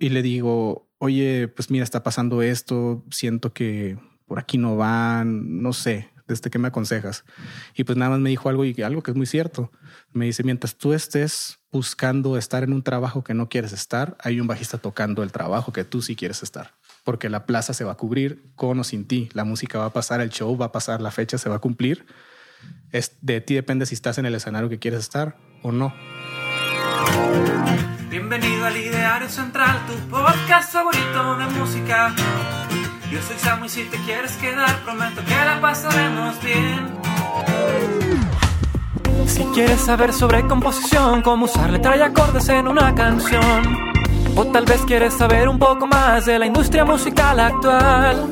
[0.00, 5.62] y le digo, oye, pues mira, está pasando esto, siento que por aquí no van,
[5.62, 7.24] no sé, desde qué me aconsejas.
[7.76, 9.70] Y pues nada más me dijo algo y algo que es muy cierto.
[10.12, 14.40] Me dice, mientras tú estés buscando estar en un trabajo que no quieres estar, hay
[14.40, 16.72] un bajista tocando el trabajo que tú sí quieres estar.
[17.04, 19.28] Porque la plaza se va a cubrir con o sin ti.
[19.34, 21.60] La música va a pasar, el show va a pasar, la fecha se va a
[21.60, 22.06] cumplir.
[22.90, 25.92] Es, de ti depende si estás en el escenario que quieres estar o no.
[28.10, 32.12] Bienvenido al Ideario Central, tu podcast favorito de música.
[33.08, 36.88] Yo soy Samu y si te quieres quedar, prometo que la pasaremos bien.
[39.28, 43.78] Si quieres saber sobre composición, cómo usar letra y acordes en una canción,
[44.34, 48.26] o tal vez quieres saber un poco más de la industria musical actual.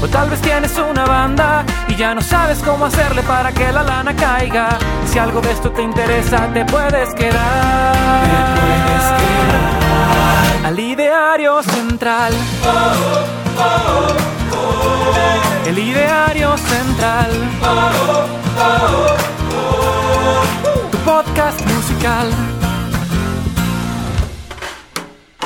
[0.00, 3.82] O tal vez tienes una banda y ya no sabes cómo hacerle para que la
[3.82, 4.78] lana caiga.
[5.06, 7.92] Si algo de esto te interesa, te puedes quedar.
[8.22, 10.66] Te puedes quedar.
[10.66, 12.32] Al ideario central.
[15.66, 17.30] El ideario central.
[20.90, 22.30] Tu podcast musical.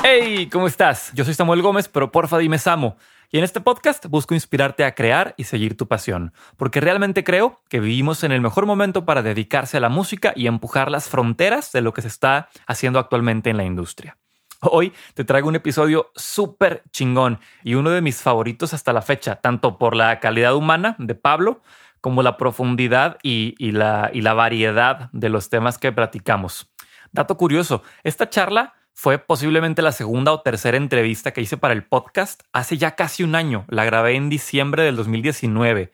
[0.02, 1.10] Hey, ¿cómo estás?
[1.12, 2.96] Yo soy Samuel Gómez, pero porfa dime Samo.
[3.32, 7.62] Y en este podcast busco inspirarte a crear y seguir tu pasión, porque realmente creo
[7.68, 11.70] que vivimos en el mejor momento para dedicarse a la música y empujar las fronteras
[11.70, 14.18] de lo que se está haciendo actualmente en la industria.
[14.62, 19.36] Hoy te traigo un episodio súper chingón y uno de mis favoritos hasta la fecha,
[19.36, 21.62] tanto por la calidad humana de Pablo
[22.00, 26.68] como la profundidad y, la, la variedad de los temas que platicamos.
[27.12, 31.84] Dato curioso, esta charla fue posiblemente la segunda o tercera entrevista que hice para el
[31.84, 33.64] podcast hace ya casi un año.
[33.68, 35.90] La grabé en diciembre del 2019,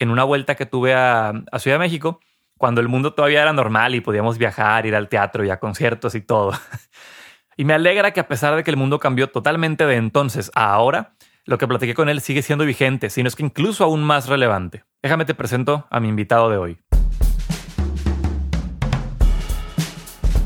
[0.00, 2.18] en una vuelta que tuve a, Ciudad de México,
[2.58, 6.16] cuando el mundo todavía era normal y podíamos viajar, ir al teatro y a conciertos
[6.16, 6.50] y todo.
[7.56, 10.72] y me alegra que a pesar de que el mundo cambió totalmente de entonces a
[10.72, 11.14] ahora,
[11.44, 14.82] lo que platiqué con él sigue siendo vigente, sino es que incluso aún más relevante.
[15.00, 16.87] Déjame te presento a mi invitado de hoy.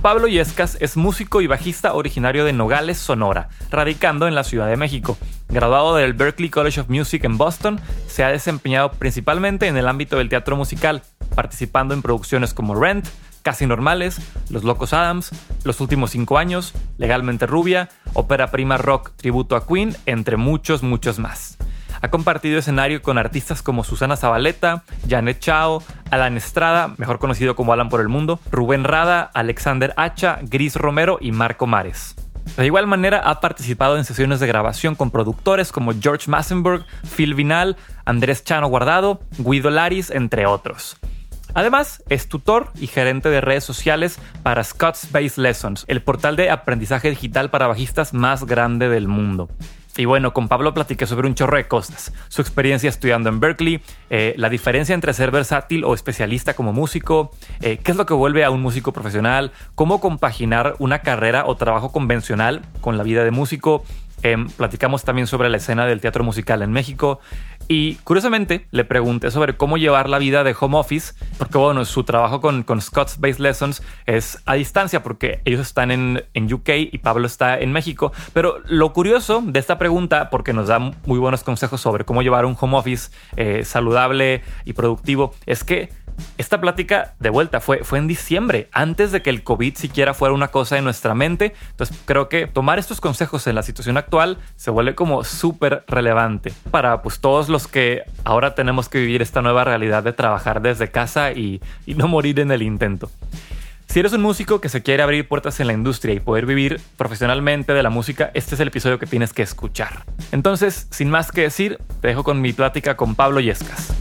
[0.02, 4.76] Pablo Yescas es músico y bajista originario de Nogales, Sonora, radicando en la Ciudad de
[4.76, 5.16] México.
[5.48, 10.18] Graduado del Berklee College of Music en Boston, se ha desempeñado principalmente en el ámbito
[10.18, 11.04] del teatro musical,
[11.36, 13.06] participando en producciones como Rent,
[13.42, 14.20] Casi Normales,
[14.50, 15.30] Los Locos Adams,
[15.62, 21.20] Los Últimos Cinco Años, Legalmente Rubia, Ópera Prima Rock, Tributo a Queen, entre muchos, muchos
[21.20, 21.58] más.
[22.02, 27.72] Ha compartido escenario con artistas como Susana Zabaleta, Janet Chao, Alan Estrada, mejor conocido como
[27.72, 32.16] Alan por el Mundo, Rubén Rada, Alexander Hacha, Gris Romero y Marco Mares.
[32.56, 36.84] De igual manera ha participado en sesiones de grabación con productores como George Massenburg,
[37.16, 40.96] Phil Vinal, Andrés Chano Guardado, Guido Laris, entre otros.
[41.54, 46.50] Además, es tutor y gerente de redes sociales para Scott's Base Lessons, el portal de
[46.50, 49.48] aprendizaje digital para bajistas más grande del mundo.
[49.96, 52.12] Y bueno, con Pablo platiqué sobre un chorro de cosas.
[52.28, 57.30] Su experiencia estudiando en Berkeley, eh, la diferencia entre ser versátil o especialista como músico,
[57.60, 61.56] eh, qué es lo que vuelve a un músico profesional, cómo compaginar una carrera o
[61.56, 63.84] trabajo convencional con la vida de músico.
[64.22, 67.18] Em, platicamos también sobre la escena del teatro musical en México,
[67.72, 72.04] y curiosamente le pregunté sobre cómo llevar la vida de home office, porque bueno, su
[72.04, 76.68] trabajo con, con Scott's Base Lessons es a distancia, porque ellos están en, en UK
[76.92, 78.12] y Pablo está en México.
[78.34, 82.44] Pero lo curioso de esta pregunta, porque nos da muy buenos consejos sobre cómo llevar
[82.44, 85.88] un home office eh, saludable y productivo, es que
[86.38, 90.34] esta plática de vuelta fue, fue en diciembre, antes de que el COVID siquiera fuera
[90.34, 91.54] una cosa en nuestra mente.
[91.70, 96.52] Entonces creo que tomar estos consejos en la situación actual se vuelve como súper relevante
[96.70, 100.90] para pues todos los que ahora tenemos que vivir esta nueva realidad de trabajar desde
[100.90, 103.10] casa y, y no morir en el intento.
[103.92, 106.80] Si eres un músico que se quiere abrir puertas en la industria y poder vivir
[106.96, 110.06] profesionalmente de la música, este es el episodio que tienes que escuchar.
[110.32, 113.92] Entonces, sin más que decir, te dejo con mi plática con Pablo Yescas.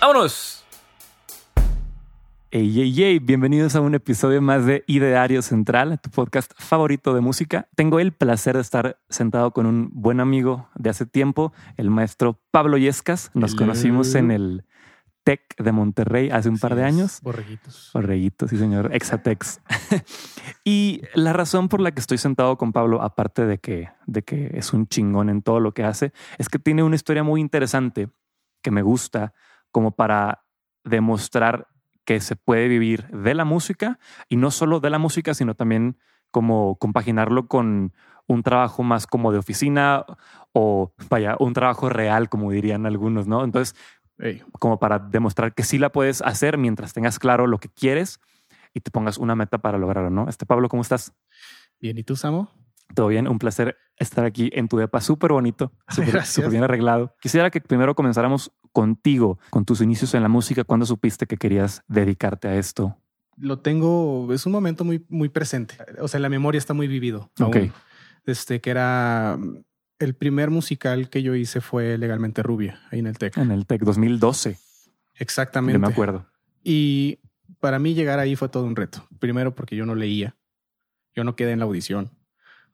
[0.00, 0.61] ¡Vámonos!
[2.54, 7.22] Hey, hey, hey, bienvenidos a un episodio más de Ideario Central, tu podcast favorito de
[7.22, 7.66] música.
[7.76, 12.42] Tengo el placer de estar sentado con un buen amigo de hace tiempo, el maestro
[12.50, 13.30] Pablo Yescas.
[13.32, 14.66] Nos conocimos en el
[15.24, 17.20] TEC de Monterrey hace un par de años.
[17.22, 17.90] Borreguitos.
[17.94, 18.90] Borreguitos, sí, señor.
[18.94, 19.62] Exatex.
[20.62, 24.50] y la razón por la que estoy sentado con Pablo, aparte de que, de que
[24.52, 28.10] es un chingón en todo lo que hace, es que tiene una historia muy interesante
[28.60, 29.32] que me gusta
[29.70, 30.44] como para
[30.84, 31.71] demostrar
[32.04, 35.98] que se puede vivir de la música y no solo de la música, sino también
[36.30, 37.92] como compaginarlo con
[38.26, 40.04] un trabajo más como de oficina
[40.52, 43.44] o vaya, un trabajo real, como dirían algunos, ¿no?
[43.44, 43.76] Entonces,
[44.58, 48.20] como para demostrar que sí la puedes hacer mientras tengas claro lo que quieres
[48.74, 50.28] y te pongas una meta para lograrlo, ¿no?
[50.28, 51.12] Este Pablo, ¿cómo estás?
[51.80, 52.50] Bien, ¿y tú, Samo?
[52.94, 57.14] Todo bien, un placer estar aquí en tu depa súper bonito, súper bien arreglado.
[57.20, 60.64] Quisiera que primero comenzáramos contigo, con tus inicios en la música.
[60.64, 62.96] ¿Cuándo supiste que querías dedicarte a esto?
[63.36, 65.76] Lo tengo, es un momento muy, muy presente.
[66.00, 67.30] O sea, la memoria está muy vivido.
[67.40, 67.56] Ok.
[68.24, 69.38] Desde que era
[69.98, 73.36] el primer musical que yo hice fue Legalmente Rubia, ahí en el TEC.
[73.36, 74.58] En el TEC 2012.
[75.14, 75.74] Exactamente.
[75.74, 76.26] Yo me acuerdo.
[76.62, 77.20] Y
[77.60, 79.06] para mí llegar ahí fue todo un reto.
[79.18, 80.36] Primero porque yo no leía,
[81.14, 82.10] yo no quedé en la audición.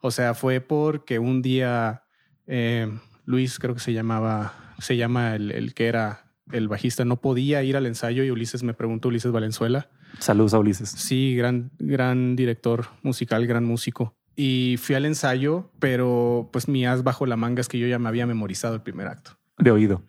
[0.01, 2.05] O sea, fue porque un día
[2.49, 2.91] eh,
[3.27, 7.63] Luis, creo que se llamaba, se llama el, el, que era el bajista, no podía
[7.63, 9.91] ir al ensayo y Ulises me preguntó, Ulises Valenzuela.
[10.19, 10.89] Saludos a Ulises.
[10.89, 14.17] Sí, gran, gran director musical, gran músico.
[14.35, 17.99] Y fui al ensayo, pero pues mi as bajo la manga es que yo ya
[17.99, 19.33] me había memorizado el primer acto.
[19.59, 20.05] De oído.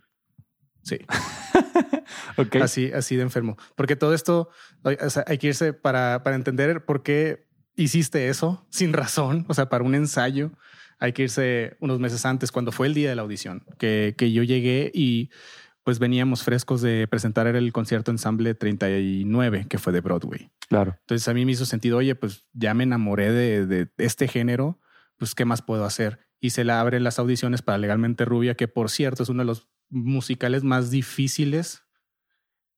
[0.84, 1.00] Sí.
[2.38, 2.62] okay.
[2.62, 3.58] Así, así de enfermo.
[3.76, 4.50] Porque todo esto
[4.84, 9.46] o sea, hay que irse para, para entender por qué hiciste eso sin razón.
[9.48, 10.52] O sea, para un ensayo
[11.00, 14.32] hay que irse unos meses antes, cuando fue el día de la audición, que, que
[14.32, 15.30] yo llegué y
[15.84, 20.52] pues veníamos frescos de presentar el concierto ensamble 39, que fue de Broadway.
[20.68, 20.96] Claro.
[21.00, 24.80] Entonces a mí me hizo sentido, oye, pues ya me enamoré de, de este género,
[25.18, 26.20] pues ¿qué más puedo hacer?
[26.40, 29.48] Y se le abren las audiciones para Legalmente Rubia, que por cierto es uno de
[29.48, 31.84] los musicales más difíciles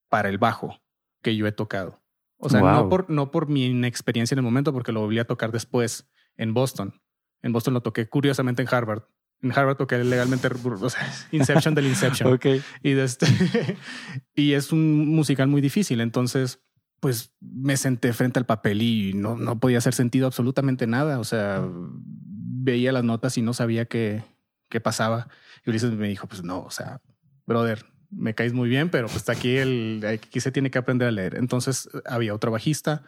[0.10, 0.80] para el bajo
[1.22, 2.02] que yo he tocado.
[2.38, 2.72] O sea, Wow.
[2.72, 6.10] no, por, no por mi inexperiencia en el momento, porque lo volví a tocar después
[6.38, 7.02] en Boston.
[7.44, 9.04] En Boston lo toqué curiosamente en Harvard.
[9.42, 12.34] En Harvard toqué legalmente, o sea, Inception del Inception.
[12.34, 12.46] Ok.
[12.84, 13.26] Y, de este,
[14.36, 16.02] y es un musical muy difícil.
[16.02, 16.60] Entonces,
[17.00, 21.20] pues me senté frente al papel y no, no podía hacer sentido absolutamente nada.
[21.20, 24.24] O sea, veía las notas y no sabía qué,
[24.70, 25.28] qué pasaba.
[25.66, 27.02] Y Ulises me dijo, pues no, o sea,
[27.48, 31.12] brother, me caes muy bien, pero pues aquí, el, aquí se tiene que aprender a
[31.12, 31.36] leer.
[31.36, 33.04] Entonces había otro bajista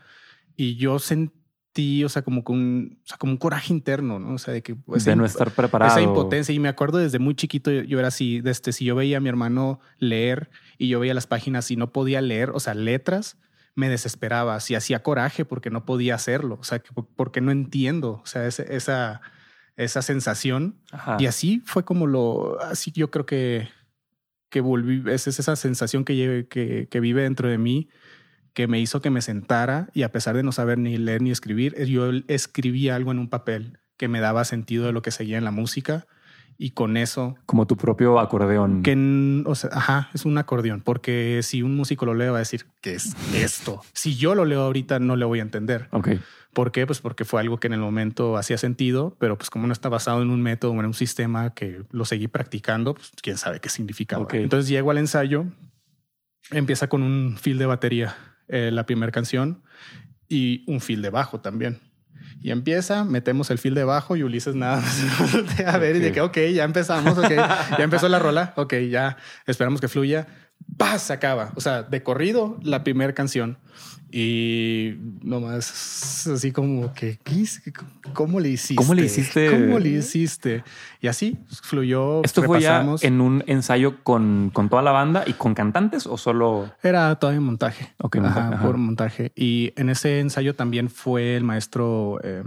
[0.55, 1.42] y yo sentí,
[1.75, 4.35] o sea, como, con, o sea, como un coraje interno, ¿no?
[4.35, 4.75] O sea, de que...
[4.75, 5.91] Pues, de no estar preparado.
[5.91, 6.53] Esa impotencia.
[6.53, 9.19] Y me acuerdo desde muy chiquito, yo, yo era así, desde si yo veía a
[9.19, 13.37] mi hermano leer y yo veía las páginas y no podía leer, o sea, letras,
[13.75, 18.21] me desesperaba, así hacía coraje porque no podía hacerlo, o sea, que, porque no entiendo,
[18.23, 19.21] o sea, ese, esa,
[19.75, 20.79] esa sensación.
[20.91, 21.17] Ajá.
[21.19, 23.67] Y así fue como lo, así yo creo que,
[24.49, 27.89] que volví, es esa sensación que, lleve, que, que vive dentro de mí
[28.53, 31.31] que me hizo que me sentara y a pesar de no saber ni leer ni
[31.31, 35.37] escribir, yo escribí algo en un papel que me daba sentido de lo que seguía
[35.37, 36.05] en la música
[36.57, 41.39] y con eso como tu propio acordeón que o sea, ajá, es un acordeón porque
[41.41, 44.61] si un músico lo lee va a decir qué es esto si yo lo leo
[44.61, 46.09] ahorita no le voy a entender ok
[46.53, 46.85] ¿Por qué?
[46.85, 49.89] Pues porque fue algo que en el momento hacía sentido, pero pues como no está
[49.89, 53.59] basado en un método o en un sistema que lo seguí practicando, pues quién sabe
[53.59, 54.23] qué significaba.
[54.23, 54.43] Okay.
[54.43, 55.45] Entonces llego al ensayo,
[56.51, 58.15] empieza con un feel de batería
[58.53, 59.63] eh, la primera canción
[60.29, 61.79] y un feel de bajo también.
[62.39, 66.01] Y empieza, metemos el feel de bajo y Ulises nada más a ver okay.
[66.01, 69.17] y de que, ok, ya empezamos, ok, ya empezó la rola, ok, ya
[69.47, 70.27] esperamos que fluya.
[70.77, 71.03] ¡Paz!
[71.03, 71.51] Se acaba.
[71.55, 73.57] O sea, de corrido la primera canción.
[74.15, 74.93] Y
[75.23, 77.17] nomás así como que,
[78.13, 78.75] ¿cómo le hiciste?
[78.75, 79.49] ¿Cómo le hiciste?
[79.49, 80.63] ¿Cómo le hiciste?
[81.01, 82.23] Y así fluyó.
[82.23, 86.19] ¿Esto fue ya en un ensayo con, con, toda la banda y con cantantes o
[86.19, 86.69] solo?
[86.83, 87.95] Era todavía montaje.
[87.97, 88.61] Ok, ajá, ajá.
[88.61, 89.31] por montaje.
[89.35, 92.43] Y en ese ensayo también fue el maestro eh,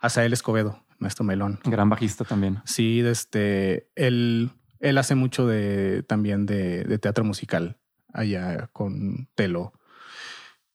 [0.00, 1.60] Asael Escobedo, maestro Melón.
[1.64, 2.60] Gran bajista también.
[2.66, 7.78] Sí, desde él, él hace mucho de también de, de teatro musical
[8.12, 9.72] allá con Telo.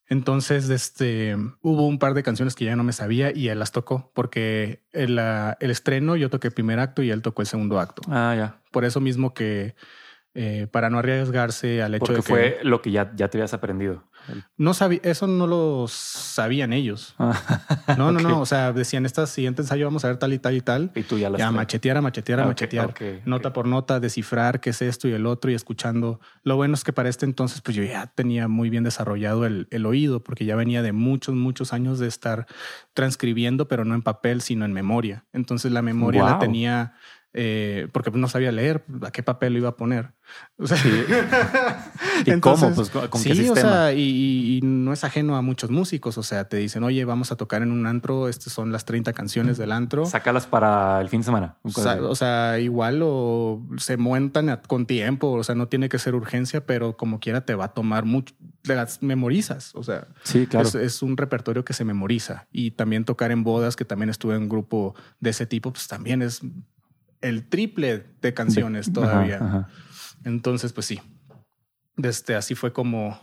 [0.07, 3.71] Entonces, este, hubo un par de canciones que ya no me sabía y él las
[3.71, 7.79] tocó porque el, el estreno yo toqué el primer acto y él tocó el segundo
[7.79, 8.03] acto.
[8.07, 8.61] Ah, ya.
[8.71, 9.75] Por eso mismo que
[10.35, 13.37] eh, para no arriesgarse al hecho porque de que fue lo que ya, ya te
[13.37, 14.03] habías aprendido.
[14.57, 17.15] No sabía, eso no lo sabían ellos.
[17.97, 18.25] No, no, okay.
[18.25, 18.41] no.
[18.41, 20.91] O sea, decían esta siguiente ensayo vamos a ver tal y tal y tal.
[20.95, 22.89] Y tú ya las Ya machetear, a machetear, a okay, machetear.
[22.89, 26.19] okay, nota por nota, descifrar qué es esto y el otro y escuchando.
[26.43, 29.67] Lo bueno es que para este entonces, pues yo ya tenía muy bien desarrollado el,
[29.69, 32.47] el oído, porque ya venía de muchos, muchos años de estar
[32.93, 35.25] transcribiendo, pero no en papel, sino en memoria.
[35.33, 36.31] Entonces la memoria wow.
[36.31, 36.93] la tenía
[37.37, 40.13] eh, porque no sabía leer a qué papel lo iba a poner.
[40.57, 40.89] O sea, sí.
[42.25, 42.75] ¿Y Entonces, cómo?
[42.75, 43.67] Pues, ¿con sí, qué sistema?
[43.67, 46.17] o sea, y, y, no es ajeno a muchos músicos.
[46.17, 48.29] O sea, te dicen, oye, vamos a tocar en un antro.
[48.29, 50.05] Estas son las 30 canciones del antro.
[50.05, 51.57] Sácalas para el fin de semana.
[51.63, 55.33] O sea, o sea, igual o se montan con tiempo.
[55.33, 58.33] O sea, no tiene que ser urgencia, pero como quiera te va a tomar mucho.
[58.63, 59.75] Las memorizas.
[59.75, 60.69] O sea, sí, claro.
[60.69, 62.47] es, es un repertorio que se memoriza.
[62.53, 65.89] Y también tocar en bodas, que también estuve en un grupo de ese tipo, pues
[65.89, 66.41] también es
[67.25, 69.35] el triple de canciones de, todavía.
[69.37, 69.69] Ajá, ajá.
[70.23, 71.01] Entonces, pues sí.
[71.97, 73.17] Desde así fue como,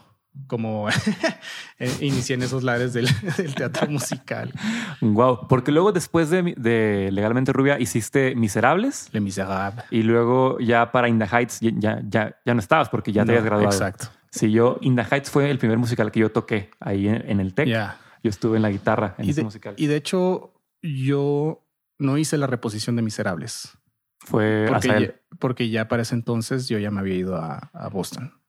[0.46, 0.88] como
[1.78, 3.06] eh, inicié en esos lares del,
[3.56, 4.52] teatro musical.
[5.00, 9.08] Wow, porque luego después de, Legalmente Rubia hiciste Miserables.
[9.12, 9.82] Le Miserable.
[9.90, 13.32] Y luego ya para In the Heights ya, ya, ya no estabas porque ya te
[13.32, 13.72] habías graduado.
[13.72, 14.08] Exacto.
[14.30, 17.52] Sí, yo In the Heights fue el primer musical que yo toqué ahí en, el
[17.52, 17.68] TEC.
[17.68, 19.74] Yo estuve en la guitarra en ese musical.
[19.76, 21.66] Y de hecho, yo
[21.98, 23.76] no hice la reposición de Miserables.
[24.24, 28.41] Fue porque, ya, porque ya para ese entonces yo ya me había ido a Boston.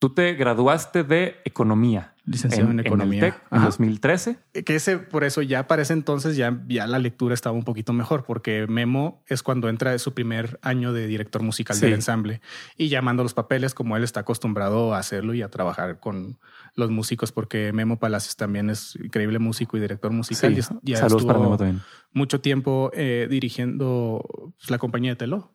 [0.00, 2.14] Tú te graduaste de economía.
[2.24, 3.38] Licenciado en, economía.
[3.50, 4.38] En, en 2013.
[4.64, 7.92] Que ese, por eso ya para ese entonces ya, ya la lectura estaba un poquito
[7.92, 12.40] mejor, porque Memo es cuando entra su primer año de director musical del ensamble
[12.78, 16.38] y llamando los papeles como él está acostumbrado a hacerlo y a trabajar con
[16.76, 20.56] los músicos, porque Memo Palacios también es increíble músico y director musical.
[20.82, 21.82] Y Saludos para Memo también.
[22.14, 24.24] Mucho tiempo eh, dirigiendo
[24.56, 25.52] pues, la compañía de Telo.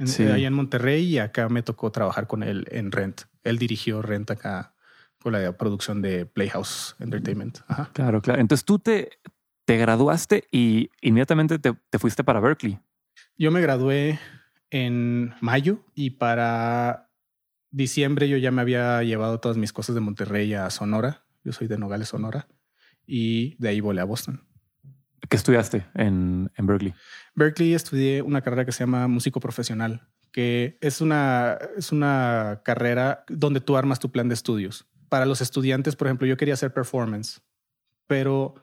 [0.00, 3.22] En, Allá en Monterrey y acá me tocó trabajar con él en Rent.
[3.44, 4.74] Él dirigió Rent acá
[5.20, 7.58] con la producción de Playhouse Entertainment.
[7.92, 8.40] Claro, claro.
[8.40, 9.10] Entonces tú te,
[9.66, 12.78] te graduaste y inmediatamente te, te fuiste para Berkeley.
[13.36, 14.18] Yo me gradué
[14.70, 17.10] en mayo y para
[17.70, 21.24] diciembre yo ya me había llevado todas mis cosas de Monterrey a Sonora.
[21.44, 22.48] Yo soy de Nogales, Sonora.
[23.06, 24.46] Y de ahí volé a Boston.
[25.30, 26.92] ¿Qué estudiaste en, en Berkeley?
[27.36, 33.24] Berkeley estudié una carrera que se llama músico profesional, que es una, es una carrera
[33.28, 34.88] donde tú armas tu plan de estudios.
[35.08, 37.42] Para los estudiantes, por ejemplo, yo quería hacer performance,
[38.08, 38.56] pero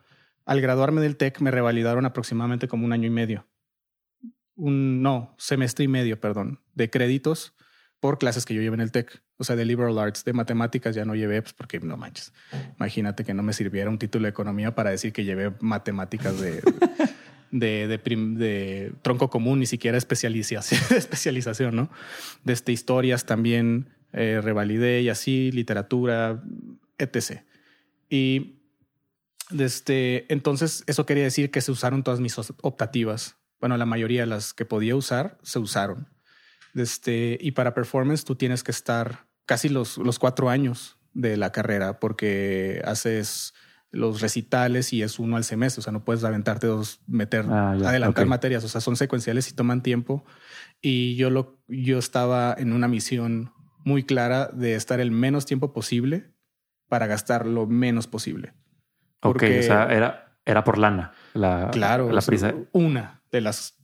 [0.45, 3.47] al graduarme del TEC me revalidaron aproximadamente como un año y medio.
[4.55, 7.55] Un, no, semestre y medio, perdón, de créditos
[7.99, 9.21] por clases que yo llevé en el TEC.
[9.37, 12.33] O sea, de liberal arts, de matemáticas ya no llevé, pues porque no manches.
[12.77, 16.61] Imagínate que no me sirviera un título de economía para decir que llevé matemáticas de,
[17.51, 21.89] de, de, tronco común, ni siquiera especialización, especialización ¿no?
[22.43, 26.43] Desde este, historias también eh, revalidé y así, literatura,
[26.97, 27.41] etc.
[28.09, 28.59] Y
[29.49, 33.37] desde, este, entonces eso quería decir que se usaron todas mis optativas.
[33.59, 36.09] Bueno, la mayoría de las que podía usar se usaron.
[36.77, 41.51] Este, y para performance tú tienes que estar casi los, los cuatro años de la
[41.51, 43.53] carrera porque haces
[43.91, 47.71] los recitales y es uno al semestre, o sea, no puedes aventarte dos, meter, ah,
[47.71, 50.25] adelantar materias, o sea, son secuenciales y toman tiempo.
[50.81, 53.53] Y yo, lo, yo estaba en una misión
[53.83, 56.31] muy clara de estar el menos tiempo posible
[56.89, 58.53] para gastar lo menos posible.
[59.19, 62.53] Porque, o sea, era, era por lana, la, claro, la prisa.
[62.73, 63.76] Una de las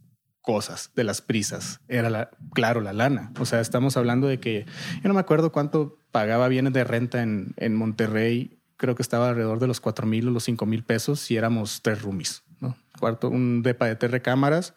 [0.43, 1.79] cosas, de las prisas.
[1.87, 3.31] Era la, claro, la lana.
[3.39, 4.65] O sea, estamos hablando de que
[5.01, 8.59] yo no me acuerdo cuánto pagaba bienes de renta en, en Monterrey.
[8.77, 11.81] Creo que estaba alrededor de los cuatro mil o los cinco mil pesos si éramos
[11.81, 12.75] tres roomies, ¿no?
[12.99, 14.75] Cuarto, un depa de tres recámaras.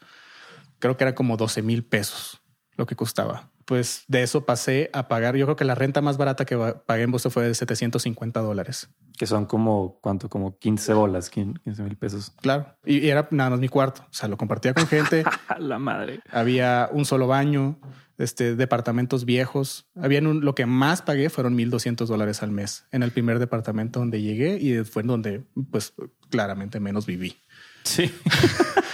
[0.79, 2.41] Creo que era como 12 mil pesos
[2.77, 3.51] lo que costaba.
[3.67, 5.37] Pues de eso pasé a pagar.
[5.37, 6.57] Yo creo que la renta más barata que
[6.87, 10.29] pagué en Boston fue de 750 dólares que son como, ¿cuánto?
[10.29, 12.33] Como 15 bolas, 15 mil pesos.
[12.41, 12.67] Claro.
[12.85, 14.03] Y, era nada más mi cuarto.
[14.03, 15.25] O sea, lo compartía con gente.
[15.59, 16.21] la madre.
[16.31, 17.79] Había un solo baño,
[18.19, 19.87] este, departamentos viejos.
[19.97, 24.01] Había un, lo que más pagué fueron 1200 dólares al mes en el primer departamento
[24.01, 25.95] donde llegué y fue en donde, pues,
[26.31, 27.37] claramente menos viví.
[27.85, 28.13] Sí.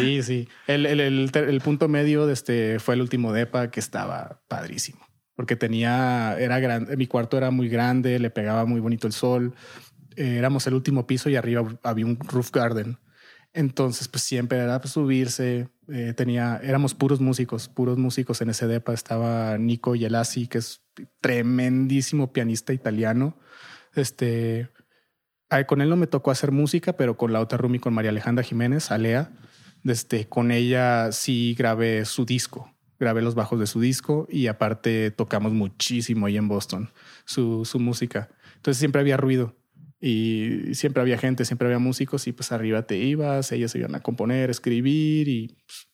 [0.00, 0.48] sí, sí.
[0.66, 5.10] El, el, el, el punto medio de este fue el último depa que estaba padrísimo
[5.40, 9.54] porque tenía, era grande, mi cuarto era muy grande, le pegaba muy bonito el sol.
[10.14, 12.98] Eh, éramos el último piso y arriba había un roof garden.
[13.54, 15.70] Entonces, pues siempre era pues, subirse.
[15.88, 18.92] Eh, tenía, éramos puros músicos, puros músicos en ese depa.
[18.92, 20.82] Estaba Nico Yelassi, que es
[21.22, 23.38] tremendísimo pianista italiano.
[23.94, 24.68] Este,
[25.66, 28.44] con él no me tocó hacer música, pero con la otra roomie, con María Alejandra
[28.44, 29.32] Jiménez, Alea,
[29.84, 35.10] este, con ella sí grabé su disco grabé los bajos de su disco y aparte
[35.10, 36.90] tocamos muchísimo ahí en Boston
[37.24, 38.28] su, su música.
[38.56, 39.56] Entonces siempre había ruido
[40.00, 43.94] y siempre había gente, siempre había músicos y pues arriba te ibas, ellos se iban
[43.94, 45.88] a componer, escribir y pues,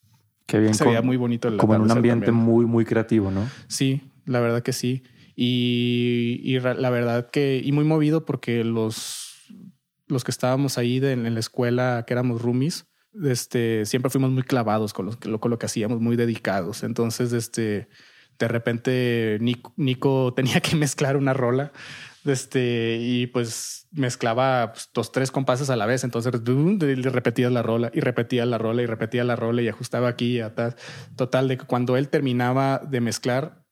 [0.45, 1.55] Qué bien, se veía muy bonito.
[1.57, 3.49] como en un ambiente muy, muy creativo, ¿no?
[3.67, 5.03] Sí, la verdad que sí.
[5.35, 9.43] Y, y la verdad que, y muy movido porque los,
[10.07, 12.85] los que estábamos ahí en la escuela, que éramos roomies,
[13.23, 16.83] este, siempre fuimos muy clavados con lo, que hacíamos, muy dedicados.
[16.83, 17.87] Entonces, este,
[18.39, 19.37] de repente
[19.75, 21.71] Nico, tenía que mezclar una rola
[22.25, 26.03] este, y pues mezclaba pues, dos, tres compases a la vez.
[26.03, 30.37] Entonces repetía la rola y repetía la rola y repetía la rola y ajustaba aquí
[30.37, 30.75] y atrás.
[31.15, 33.63] Total, de que cuando él terminaba de mezclar,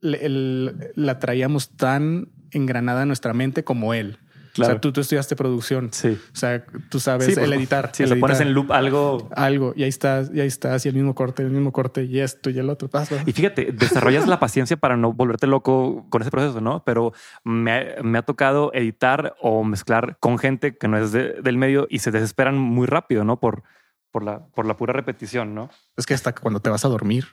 [0.00, 4.18] la traíamos tan engranada en nuestra mente como él.
[4.60, 4.72] Claro.
[4.72, 5.88] O sea, tú, tú estudiaste producción.
[5.92, 6.18] Sí.
[6.32, 7.90] O sea, tú sabes Sí, el pues, editar.
[7.92, 9.28] Si el le pones en loop algo.
[9.34, 12.20] algo y ahí estás, y ahí estás, y el mismo corte, el mismo corte, y
[12.20, 12.88] esto y el otro.
[12.88, 13.22] Pasa.
[13.26, 16.82] Y fíjate, desarrollas la paciencia para no volverte loco con ese proceso, ¿no?
[16.84, 17.12] Pero
[17.44, 21.56] me ha, me ha tocado editar o mezclar con gente que no es de- del
[21.56, 23.40] medio y se desesperan muy rápido, ¿no?
[23.40, 23.62] Por,
[24.10, 25.70] por, la, por la pura repetición, ¿no?
[25.96, 27.26] Es que hasta cuando te vas a dormir,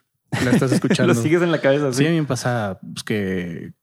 [0.44, 1.14] la estás escuchando.
[1.14, 1.92] Lo sigues en la cabeza.
[1.92, 2.08] Sí, Sí.
[2.08, 3.74] a mí me pasa pues, que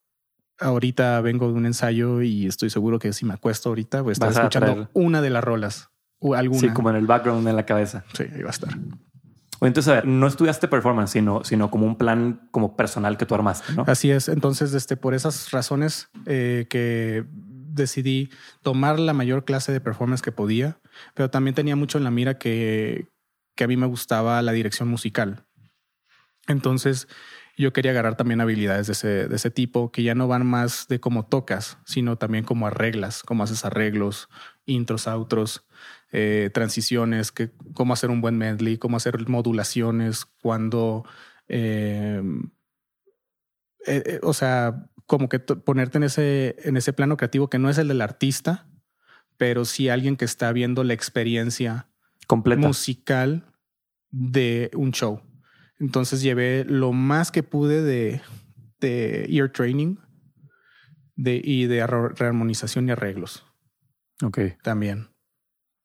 [0.64, 4.12] ahorita vengo de un ensayo y estoy seguro que si me acuesto ahorita voy a
[4.12, 6.60] estar Vas escuchando una de las rolas o alguna.
[6.60, 8.04] Sí, como en el background en la cabeza.
[8.14, 8.70] Sí, ahí va a estar.
[9.60, 13.26] O entonces, a ver, no estudiaste performance, sino, sino como un plan como personal que
[13.26, 13.84] tú armaste, ¿no?
[13.86, 14.28] Así es.
[14.28, 18.30] Entonces, este, por esas razones eh, que decidí
[18.62, 20.78] tomar la mayor clase de performance que podía,
[21.14, 23.08] pero también tenía mucho en la mira que,
[23.54, 25.44] que a mí me gustaba la dirección musical.
[26.46, 27.08] Entonces,
[27.56, 30.88] yo quería agarrar también habilidades de ese, de ese tipo que ya no van más
[30.88, 34.28] de cómo tocas, sino también cómo arreglas, cómo haces arreglos,
[34.66, 35.64] intros, outros,
[36.12, 41.04] eh, transiciones, que, cómo hacer un buen medley, cómo hacer modulaciones, cuando,
[41.48, 42.22] eh,
[43.86, 47.68] eh, eh, o sea, como que ponerte en ese, en ese plano creativo que no
[47.70, 48.66] es el del artista,
[49.36, 51.88] pero sí alguien que está viendo la experiencia
[52.26, 52.66] Completa.
[52.66, 53.44] musical
[54.10, 55.20] de un show.
[55.84, 58.22] Entonces llevé lo más que pude de,
[58.80, 59.96] de ear training
[61.14, 63.44] de, y de rearmonización y arreglos
[64.22, 64.38] Ok.
[64.62, 65.08] también.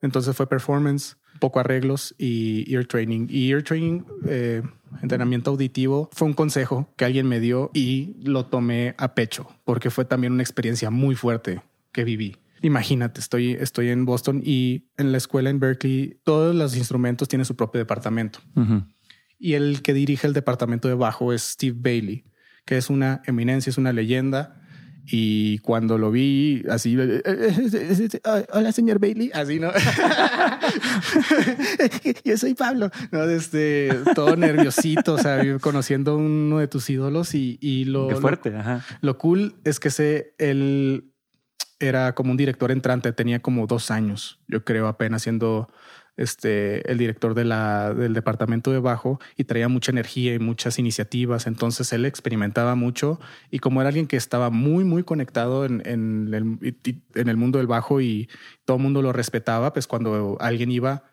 [0.01, 3.27] Entonces fue performance, poco arreglos y ear training.
[3.29, 4.63] Y ear training, eh,
[5.01, 9.89] entrenamiento auditivo, fue un consejo que alguien me dio y lo tomé a pecho porque
[9.89, 12.37] fue también una experiencia muy fuerte que viví.
[12.61, 17.43] Imagínate, estoy, estoy en Boston y en la escuela en Berkeley todos los instrumentos tienen
[17.45, 18.39] su propio departamento.
[19.39, 22.25] Y el que dirige el departamento de bajo es Steve Bailey,
[22.65, 24.57] que es una eminencia, es una leyenda.
[25.11, 29.71] Y cuando lo vi así, eh, eh, eh, hola señor Bailey, así no.
[32.23, 37.57] Yo soy Pablo, no, desde todo nerviosito, o sea, conociendo uno de tus ídolos y,
[37.59, 38.55] y lo, Qué fuerte.
[38.55, 38.85] Ajá.
[39.01, 41.11] lo cool es que sé, él
[41.79, 45.69] era como un director entrante, tenía como dos años, yo creo, apenas siendo
[46.19, 50.77] este, el director de la, del departamento de bajo y traía mucha energía y muchas
[50.77, 51.47] iniciativas.
[51.47, 56.33] Entonces él experimentaba mucho y como era alguien que estaba muy, muy conectado en, en
[56.33, 56.75] el,
[57.15, 58.27] en el mundo del bajo y
[58.65, 61.05] todo el mundo lo respetaba, pues cuando alguien iba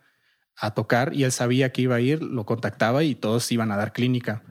[0.57, 3.77] a tocar y él sabía que iba a ir, lo contactaba y todos iban a
[3.77, 4.43] dar clínica.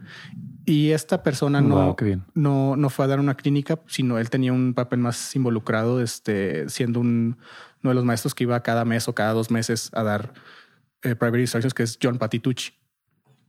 [0.66, 4.54] Y esta persona no, Wow, no, no fue a dar una clínica, sino él tenía
[4.54, 7.38] un papel más involucrado, este, siendo un,
[7.86, 10.34] uno de los maestros que iba cada mes o cada dos meses a dar
[11.04, 12.72] eh, private instructions, que es John Patitucci.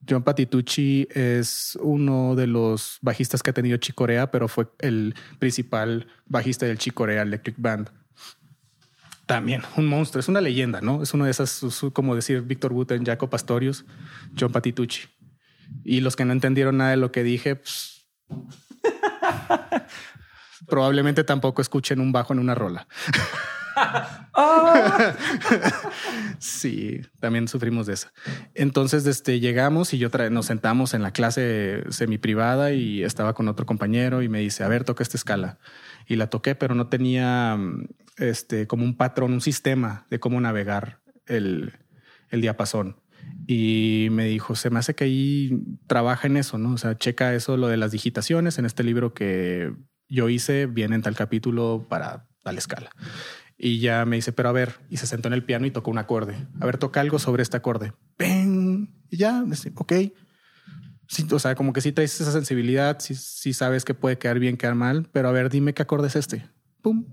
[0.09, 6.07] John Patitucci es uno de los bajistas que ha tenido Chicorea, pero fue el principal
[6.27, 7.91] bajista del Chicorea Electric Band.
[9.25, 11.03] También un monstruo, es una leyenda, ¿no?
[11.03, 11.63] Es uno de esas,
[11.95, 13.87] como decir Víctor Wooten, Jaco Pastorius,
[14.39, 15.09] John Patitucci.
[15.83, 18.07] Y los que no entendieron nada de lo que dije, pues,
[20.69, 22.87] probablemente tampoco escuchen un bajo en una rola.
[26.39, 28.09] sí, también sufrimos de eso.
[28.55, 33.49] Entonces, este, llegamos y yo nos sentamos en la clase semi privada y estaba con
[33.49, 35.59] otro compañero y me dice, a ver, toca esta escala.
[36.07, 37.59] Y la toqué, pero no tenía
[38.17, 41.73] este, como un patrón, un sistema de cómo navegar el,
[42.31, 43.01] el diapasón.
[43.47, 46.73] Y me dijo, se me hace que ahí trabaja en eso, ¿no?
[46.73, 48.59] O sea, checa eso, lo de las digitaciones.
[48.59, 49.73] En este libro que
[50.09, 52.91] yo hice, viene en tal capítulo para tal escala.
[53.59, 55.91] Y ya me dice, pero a ver, y se sentó en el piano y tocó
[55.91, 56.37] un acorde.
[56.61, 57.93] A ver, toca algo sobre este acorde.
[58.17, 58.95] ¡Pen!
[59.11, 59.93] Y ya, dice, ok.
[61.09, 64.39] Sí, o sea, como que sí traes esa sensibilidad, sí, sí sabes que puede quedar
[64.41, 66.49] bien, quedar mal, pero a ver, dime qué acorde es este.
[66.83, 67.07] ¡Pum!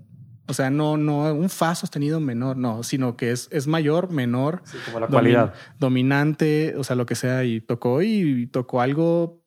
[0.46, 4.62] O sea, no, no, un fa sostenido menor, no, sino que es, es mayor, menor,
[4.66, 5.54] Sí, como la domin- cualidad.
[5.78, 9.42] dominante, o sea, lo que sea, y tocó y tocó algo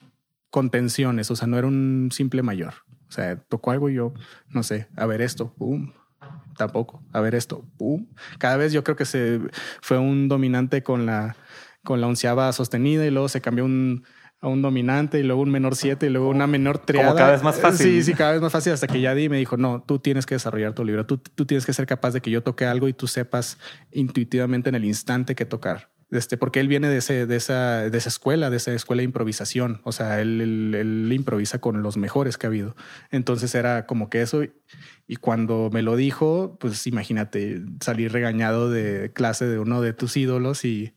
[0.50, 2.74] con tensiones, o sea, no era un simple mayor.
[3.10, 4.14] O sea, tocó algo y yo,
[4.50, 5.92] no sé, a ver esto, pum,
[6.58, 8.08] tampoco, a ver esto, pum.
[8.38, 9.40] Cada vez yo creo que se
[9.82, 11.36] fue un dominante con la,
[11.84, 14.04] con la onceava sostenida y luego se cambió un,
[14.40, 17.16] a un dominante y luego un menor siete y luego una menor triada.
[17.16, 17.88] cada vez más fácil.
[17.88, 20.00] Sí, sí, cada vez más fácil hasta que ya di y me dijo, no, tú
[20.00, 22.66] tienes que desarrollar tu libro, tú, tú tienes que ser capaz de que yo toque
[22.66, 23.58] algo y tú sepas
[23.92, 25.90] intuitivamente en el instante que tocar.
[26.10, 29.06] Este, porque él viene de, ese, de, esa, de esa escuela, de esa escuela de
[29.06, 29.82] improvisación.
[29.84, 32.76] O sea, él, él, él improvisa con los mejores que ha habido.
[33.12, 34.42] Entonces era como que eso.
[35.06, 40.16] Y cuando me lo dijo, pues imagínate salir regañado de clase de uno de tus
[40.16, 40.94] ídolos y,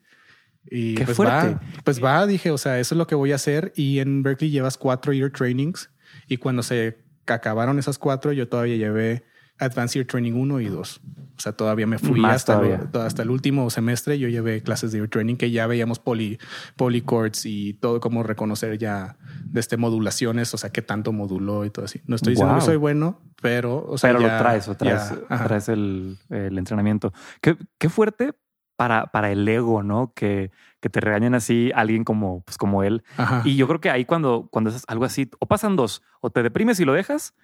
[0.70, 1.54] y Qué pues fuerte.
[1.54, 3.72] va, pues va, dije, o sea, eso es lo que voy a hacer.
[3.74, 5.90] Y en Berkeley llevas cuatro year trainings
[6.28, 9.24] y cuando se acabaron esas cuatro, yo todavía llevé
[9.60, 11.00] Advanced Ear Training 1 y 2.
[11.36, 12.46] O sea, todavía me fui Más
[12.94, 14.18] hasta, el último semestre.
[14.18, 16.38] Yo llevé clases de ear training que ya veíamos poly,
[16.76, 21.70] polychords y todo cómo reconocer ya de este modulaciones, o sea, qué tanto moduló y
[21.70, 22.00] todo así.
[22.06, 22.60] No estoy diciendo Wow.
[22.60, 26.18] que soy bueno, pero, o sea, Pero ya- lo traes o traes, ya, traes el,
[26.28, 27.12] el entrenamiento.
[27.40, 28.34] Qué, qué fuerte
[28.76, 30.12] para, para el ego, ¿no?
[30.14, 33.02] Que, que te regañen así alguien como, pues, como él.
[33.16, 33.42] Ajá.
[33.44, 36.42] Y yo creo que ahí cuando, cuando es algo así, o pasan dos, o te
[36.42, 37.34] deprimes y lo dejas,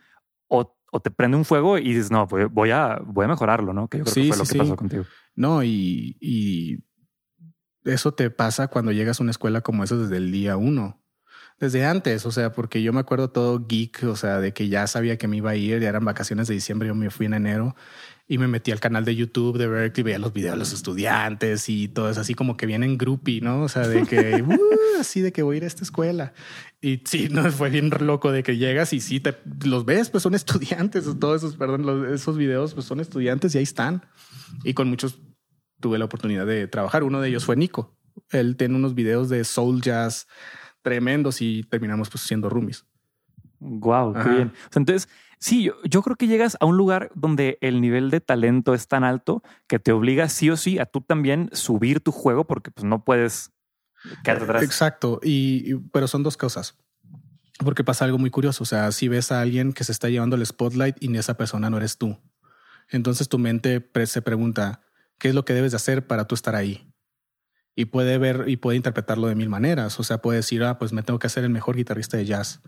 [0.49, 3.73] o, o te prende un fuego y dices, no, pues voy a, voy a mejorarlo,
[3.73, 3.89] ¿no?
[3.89, 4.59] Que yo creo Sí, que fue sí, lo que sí.
[4.59, 5.05] pasó contigo.
[5.35, 6.85] No, y, y
[7.85, 11.03] eso te pasa cuando llegas a una escuela como esa desde el día uno.
[11.59, 14.87] Desde antes, o sea, porque yo me acuerdo todo geek, o sea, de que ya
[14.87, 17.35] sabía que me iba a ir, ya eran vacaciones de diciembre, yo me fui en
[17.35, 17.75] enero
[18.29, 21.69] y me metí al canal de YouTube de Berkeley, veía los videos de los estudiantes
[21.69, 23.63] y todo eso, así como que vienen groupie, ¿no?
[23.63, 26.33] O sea, de que, uh, así de que voy a ir a esta escuela.
[26.81, 30.23] Y sí, no, fue bien loco de que llegas y sí, te los ves, pues
[30.23, 34.05] son estudiantes, todos esos, perdón, los- esos videos, pues son estudiantes y ahí están.
[34.65, 35.21] Y con muchos
[35.81, 37.05] tuve la oportunidad de trabajar.
[37.05, 37.97] Uno de ellos fue Nico.
[38.31, 40.27] Él tiene unos videos de soul jazz
[40.83, 42.87] tremendos y terminamos pues siendo roomies.
[43.61, 44.31] Wow, qué Ajá.
[44.35, 44.49] bien.
[44.49, 48.21] O sea, entonces, sí, yo, creo que llegas a un lugar donde el nivel de
[48.21, 52.13] talento es tan alto que te obliga sí o sí a tú también subir tu
[52.13, 53.53] juego porque pues no puedes
[54.25, 54.63] quedarte atrás.
[54.63, 55.21] Exacto.
[55.23, 56.77] Y, pero son dos cosas.
[57.59, 58.63] Porque pasa algo muy curioso.
[58.65, 61.71] O sea, si ves a alguien que se está llevando el spotlight y esa persona
[61.71, 62.19] no eres tú.
[62.89, 64.83] Entonces tu mente se pregunta,
[65.19, 66.93] ¿qué es lo que debes de hacer para tú estar ahí?
[67.75, 69.99] Y puede ver y puede interpretarlo de mil maneras.
[69.99, 72.61] O sea, puede decir, ah, pues me tengo que hacer el mejor guitarrista de jazz.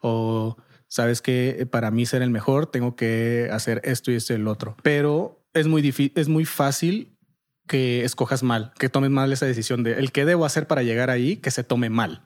[0.00, 0.56] O
[0.94, 4.46] sabes que para mí ser el mejor tengo que hacer esto y esto y el
[4.46, 4.76] otro.
[4.84, 7.18] Pero es muy difícil, es muy fácil
[7.66, 11.10] que escojas mal, que tomes mal esa decisión de el que debo hacer para llegar
[11.10, 12.22] ahí, que se tome mal.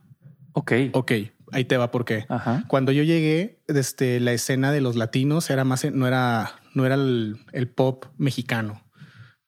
[0.53, 0.73] Ok.
[0.93, 1.13] Ok,
[1.51, 2.27] ahí te va por qué.
[2.29, 2.65] Ajá.
[2.69, 6.97] Cuando yo llegué, desde la escena de los latinos era más, no era, no era
[6.97, 8.83] el, el pop mexicano,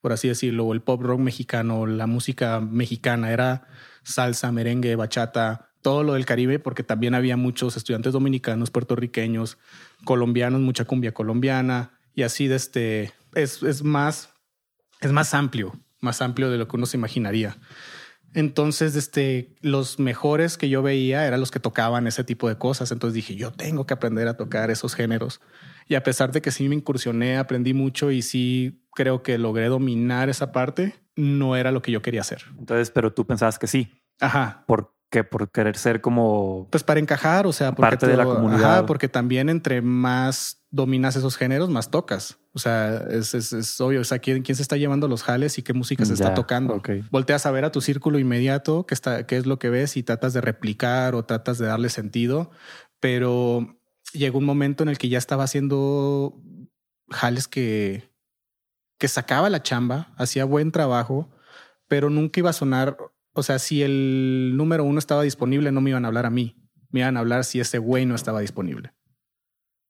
[0.01, 3.67] por así decirlo, o el pop rock mexicano, la música mexicana, era
[4.03, 9.59] salsa, merengue, bachata, todo lo del Caribe, porque también había muchos estudiantes dominicanos, puertorriqueños,
[10.05, 14.31] colombianos, mucha cumbia colombiana, y así de este, es, es más,
[15.01, 17.57] es más amplio, más amplio de lo que uno se imaginaría.
[18.33, 22.93] Entonces, este, los mejores que yo veía eran los que tocaban ese tipo de cosas.
[22.93, 25.40] Entonces dije, yo tengo que aprender a tocar esos géneros.
[25.88, 29.66] Y a pesar de que sí me incursioné, aprendí mucho y sí creo que logré
[29.66, 32.43] dominar esa parte, no era lo que yo quería hacer.
[32.57, 33.90] Entonces, pero tú pensabas que sí.
[34.21, 34.64] Ajá.
[34.66, 35.25] ¿Por qué?
[35.25, 38.79] Por querer ser como Pues para encajar, o sea, Parte de la comunidad.
[38.79, 42.38] Ajá, porque también entre más dominas esos géneros, más tocas.
[42.53, 44.01] O sea, es, es, es obvio.
[44.01, 46.35] O sea, ¿quién, quién se está llevando los jales y qué música se Ya, está
[46.35, 46.75] tocando.
[46.75, 46.90] ok.
[47.11, 50.03] Volteas a ver a tu círculo inmediato, qué, está, qué es lo que ves y
[50.03, 52.51] tratas de replicar o tratas de darle sentido.
[53.01, 53.77] Pero
[54.12, 56.40] llegó un momento en el que ya estaba haciendo
[57.11, 58.11] jales que,
[58.99, 61.29] que sacaba la chamba, hacía buen trabajo,
[61.88, 62.96] pero nunca iba a sonar.
[63.33, 66.57] O sea, si el número uno estaba disponible, no me iban a hablar a mí.
[66.90, 68.93] Me iban a hablar si ese güey no estaba disponible.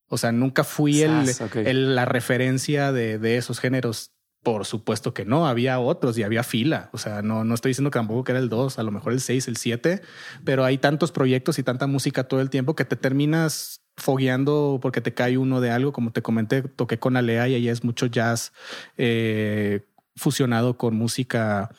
[0.09, 1.25] O sea, nunca fui el,
[1.67, 4.13] el- la referencia de, de esos géneros.
[4.43, 6.89] Por supuesto que no, había otros y había fila.
[6.95, 9.13] O sea, no, no estoy diciendo que tampoco que era el 2, a lo mejor
[9.13, 10.01] el 6, el 7,
[10.47, 15.03] pero hay tantos proyectos y tanta música todo el tiempo que te terminas fogueando porque
[15.03, 15.93] te cae uno de algo.
[15.93, 18.53] Como te comenté, toqué con Alea y ella es mucho jazz
[18.97, 19.87] eh,
[20.21, 21.71] fusionado con música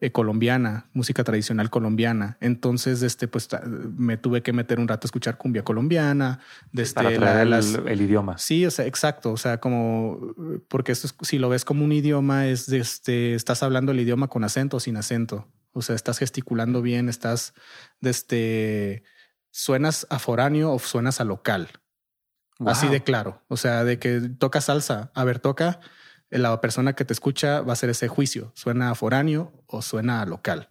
[0.00, 2.38] eh, colombiana, música tradicional colombiana.
[2.40, 3.48] Entonces, este, pues
[3.96, 6.40] me tuve que meter un rato a escuchar cumbia colombiana,
[6.72, 8.38] desde para la- traer el, las, el idioma.
[8.38, 9.30] Sí, o sea, exacto.
[9.32, 10.34] O sea, como
[10.68, 14.00] porque esto es- si lo ves como un idioma, es de este, estás hablando el
[14.00, 15.46] idioma con acento o sin acento.
[15.72, 17.52] O sea, estás gesticulando bien, estás
[18.00, 19.02] de este,
[19.50, 21.68] suenas a foráneo o suenas a local.
[22.66, 23.42] Así de claro.
[23.48, 25.10] O sea, de que toca salsa.
[25.14, 25.80] A ver, toca.
[26.30, 28.52] La persona que te escucha va a hacer ese juicio.
[28.54, 30.68] ¿Suena a foráneo o suena a local?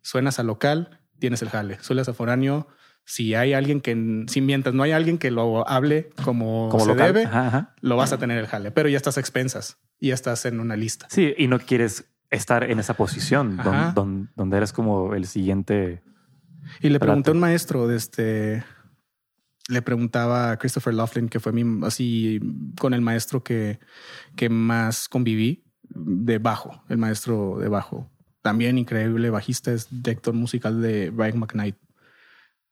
[0.00, 1.78] Suenas a local, tienes el jale.
[1.82, 2.68] Suenas a foráneo.
[3.04, 6.90] Si hay alguien que, si mientras no hay alguien que lo hable como, como se
[6.92, 7.12] local.
[7.12, 7.74] debe, Ajá, ajá.
[7.80, 8.70] lo vas a tener el jale.
[8.70, 11.06] Pero ya estás a expensas y ya estás en una lista.
[11.10, 13.92] Sí, y no quieres estar en esa posición don- Ajá.
[13.92, 16.02] don- donde eres como el siguiente.
[16.80, 18.64] Y le pregunté a un maestro de este.
[19.72, 22.40] Le preguntaba a Christopher Laughlin, que fue mi así
[22.78, 23.78] con el maestro que,
[24.36, 28.10] que más conviví de bajo, el maestro de bajo.
[28.42, 31.76] También increíble bajista, es director musical de Brian McKnight.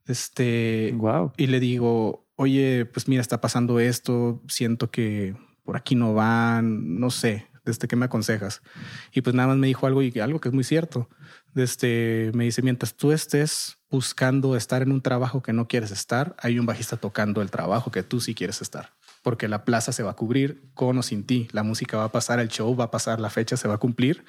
[0.07, 1.33] Este, Wow.
[1.37, 6.99] y le digo, oye, pues mira, está pasando esto, siento que por aquí no van,
[6.99, 8.63] no sé, desde qué me aconsejas.
[9.13, 11.09] Y pues nada más me dijo algo y algo que es muy cierto.
[11.55, 16.37] Desde, me dice, mientras tú estés buscando estar en un trabajo que no quieres estar,
[16.39, 18.93] hay un bajista tocando el trabajo que tú sí quieres estar.
[19.23, 21.47] porque la plaza se va a cubrir con o sin ti.
[21.53, 23.79] La música va a pasar, el show va a pasar, la fecha se va a
[23.79, 24.25] cumplir.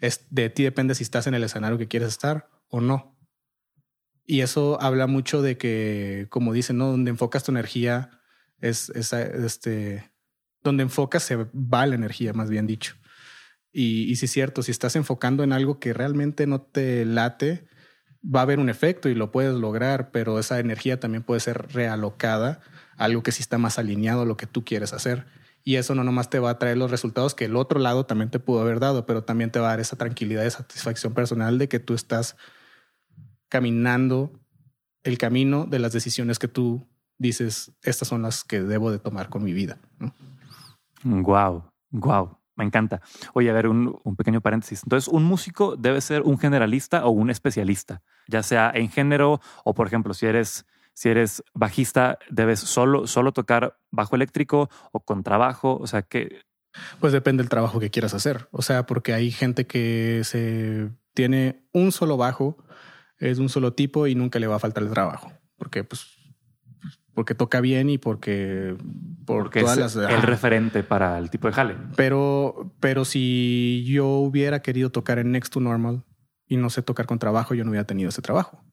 [0.00, 3.16] Es, de ti depende si estás en el escenario que quieres estar o no.
[4.26, 6.88] Y eso habla mucho de que, como dicen, ¿no?
[6.88, 8.20] Donde enfocas tu energía
[8.60, 10.10] es, este,
[10.64, 12.96] donde enfocas se va la energía, más bien dicho.
[13.72, 17.68] Y, y si es cierto, si estás enfocando en algo que realmente no te late,
[18.22, 21.72] va a haber un efecto y lo puedes lograr, pero esa energía también puede ser
[21.72, 22.60] realocada
[22.96, 25.26] algo que sí está más alineado a lo que tú quieres hacer.
[25.62, 28.30] Y eso no nomás te va a traer los resultados que el otro lado también
[28.30, 31.58] te pudo haber dado, pero también te va a dar esa tranquilidad y satisfacción personal
[31.58, 32.36] de que tú estás
[33.48, 34.32] caminando
[35.02, 36.86] el camino de las decisiones que tú
[37.18, 39.78] dices, estas son las que debo de tomar con mi vida.
[41.04, 42.39] Wow, wow.
[42.60, 43.00] Me encanta.
[43.32, 44.82] Oye, a ver, un, pequeño paréntesis.
[44.82, 49.72] Entonces, un músico debe ser un generalista o un especialista, ya sea en género o,
[49.72, 55.22] por ejemplo, si eres, si eres bajista, debes solo, solo tocar bajo eléctrico o con
[55.22, 55.78] trabajo.
[55.80, 56.42] O sea, que...
[57.00, 58.48] Pues depende del trabajo que quieras hacer.
[58.50, 62.62] O sea, porque hay gente que se tiene un solo bajo,
[63.16, 65.32] es un solo tipo y nunca le va a faltar el trabajo.
[65.56, 66.19] Porque pues
[67.14, 68.76] porque toca bien y porque
[69.26, 71.76] por porque todas es las, el referente para el tipo de jale.
[71.96, 76.04] Pero, pero si yo hubiera querido tocar en Next to Normal
[76.46, 78.64] y no sé tocar con trabajo, yo no hubiera tenido ese trabajo.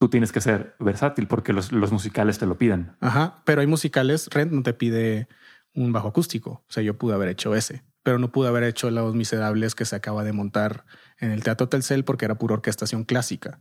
[0.00, 2.92] Tú tienes que ser versátil porque los, los musicales te lo piden.
[3.00, 5.28] Ajá, pero hay musicales, Rent no te pide
[5.74, 6.64] un bajo acústico.
[6.68, 9.84] O sea, yo pude haber hecho ese, pero no pude haber hecho Los Miserables que
[9.84, 10.84] se acaba de montar
[11.18, 13.60] en el Teatro Telcel porque era pura orquestación clásica.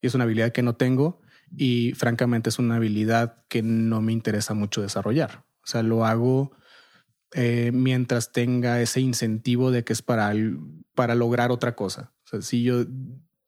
[0.00, 1.20] Y es una habilidad que no tengo
[1.56, 5.44] y francamente es una habilidad que no me interesa mucho desarrollar.
[5.62, 6.52] O sea, lo hago
[7.32, 10.32] eh, mientras tenga ese incentivo de que es para,
[10.94, 12.12] para lograr otra cosa.
[12.24, 12.84] O sea, si yo,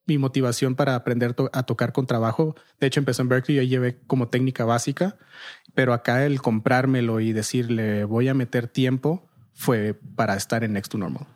[0.06, 3.98] mi motivación para aprender a tocar con trabajo, de hecho empezó en Berkeley, yo llevé
[4.06, 5.16] como técnica básica,
[5.74, 10.92] pero acá el comprármelo y decirle voy a meter tiempo fue para estar en Next
[10.92, 11.26] to Normal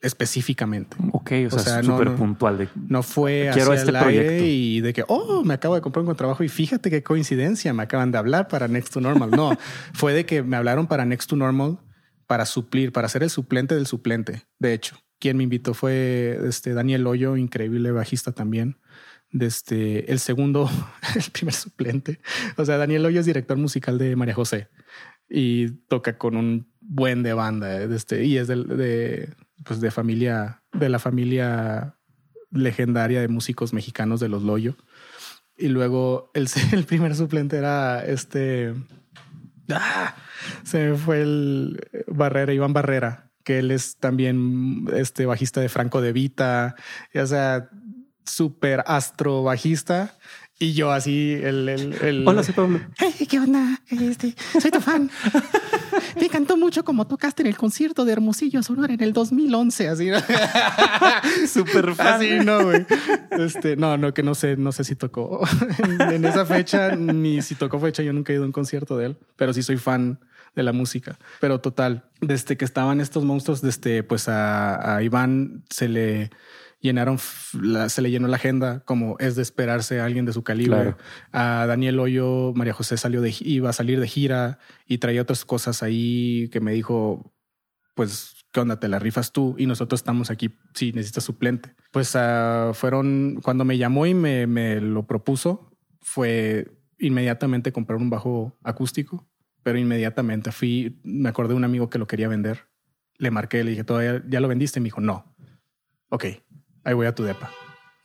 [0.00, 0.96] específicamente.
[1.12, 2.58] Ok, o, sea, súper puntual.
[2.58, 6.16] De, no fue quiero este proyecto y de que, oh, me acabo de comprar un
[6.16, 9.30] trabajo y fíjate qué coincidencia, me acaban de hablar para Next to Normal.
[9.30, 9.56] No,
[9.92, 11.78] fue de que me hablaron para Next to Normal
[12.26, 14.44] para suplir, para ser el suplente del suplente.
[14.58, 18.78] De hecho, quien me invitó fue este Daniel Hoyo, increíble bajista también.
[19.32, 20.68] De este, el segundo,
[21.14, 22.20] el primer suplente.
[22.56, 24.68] O sea, Daniel Hoyo es director musical de María José
[25.28, 27.86] y toca con un buen de banda.
[27.86, 29.28] De este, y es de
[29.64, 31.96] pues de familia, de la familia
[32.50, 34.76] legendaria de músicos mexicanos de los Loyo.
[35.56, 38.74] Y luego el, el primer suplente era este.
[39.70, 40.14] ¡Ah!
[40.64, 46.00] Se me fue el Barrera, Iván Barrera, que él es también este bajista de Franco
[46.00, 46.74] de Vita,
[47.14, 47.68] o sea,
[48.24, 50.16] súper astro bajista.
[50.58, 51.68] Y yo así, el...
[51.68, 52.80] el, Hola, soy Pablo.
[52.98, 53.80] Hey, ¿qué onda?
[53.90, 55.10] Este, soy tu fan.
[56.16, 60.10] Me encantó mucho como tocaste en el concierto de Hermosillo Sonora en el 2011, así.
[61.46, 62.14] Súper fan.
[62.14, 62.86] Así, no, güey.
[63.30, 65.40] Este, no, no, que no sé, no sé si tocó
[65.98, 69.06] en, esa fecha, ni si tocó fecha, yo nunca he ido a un concierto de
[69.06, 70.20] él, pero sí soy fan
[70.54, 71.18] de la música.
[71.40, 76.30] Pero total, desde que estaban estos monstruos, desde pues a, a Iván se le
[76.80, 80.96] llenaron, se le llenó la agenda como es de esperarse a alguien de su calibre.
[81.32, 85.44] A Daniel Hoyo, María José salió de, iba a salir de gira y traía otras
[85.44, 87.32] cosas ahí que me dijo,
[87.94, 88.80] pues, ¿qué onda?
[88.80, 91.74] Te la rifas tú y nosotros estamos aquí si necesitas suplente.
[91.92, 98.10] Pues uh, fueron, cuando me llamó y me, me lo propuso, fue inmediatamente comprar un
[98.10, 99.28] bajo acústico,
[99.62, 102.68] pero inmediatamente fui, me acordé de un amigo que lo quería vender.
[103.18, 104.80] Le marqué, le dije, ¿todavía ya lo vendiste?
[104.80, 105.34] Y me dijo, no.
[106.08, 106.24] Ok,
[106.84, 107.50] ahí voy a tu depa.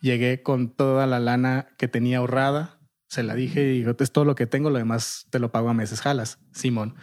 [0.00, 4.24] Llegué con toda la lana que tenía ahorrada, se la dije y dijo, es todo
[4.24, 6.38] lo que tengo, lo demás te lo pago a meses, jalas.
[6.52, 6.96] Simón,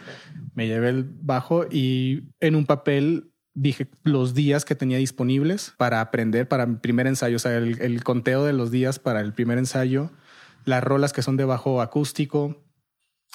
[0.54, 6.00] me llevé el bajo y en un papel dije los días que tenía disponibles para
[6.00, 9.58] aprender para mi primer ensayo, o sea, el, conteo de los días para el primer
[9.58, 10.10] ensayo,
[10.64, 12.64] las rolas que son de bajo acústico,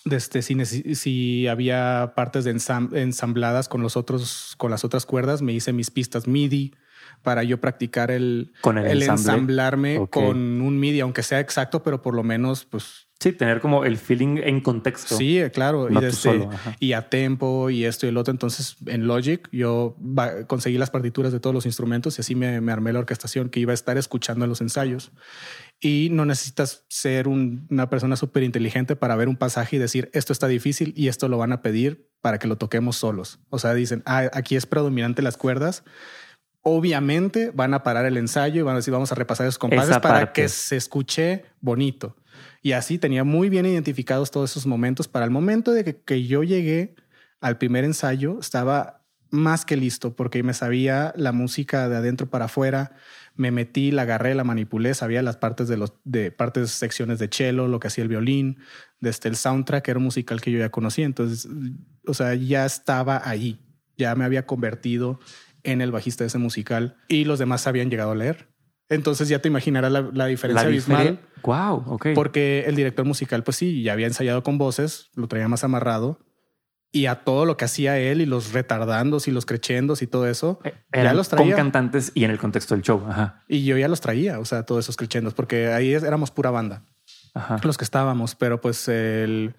[0.06, 0.64] este, si,
[0.96, 5.92] si había partes de ensambladas con los otros, con las otras cuerdas, me hice mis
[5.92, 6.74] pistas MIDI,
[7.22, 12.16] para yo practicar el, ¿Con el, ensamblarme con un MIDI, aunque sea exacto, pero por
[12.16, 13.08] lo menos, pues.
[13.20, 15.18] Sí, tener como el feeling en contexto.
[15.18, 15.90] Sí, claro.
[15.90, 16.48] y, desde,
[16.80, 18.32] y a tempo y esto y el otro.
[18.32, 19.98] Entonces, en Logic, yo
[20.48, 23.60] conseguí las partituras de todos los instrumentos y así me, me armé la orquestación que
[23.60, 25.12] iba a estar escuchando en los ensayos.
[25.82, 30.32] Y no necesitas ser una persona súper inteligente para ver un pasaje y decir esto
[30.32, 33.40] está difícil y esto lo van a pedir para que lo toquemos solos.
[33.50, 35.84] O sea, dicen, ah, aquí es predominante las cuerdas
[36.62, 39.98] obviamente van a parar el ensayo y van a decir, vamos a repasar esos compases
[40.00, 42.16] para que se escuche bonito.
[42.62, 45.08] Y así tenía muy bien identificados todos esos momentos.
[45.08, 46.96] Para el momento de que, que yo llegué
[47.40, 49.00] al primer ensayo, estaba
[49.32, 52.92] más que listo porque me sabía la música de adentro para afuera,
[53.36, 57.30] me metí, la agarré, la manipulé, sabía las partes de los de partes secciones de
[57.32, 58.58] cello, lo que hacía el violín,
[59.00, 61.48] desde el soundtrack era un musical que yo ya conocía, entonces,
[62.06, 63.60] o sea, ya estaba ahí,
[63.98, 65.20] ya me había convertido
[65.64, 68.50] en el bajista de ese musical y los demás habían llegado a leer.
[68.90, 71.20] Entonces ya te imaginarás la, diferencia abismal.
[71.44, 72.08] Wow, ok.
[72.16, 76.20] Porque el director musical, pues sí, ya había ensayado con voces, lo traía más amarrado
[76.92, 80.28] y a todo lo que hacía él y los retardandos y los crechendos y todo
[80.28, 80.60] eso.
[80.64, 81.56] Eh, ya los traía.
[81.56, 83.06] Con cantantes y en el contexto del show.
[83.08, 83.44] Ajá.
[83.48, 86.84] Y yo ya los traía, o sea, todos esos crechendos, porque ahí éramos pura banda.
[87.36, 87.60] Ajá.
[87.64, 89.54] Los que estábamos, pero pues el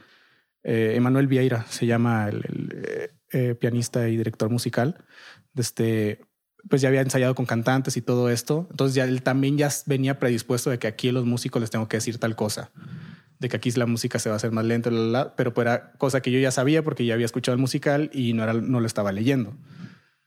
[0.64, 5.04] eh, Emanuel Vieira se llama el, eh, pianista y director musical.
[5.56, 6.20] Este,
[6.68, 8.66] pues ya había ensayado con cantantes y todo esto.
[8.70, 11.96] Entonces ya él también ya venía predispuesto de que aquí los músicos les tengo que
[11.96, 12.70] decir tal cosa
[13.40, 14.90] de que aquí la música se va a hacer más lenta,
[15.34, 18.34] pero pues era cosa que yo ya sabía porque ya había escuchado el musical y
[18.34, 19.54] no, era, no lo estaba leyendo.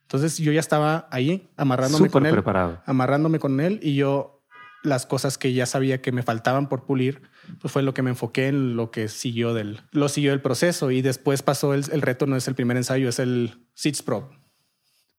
[0.01, 2.81] Entonces yo ya estaba ahí amarrándome con él, preparado.
[2.85, 4.43] amarrándome con él y yo
[4.83, 7.21] las cosas que ya sabía que me faltaban por pulir,
[7.61, 10.91] pues fue lo que me enfoqué en lo que siguió del, lo siguió el proceso
[10.91, 14.29] y después pasó el, reto, no es el primer ensayo, es el Seeds Pro.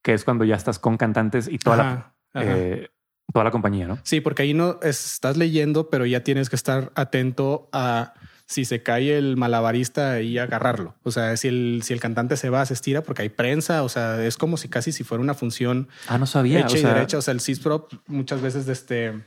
[0.05, 2.89] Que es cuando ya estás con cantantes y toda la, eh,
[3.33, 3.99] Toda la compañía, ¿no?
[4.03, 8.15] Sí, porque ahí no estás leyendo, pero ya tienes que estar atento a
[8.47, 10.95] si se cae el malabarista y agarrarlo.
[11.03, 13.83] O sea, si el, si el cantante se va, se estira porque hay prensa.
[13.83, 15.89] O sea, es como si casi si fuera una función.
[16.07, 16.61] Ah, no sabía.
[16.61, 17.19] Hecha y derecha.
[17.19, 19.25] O sea, el CISPRO muchas veces este,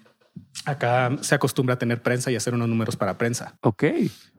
[0.66, 3.58] acá se acostumbra a tener prensa y hacer unos números para prensa.
[3.62, 3.84] Ok.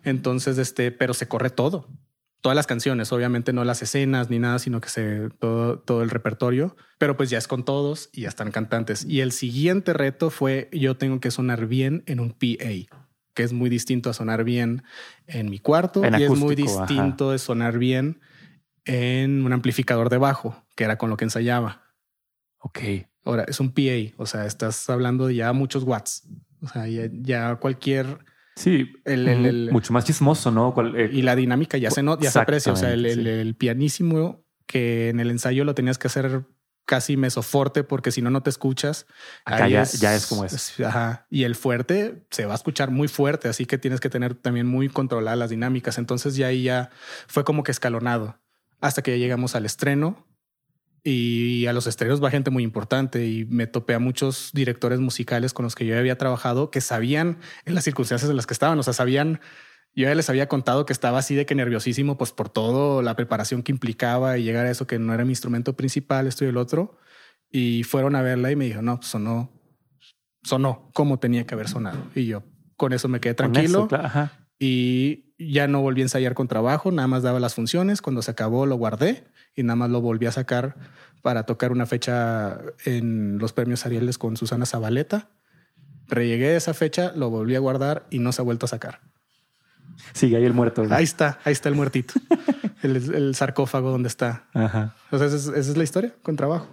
[0.05, 1.89] Entonces, este, pero se corre todo
[2.41, 6.11] todas las canciones, obviamente no las escenas ni nada, sino que se todo, todo el
[6.11, 9.05] repertorio, pero pues ya es con todos y ya están cantantes.
[9.05, 12.99] Y el siguiente reto fue yo tengo que sonar bien en un PA,
[13.35, 14.83] que es muy distinto a sonar bien
[15.27, 18.21] en mi cuarto y es muy distinto de sonar bien
[18.85, 21.83] en un amplificador de bajo, que era con lo que ensayaba.
[22.59, 22.81] Ok.
[23.25, 26.27] Ahora es un PA, o sea, estás hablando de ya muchos watts.
[26.63, 28.19] O sea, ya cualquier
[28.59, 30.75] Sí, el, mucho más chismoso, ¿no?
[30.97, 32.73] Eh, y la dinámica ya se, no, ya se aprecia.
[32.73, 36.45] O sea, el, pianísimo que en el ensayo lo tenías que hacer
[36.85, 39.07] casi mesoforte porque si no, no te escuchas.
[39.45, 40.81] Acá ya es, como es.
[40.81, 41.29] Ajá.
[41.31, 44.67] Y el fuerte se va a escuchar muy fuerte, así que tienes que tener también
[44.67, 45.97] muy controladas las dinámicas.
[45.97, 46.91] Entonces ya ahí ya
[47.29, 48.41] fue como que escalonado
[48.81, 50.28] hasta que ya llegamos al estreno
[51.05, 55.53] y a los estrenos va gente muy importante y me topé a muchos directores musicales
[55.53, 58.79] con los que yo había trabajado que sabían en las circunstancias en las que estaban,
[58.79, 59.41] o sea, sabían,
[59.95, 63.17] yo ya les había contado que estaba así de que nerviosísimo, pues por todo la
[63.17, 66.49] preparación que implicaba y llegar a eso que no era mi instrumento principal, esto y
[66.49, 66.99] el otro,
[67.51, 69.51] y fueron a verla y me dijo, no, pues sonó,
[70.43, 71.99] sonó como tenía que haber sonado.
[72.15, 72.43] Y yo
[72.77, 73.89] con eso me quedé tranquilo.
[74.59, 78.31] y ya no volví a ensayar con trabajo, nada más daba las funciones, cuando se
[78.31, 79.25] acabó lo guardé
[79.55, 80.77] y nada más lo volví a sacar
[81.23, 85.31] para tocar una fecha en los premios Arieles con Susana Zabaleta.
[86.09, 89.01] Rellegué esa fecha, lo volví a guardar y no se ha vuelto a sacar.
[90.13, 90.87] Sigue ahí el muerto.
[90.91, 92.15] Ahí está, ahí está el muertito.
[92.83, 94.45] el, sarcófago donde está.
[94.55, 94.95] Ajá.
[95.11, 96.69] O sea, esa es, la historia con trabajo.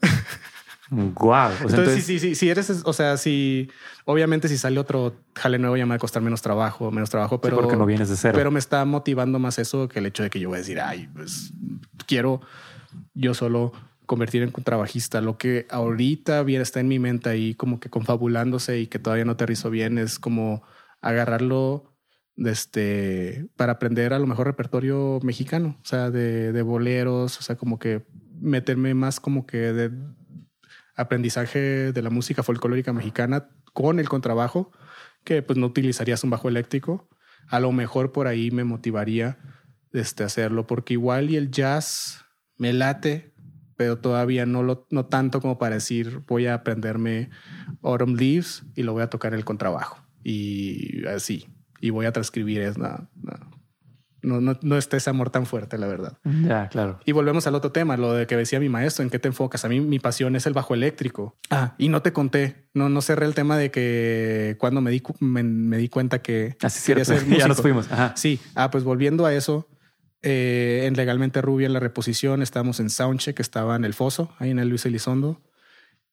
[0.90, 1.52] Guau.
[1.60, 3.70] entonces, sí, sí, sí, eres, o sea, si
[4.04, 7.40] obviamente si sale otro jale nuevo ya me va a costar menos trabajo, menos trabajo,
[7.40, 8.34] pero porque no vienes de cero.
[8.36, 10.80] Pero me está motivando más eso que el hecho de que yo voy a decir,
[10.80, 11.52] ay, pues
[12.06, 12.40] quiero
[13.14, 13.72] yo solo
[14.06, 15.20] convertir en trabajista.
[15.20, 19.24] Lo que ahorita bien está en mi mente ahí como que confabulándose y que todavía
[19.24, 20.64] no aterrizo bien es como
[21.00, 21.94] agarrarlo
[22.34, 27.42] de este, para aprender a lo mejor repertorio mexicano, o sea, de, de boleros, o
[27.42, 28.04] sea, como que
[28.40, 29.92] meterme más como que de
[31.00, 34.70] aprendizaje de la música folclórica mexicana con el contrabajo,
[35.24, 37.08] que pues no utilizarías un bajo eléctrico.
[37.48, 39.38] A lo mejor por ahí me motivaría
[39.92, 42.24] este, hacerlo, porque igual y el jazz
[42.56, 43.32] me late,
[43.76, 47.30] pero todavía no, lo, no tanto como para decir voy a aprenderme
[47.82, 50.04] Autumn Leaves y lo voy a tocar el contrabajo.
[50.22, 51.48] Y así,
[51.80, 53.08] y voy a transcribir es no,
[54.22, 56.18] no, no está ese amor tan fuerte, la verdad.
[56.24, 57.00] Ya, claro.
[57.04, 59.64] Y volvemos al otro tema, lo de que decía mi maestro, ¿en qué te enfocas?
[59.64, 61.36] A mí mi pasión es el bajo eléctrico.
[61.50, 65.02] Ah, y no te conté, no, no cerré el tema de que cuando me di,
[65.20, 67.38] me, di cuenta que Así quería ser músico.
[67.38, 67.88] ya nos fuimos.
[68.14, 69.68] Sí, ah, pues volviendo a eso,
[70.22, 74.34] eh, en Legalmente Rubia, en la reposición, estábamos en Soundcheck, que estaba en el Foso,
[74.38, 75.40] ahí en el Luis Elizondo.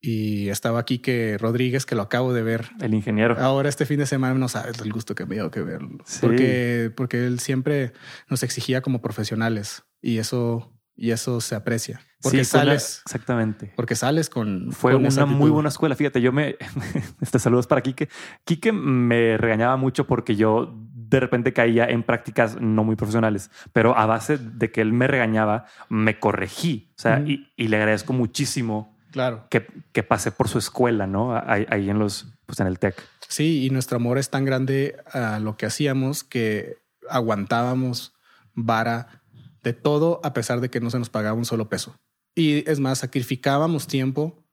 [0.00, 2.66] Y estaba aquí que Rodríguez, que lo acabo de ver.
[2.80, 3.36] El ingeniero.
[3.38, 5.98] Ahora este fin de semana no sabes el gusto que me dio que verlo.
[6.20, 7.92] Porque, porque él siempre
[8.28, 9.84] nos exigía como profesionales.
[10.00, 12.00] Y eso y eso se aprecia.
[12.20, 13.02] Porque sales.
[13.06, 13.72] exactamente.
[13.76, 14.72] Porque sales con.
[14.72, 15.94] Fue una muy buena escuela.
[15.94, 16.56] Fíjate, yo me.
[17.20, 18.08] este saludos para Quique.
[18.44, 20.74] Quique me regañaba mucho porque yo
[21.08, 25.06] de repente caía en prácticas no muy profesionales, pero a base de que él me
[25.06, 26.92] regañaba, me corregí.
[26.98, 28.97] O sea, y, le agradezco muchísimo.
[29.10, 29.46] Claro.
[29.50, 31.34] Que, que pasé por su escuela, ¿no?
[31.34, 32.94] Ahí, ahí en los, pues en el TEC.
[33.28, 36.76] Sí, y nuestro amor es tan grande a lo que hacíamos que
[37.08, 38.14] aguantábamos
[38.54, 39.22] vara
[39.62, 41.96] de todo a pesar de que no se nos pagaba un solo peso.
[42.34, 44.44] Y es más, sacrificábamos tiempo.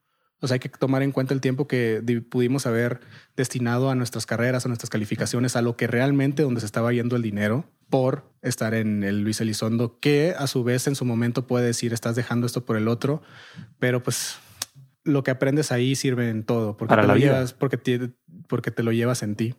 [0.41, 2.99] O sea, hay que tomar en cuenta el tiempo que pudimos haber
[3.36, 7.16] destinado a nuestras carreras, a nuestras calificaciones, a lo que realmente donde se estaba yendo
[7.16, 11.47] el dinero por estar en el Luis Elizondo, que a su vez en su momento
[11.47, 13.22] puede decir estás dejando esto por el otro,
[13.80, 14.38] pero pues
[15.06, 18.12] lo que aprendes ahí sirve en todo, porque, te, lo llevas, porque, te,
[18.49, 19.56] porque te lo llevas en ti.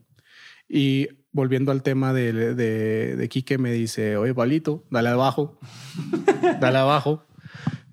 [0.69, 5.59] Y volviendo al tema de, de, de Quique, me dice, oye, Palito, dale abajo,
[6.61, 7.25] dale abajo.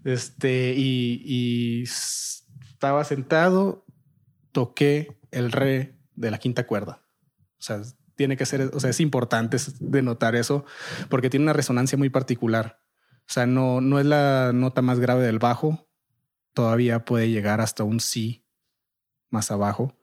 [0.04, 3.86] Este, y, y estaba sentado,
[4.52, 7.04] toqué el re de la quinta cuerda.
[7.60, 7.82] O sea,
[8.16, 10.66] tiene que ser, o sea, es importante denotar eso
[11.10, 12.82] porque tiene una resonancia muy particular.
[13.22, 15.88] O sea, no, no es la nota más grave del bajo,
[16.54, 18.44] todavía puede llegar hasta un si
[19.30, 19.96] más abajo,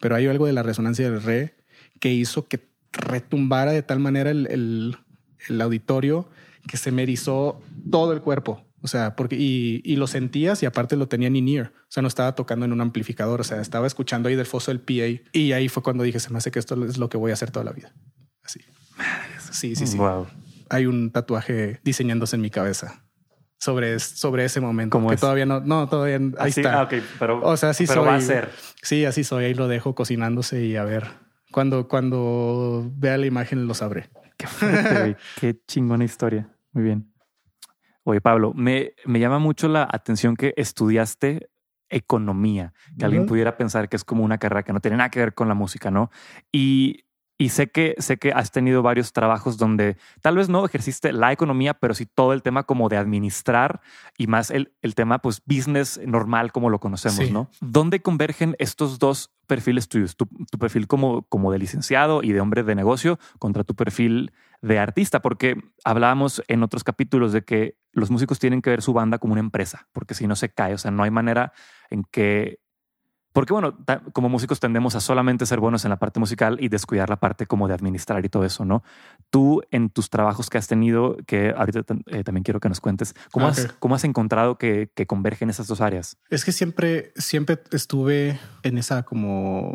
[0.00, 1.56] pero hay algo de la resonancia del re
[2.00, 4.96] que hizo que retumbara de tal manera el,
[5.60, 6.28] auditorio
[6.66, 8.64] que se me erizó todo el cuerpo.
[8.82, 11.72] O sea, porque y, lo sentías y aparte lo tenía in ear.
[11.82, 13.40] O sea, no estaba tocando en un amplificador.
[13.40, 15.22] O sea, estaba escuchando ahí del foso del PA.
[15.32, 17.34] Y ahí fue cuando dije, se me hace que esto es lo que voy a
[17.34, 17.92] hacer toda la vida.
[18.44, 18.60] Así.
[19.52, 19.96] Sí, sí, sí.
[19.96, 20.26] Wow.
[20.68, 23.05] Hay un tatuaje diseñándose en mi cabeza
[23.58, 24.92] sobre, sobre ese momento.
[24.92, 26.82] Como que todavía no, no, todavía ahí está.
[26.82, 26.88] Ah,
[27.18, 28.06] pero, o sea, así soy.
[28.06, 28.50] va a ser.
[28.82, 29.46] Sí, así soy.
[29.46, 31.06] Ahí lo dejo cocinándose y a ver.
[31.52, 34.10] Cuando, cuando vea la imagen lo sabré.
[34.36, 36.48] Qué fuerte, Qué chingona historia.
[36.72, 37.12] Muy bien.
[38.02, 41.48] Oye, Pablo, me, me llama mucho la atención que estudiaste
[41.88, 45.20] economía, que alguien pudiera pensar que es como una carrera que no tiene nada que
[45.20, 46.10] ver con la música, ¿no?
[46.52, 47.05] Y
[47.38, 51.32] y sé que, sé que has tenido varios trabajos donde tal vez no ejerciste la
[51.32, 53.80] economía, pero sí todo el tema como de administrar
[54.16, 57.50] y más el, el tema pues business normal como lo conocemos, ¿no?
[57.60, 60.16] ¿Dónde convergen estos dos perfiles tuyos?
[60.16, 64.32] Tu, tu, perfil como, como de licenciado y de hombre de negocio contra tu perfil
[64.62, 68.94] de artista, porque hablábamos en otros capítulos de que los músicos tienen que ver su
[68.94, 71.52] banda como una empresa, porque si no se cae, o sea, no hay manera
[71.90, 72.60] en que
[73.36, 73.76] porque bueno,
[74.14, 77.44] como músicos tendemos a solamente ser buenos en la parte musical y descuidar la parte
[77.44, 78.82] como de administrar y todo eso, ¿no?
[79.28, 83.14] Tú en tus trabajos que has tenido, que ahorita eh, también quiero que nos cuentes,
[83.30, 86.16] ¿cómo, ah, has, ¿cómo has encontrado que, que, convergen esas dos áreas?
[86.30, 89.74] Es que siempre, siempre estuve en esa como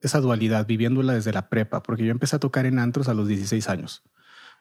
[0.00, 3.28] esa dualidad, viviéndola desde la prepa, porque yo empecé a tocar en antros a los
[3.28, 4.02] 16 años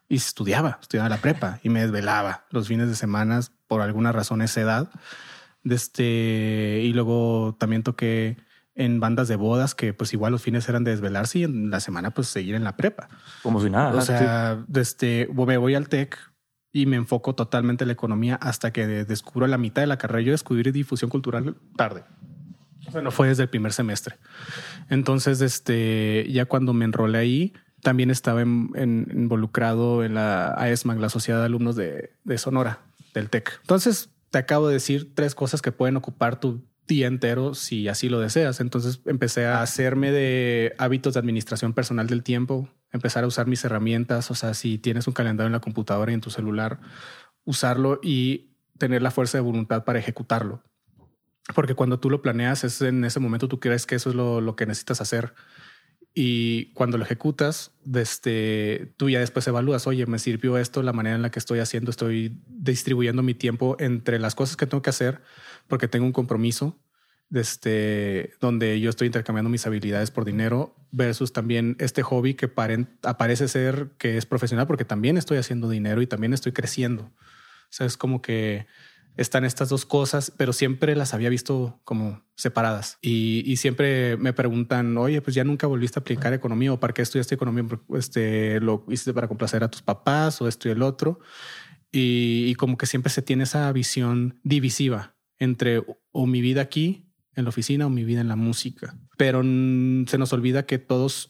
[0.10, 4.42] y estudiaba, estudiaba la prepa y me desvelaba los fines de semana por alguna razón
[4.42, 4.90] esa edad
[5.64, 8.38] este, y luego también toqué
[8.76, 11.80] en bandas de bodas que pues igual los fines eran de desvelarse y en la
[11.80, 13.10] semana pues seguir en la prepa.
[13.44, 13.94] Como si nada.
[13.94, 16.18] O sea, desde, me voy al TEC
[16.72, 20.22] y me enfoco totalmente en la economía hasta que descubro la mitad de la carrera.
[20.22, 22.04] Yo descubrí difusión cultural tarde.
[22.88, 24.18] O sea, no fue desde el primer semestre.
[24.90, 31.40] Entonces, este, ya cuando me enrolé ahí, también estaba involucrado en la AESMAG, la Sociedad
[31.40, 32.80] de Alumnos de, de Sonora,
[33.14, 33.60] del TEC.
[33.62, 38.10] Entonces, te acabo de decir tres cosas que pueden ocupar tu día entero si así
[38.10, 38.62] lo deseas.
[38.62, 43.64] Entonces empecé a hacerme de hábitos de administración personal del tiempo, empezar a usar mis
[43.64, 46.80] herramientas, o sea, si tienes un calendario en la computadora y en tu celular,
[47.46, 50.64] usarlo y tener la fuerza de voluntad para ejecutarlo.
[51.54, 54.42] Porque cuando tú lo planeas, es en ese momento tú crees que eso es lo,
[54.42, 55.36] lo que necesitas hacer
[56.16, 61.16] y cuando lo ejecutas, desde, tú ya después evalúas, oye, me sirvió esto, la manera
[61.16, 64.92] en la que estoy haciendo, estoy distribuyendo mi tiempo entre las cosas que tengo que
[64.92, 65.22] hacer
[65.68, 66.78] porque tengo un compromiso
[67.30, 72.52] desde donde yo estoy intercambiando mis habilidades por dinero versus también este hobby que
[73.02, 77.04] aparece ser que es profesional porque también estoy haciendo dinero y también estoy creciendo.
[77.06, 78.68] O sea, es como que
[79.16, 82.98] están estas dos cosas, pero siempre las había visto como separadas.
[83.02, 87.02] Y, siempre me preguntan, oye, pues ya nunca volviste a aplicar economía o para qué
[87.02, 91.20] estudiaste economía, este, lo hiciste para complacer a tus papás o esto y el otro.
[91.92, 97.46] Y, como que siempre se tiene esa visión divisiva entre o mi vida aquí en
[97.46, 98.98] la oficina o mi vida en la música.
[99.18, 101.30] Pero se nos olvida que todos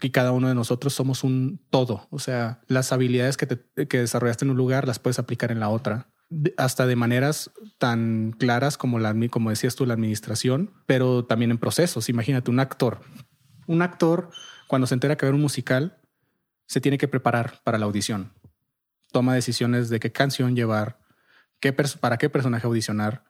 [0.00, 2.08] que cada uno de nosotros somos un todo.
[2.10, 3.46] O sea, las habilidades que,
[3.88, 6.13] que desarrollaste en un lugar las puedes aplicar en la otra
[6.56, 11.58] hasta de maneras tan claras como la, como decías tú, la administración, pero también en
[11.58, 12.08] procesos.
[12.08, 13.00] Imagínate un actor.
[13.66, 14.30] Un actor,
[14.68, 15.98] cuando se entera que va a un musical,
[16.66, 18.32] se tiene que preparar para la audición.
[19.12, 20.98] Toma decisiones de qué canción llevar,
[21.60, 23.24] qué para qué personaje audicionar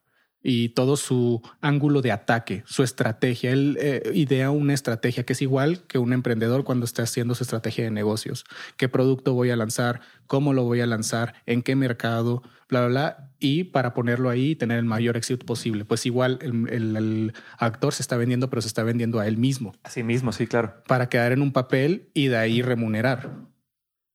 [0.46, 3.50] y todo su ángulo de ataque, su estrategia.
[3.50, 7.44] Él eh, idea una estrategia que es igual que un emprendedor cuando está haciendo su
[7.44, 8.44] estrategia de negocios.
[8.76, 10.02] ¿Qué producto voy a lanzar?
[10.26, 11.34] ¿Cómo lo voy a lanzar?
[11.46, 12.42] ¿En qué mercado?
[12.68, 13.30] Bla, bla, bla.
[13.40, 15.86] Y para ponerlo ahí y tener el mayor éxito posible.
[15.86, 19.74] Pues igual el, actor se está vendiendo, pero se está vendiendo a él mismo.
[19.82, 20.74] A sí mismo, sí, claro.
[20.86, 23.30] Para quedar en un papel y de ahí remunerar.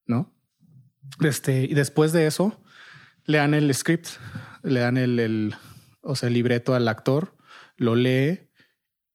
[0.05, 0.31] ¿No?
[1.21, 2.61] Este, y después de eso,
[3.25, 4.09] le dan el script,
[4.61, 5.55] le dan el
[6.01, 7.35] o sea, el libreto al actor,
[7.77, 8.49] lo lee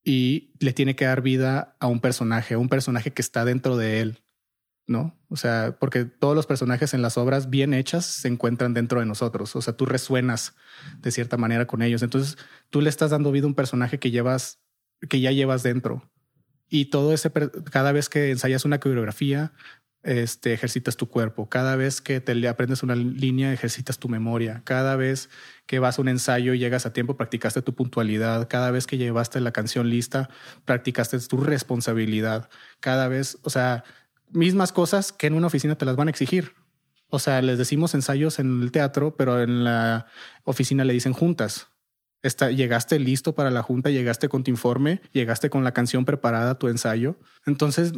[0.05, 4.01] y le tiene que dar vida a un personaje, un personaje que está dentro de
[4.01, 4.23] él,
[4.87, 5.19] ¿no?
[5.29, 9.07] O sea, porque todos los personajes en las obras bien hechas se encuentran dentro de
[9.07, 10.55] nosotros, o sea, tú resuenas
[11.01, 12.37] de cierta manera con ellos, entonces
[12.71, 14.61] tú le estás dando vida a un personaje que llevas,
[15.09, 16.11] que ya llevas dentro.
[16.69, 17.31] Y todo ese,
[17.71, 19.53] cada vez que ensayas una coreografía,
[20.05, 21.49] este, ejercitas tu cuerpo.
[21.49, 24.63] Cada vez que te aprendes una línea, ejercitas tu memoria.
[24.65, 25.31] Cada vez
[25.67, 28.47] que vas a un ensayo y llegas a tiempo, practicaste tu puntualidad.
[28.49, 30.29] Cada vez que llevaste la canción lista,
[30.65, 32.51] practicaste tu responsabilidad.
[32.81, 33.85] Cada vez, o sea,
[34.31, 36.53] mismas cosas que en una oficina te las van a exigir.
[37.09, 40.07] O sea, les decimos ensayos en el teatro, pero en la
[40.45, 41.69] oficina le dicen juntas.
[42.23, 46.59] Está, llegaste listo para la junta, llegaste con tu informe, llegaste con la canción preparada,
[46.59, 47.17] tu ensayo.
[47.47, 47.93] Entonces,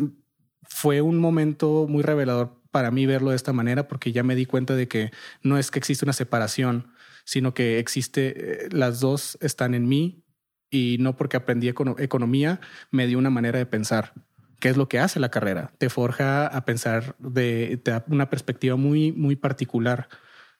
[0.62, 4.44] fue un momento muy revelador para mí verlo de esta manera porque ya me di
[4.44, 5.10] cuenta de que
[5.42, 6.92] no es que existe una separación,
[7.24, 10.24] sino que existe, eh, las dos están en mí
[10.70, 14.12] y no porque aprendí economía me dio una manera de pensar.
[14.60, 15.72] ¿Qué es lo que hace la carrera?
[15.78, 20.08] Te forja a pensar de, una perspectiva muy, muy particular.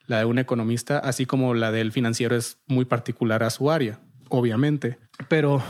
[0.06, 4.00] La de un economista, así como la del financiero es muy particular a su área,
[4.28, 4.98] obviamente.
[5.28, 5.62] Pero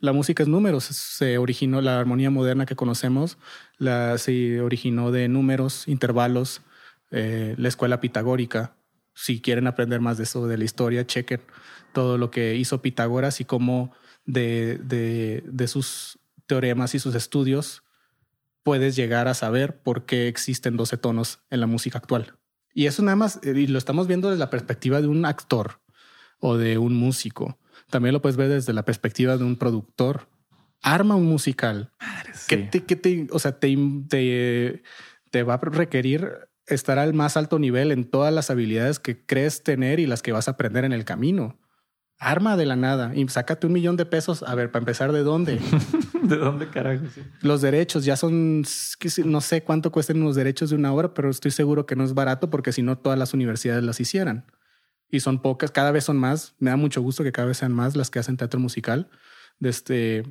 [0.00, 0.84] la música es números.
[0.84, 3.38] Se originó la armonía moderna que conocemos,
[3.78, 6.62] la, se originó de números, intervalos,
[7.10, 8.74] eh, la escuela pitagórica.
[9.14, 11.40] Si quieren aprender más de eso, de la historia, chequen
[11.92, 13.92] todo lo que hizo Pitágoras y cómo
[14.24, 17.82] de, de, de sus teoremas y sus estudios
[18.62, 22.36] puedes llegar a saber por qué existen 12 tonos en la música actual.
[22.74, 25.80] Y eso nada más, y lo estamos viendo desde la perspectiva de un actor
[26.38, 27.58] o de un músico
[27.90, 30.28] también lo puedes ver desde la perspectiva de un productor.
[30.80, 31.92] Arma un musical
[32.46, 32.56] que,
[32.96, 33.76] te, o sea, te,
[35.30, 39.62] te, va a requerir estar al más alto nivel en todas las habilidades que crees
[39.62, 41.58] tener y las que vas a aprender en el camino.
[42.20, 44.42] Arma de la nada y sácate un millón de pesos.
[44.42, 45.60] A ver, para empezar, ¿de dónde?
[46.22, 47.04] ¿De dónde carajo?
[47.42, 48.64] Los derechos ya son,
[49.24, 52.14] no sé cuánto cuesten los derechos de una obra, pero estoy seguro que no es
[52.14, 54.44] barato porque si no todas las universidades las hicieran
[55.10, 56.54] y son pocas, cada vez son más.
[56.58, 59.08] Me da mucho gusto que cada vez sean más las que hacen teatro musical.
[59.60, 60.24] este,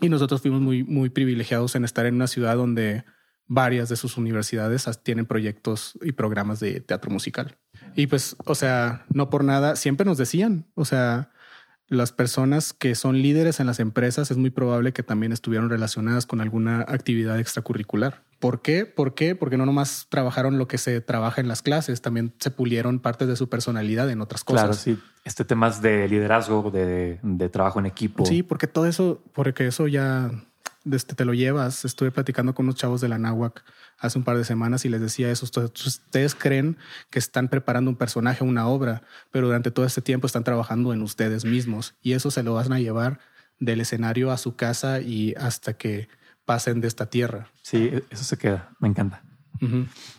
[0.00, 3.04] y nosotros fuimos muy, muy privilegiados en estar en una ciudad donde
[3.46, 7.56] varias de sus universidades tienen proyectos y programas de teatro musical.
[7.94, 11.30] Y pues, o sea, no por nada, siempre nos decían, o sea,
[11.86, 16.26] las personas que son líderes en las empresas es muy probable que también estuvieron relacionadas
[16.26, 18.24] con alguna actividad extracurricular.
[18.42, 18.86] ¿Por qué?
[18.86, 19.36] ¿Por qué?
[19.36, 23.28] Porque no nomás trabajaron lo que se trabaja en las clases, también se pulieron partes
[23.28, 24.62] de su personalidad en otras cosas.
[24.62, 24.98] Claro, sí.
[25.24, 28.26] Este tema es de liderazgo, de, de trabajo en equipo.
[28.26, 30.32] Sí, porque todo eso, porque eso ya
[30.90, 31.84] este, te lo llevas.
[31.84, 33.62] Estuve platicando con unos chavos de la náhuac
[33.96, 35.46] hace un par de semanas y les decía eso.
[35.46, 36.76] Ustedes creen
[37.10, 41.02] que están preparando un personaje, una obra, pero durante todo este tiempo están trabajando en
[41.02, 43.20] ustedes mismos y eso se lo van a llevar
[43.60, 46.08] del escenario a su casa y hasta que
[46.44, 47.48] pasen de esta tierra.
[47.62, 48.70] Sí, eso se queda.
[48.80, 49.22] Me encanta.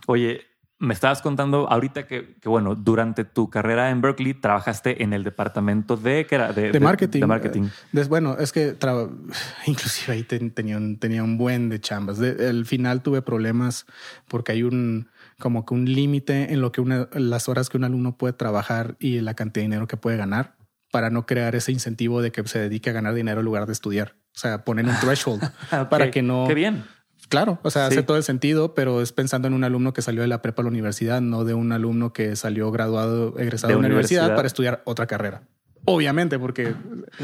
[0.07, 0.41] Oye,
[0.79, 5.95] me estabas contando ahorita que, bueno, durante tu carrera en Berkeley trabajaste en el departamento
[5.95, 6.51] de, ¿qué era?
[6.51, 7.21] De, marketing.
[7.21, 7.69] De, marketing.
[8.09, 8.75] bueno, es que
[9.65, 12.19] inclusive ahí tenía, un, tenía un buen de chambas.
[12.19, 13.85] al final tuve problemas
[14.27, 15.09] porque hay un
[15.39, 18.95] como que un límite en lo que una, las horas que un alumno puede trabajar
[18.99, 20.55] y la cantidad de dinero que puede ganar
[20.91, 23.73] para no crear ese incentivo de que se dedique a ganar dinero en lugar de
[23.73, 24.15] estudiar.
[24.35, 25.41] O sea, poner un threshold
[25.89, 26.45] para que no.
[26.47, 26.85] Qué bien
[27.33, 30.21] Claro, o sea, hace todo el sentido, pero es pensando en un alumno que salió
[30.21, 33.79] de la prepa a la universidad, no de un alumno que salió graduado, egresado de,
[33.79, 34.35] una universidad.
[34.35, 35.41] para estudiar otra carrera.
[35.85, 36.75] Obviamente, porque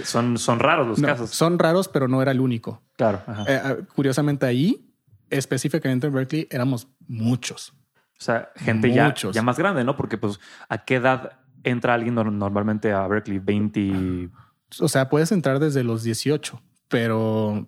[0.03, 1.29] son, son raros los casos.
[1.29, 2.81] Son raros, pero no era el único.
[2.97, 3.21] Claro.
[3.47, 4.91] Eh, ah, curiosamente, ahí,
[5.29, 7.73] específicamente en Berkeley, éramos muchos.
[8.19, 9.95] O sea, gente ya, ya más grande, ¿no?
[9.95, 11.33] Porque, pues, ¿a qué edad
[11.63, 13.37] entra alguien normalmente a Berkeley?
[13.37, 14.29] 20.
[14.79, 17.67] O sea, puedes entrar desde los 18, pero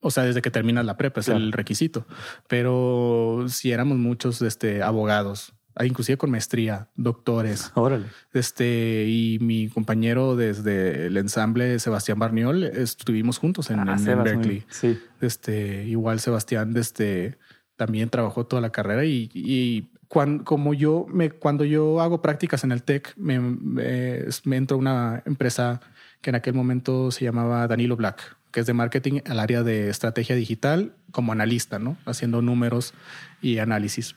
[0.00, 2.06] o sea, desde que terminas la prepa es el requisito.
[2.48, 5.54] Pero si éramos muchos este, abogados,
[5.84, 7.72] inclusive con maestría, doctores.
[7.74, 8.06] Órale.
[8.32, 14.64] Este, y mi compañero desde el ensamble, Sebastián Barniol, estuvimos juntos en, ah, Berkeley.
[14.68, 14.98] Sí.
[15.20, 17.38] Este, igual Sebastián, este,
[17.76, 22.72] también trabajó toda la carrera y, cuando, como yo me, cuando yo hago prácticas en
[22.72, 25.80] el TEC, me, me, me entro a una empresa
[26.22, 29.88] que en aquel momento se llamaba Danilo Black, que es de marketing al área de
[29.88, 31.96] estrategia digital como analista, ¿no?
[32.06, 32.92] Haciendo números
[33.40, 34.16] y análisis.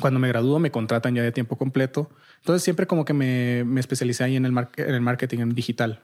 [0.00, 2.10] Cuando me gradúo me contratan ya de tiempo completo.
[2.38, 6.02] Entonces siempre como que me, me especialicé ahí en el, en el marketing en digital.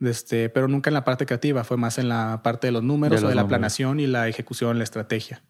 [0.00, 3.20] Este, pero nunca en la parte creativa, fue más en la parte de los números
[3.20, 5.44] de o de la planación y la ejecución, la estrategia.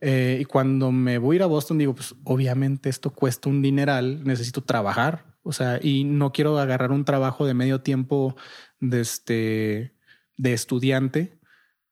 [0.00, 3.60] Eh, y cuando me voy a ir a Boston, digo, pues obviamente esto cuesta un
[3.60, 8.34] dineral, necesito trabajar, o sea, y no quiero agarrar un trabajo de medio tiempo
[8.80, 9.93] de, este,
[10.36, 11.38] de estudiante,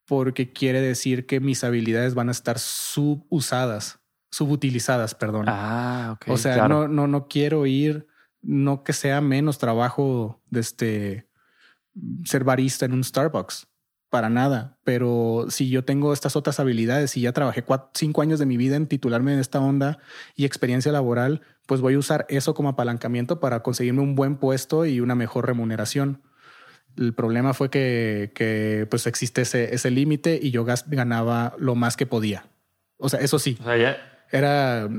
[0.05, 3.99] porque quiere decir que mis habilidades van a estar subusadas,
[4.31, 5.45] subutilizadas, perdón.
[5.47, 6.25] Ah, ok.
[6.29, 8.07] O sea, no, no, no quiero ir,
[8.41, 11.29] no que sea menos trabajo de este
[12.25, 13.67] ser barista en un Starbucks
[14.13, 18.37] para nada, pero si yo tengo estas otras habilidades y ya trabajé cuatro, cinco años
[18.37, 19.97] de mi vida en titularme en esta onda
[20.35, 24.85] y experiencia laboral, pues voy a usar eso como apalancamiento para conseguirme un buen puesto
[24.85, 26.21] y una mejor remuneración.
[26.97, 31.97] El problema fue que, que pues existe ese, ese límite y yo ganaba lo más
[31.97, 32.45] que podía.
[32.97, 33.57] O sea, eso sí.
[33.59, 33.97] O sea, ya,
[34.33, 34.89] era...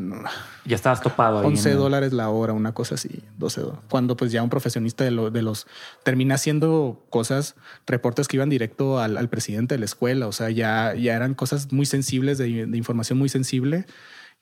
[0.64, 1.40] Ya estabas topado.
[1.40, 3.84] 11 dólares la hora, una cosa así, 12 dólares.
[3.90, 5.66] Cuando pues ya un profesionista de, de los...
[6.05, 10.28] Termina haciendo cosas, reportes que iban directo al, al, presidente de la escuela.
[10.28, 13.86] O sea, ya, ya eran cosas muy sensibles, de, de información muy sensible,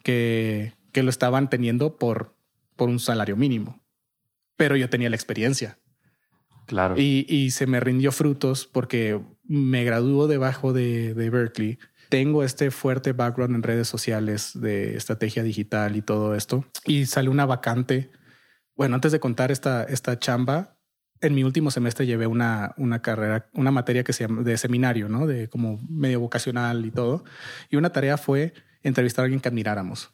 [0.02, 2.34] que, que lo estaban teniendo por,
[2.76, 3.80] por un salario mínimo.
[4.56, 5.78] Pero yo tenía la experiencia.
[6.66, 6.94] Claro.
[6.96, 11.78] Y, se me rindió frutos porque me graduó debajo de, de Berkeley
[12.12, 16.62] tengo este fuerte background en redes sociales de estrategia digital y todo esto.
[16.84, 18.10] Y sale una vacante.
[18.76, 20.76] Bueno, antes de contar esta, esta chamba,
[21.22, 25.08] en mi último semestre llevé una, una carrera, una materia que se llama de seminario,
[25.08, 25.26] ¿no?
[25.26, 27.24] De como medio vocacional y todo.
[27.70, 28.52] Y una tarea fue
[28.82, 30.12] entrevistar a alguien que admiráramos.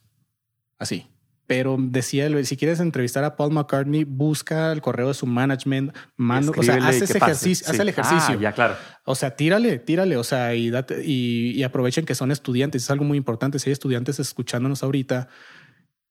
[0.78, 1.04] Así
[1.48, 6.52] pero decía, si quieres entrevistar a Paul McCartney, busca el correo de su management, mando,
[6.54, 8.34] o sea, haz ese ejercicio, haz el ejercicio.
[8.34, 8.76] Ah, ya, claro.
[9.06, 12.82] O sea, tírale, tírale, o sea, y, date, y, y, aprovechen que son estudiantes.
[12.82, 13.58] Es algo muy importante.
[13.58, 15.28] Si hay estudiantes escuchándonos ahorita,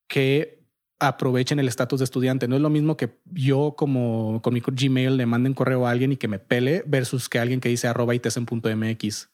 [0.07, 0.65] que
[0.97, 2.47] aprovechen el estatus de estudiante.
[2.47, 6.13] No es lo mismo que yo como con mi Gmail le manden correo a alguien
[6.13, 9.29] y que me pele versus que alguien que dice arroba itesen.mx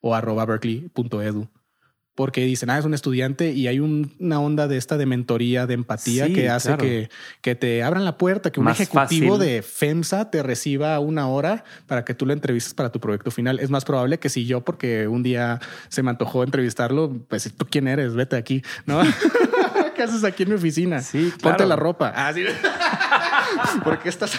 [0.00, 1.50] o arroba berkeley.edu
[2.14, 5.66] porque dicen, ah, es un estudiante y hay un, una onda de esta de mentoría,
[5.66, 6.82] de empatía que hace claro.
[6.82, 7.10] que,
[7.40, 9.52] que, te abran la puerta, que un más ejecutivo fácil.
[9.52, 13.58] de FEMSA te reciba una hora para que tú lo entrevistes para tu proyecto final.
[13.58, 17.66] Es más probable que si yo, porque un día se me antojó entrevistarlo, pues tú
[17.68, 19.02] quién eres, vete aquí, ¿no?
[19.94, 21.00] ¿Qué haces aquí en mi oficina?
[21.00, 21.56] Sí, claro.
[21.56, 22.12] Ponte la ropa.
[22.14, 22.44] Ah, sí.
[23.84, 24.38] ¿Por qué estás?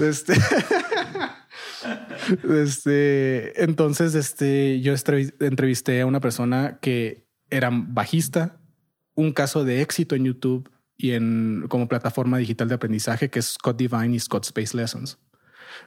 [0.00, 0.34] este...
[2.50, 4.94] Este, entonces, este, yo
[5.40, 8.58] entrevisté a una persona que era bajista,
[9.14, 13.46] un caso de éxito en YouTube y en como plataforma digital de aprendizaje que es
[13.54, 15.18] Scott Divine y Scott Space Lessons.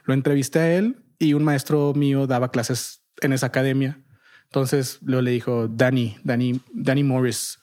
[0.04, 4.02] Lo entrevisté a él y un maestro mío daba clases en esa academia.
[4.44, 7.58] Entonces le dijo, Danny, Danny, Danny Morris.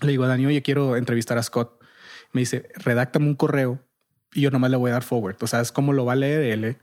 [0.00, 1.78] Le digo, Danny, oye, quiero entrevistar a Scott.
[2.32, 3.80] Me dice, redáctame un correo
[4.32, 5.36] y yo nomás le voy a dar forward.
[5.40, 6.78] O sea, es como lo va a leer él.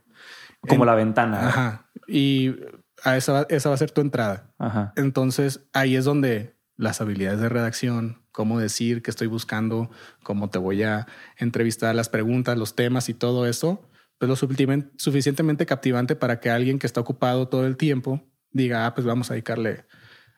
[0.68, 1.48] Como en, la ventana.
[1.48, 1.90] Ajá.
[2.06, 2.54] Y
[3.02, 4.52] a esa, esa va a ser tu entrada.
[4.58, 4.92] Ajá.
[4.96, 9.90] Entonces ahí es donde las habilidades de redacción, cómo decir que estoy buscando,
[10.22, 11.06] cómo te voy a
[11.36, 13.86] entrevistar, las preguntas, los temas y todo eso,
[14.18, 18.94] pues lo suficientemente captivante para que alguien que está ocupado todo el tiempo diga, ah,
[18.94, 19.86] pues vamos a dedicarle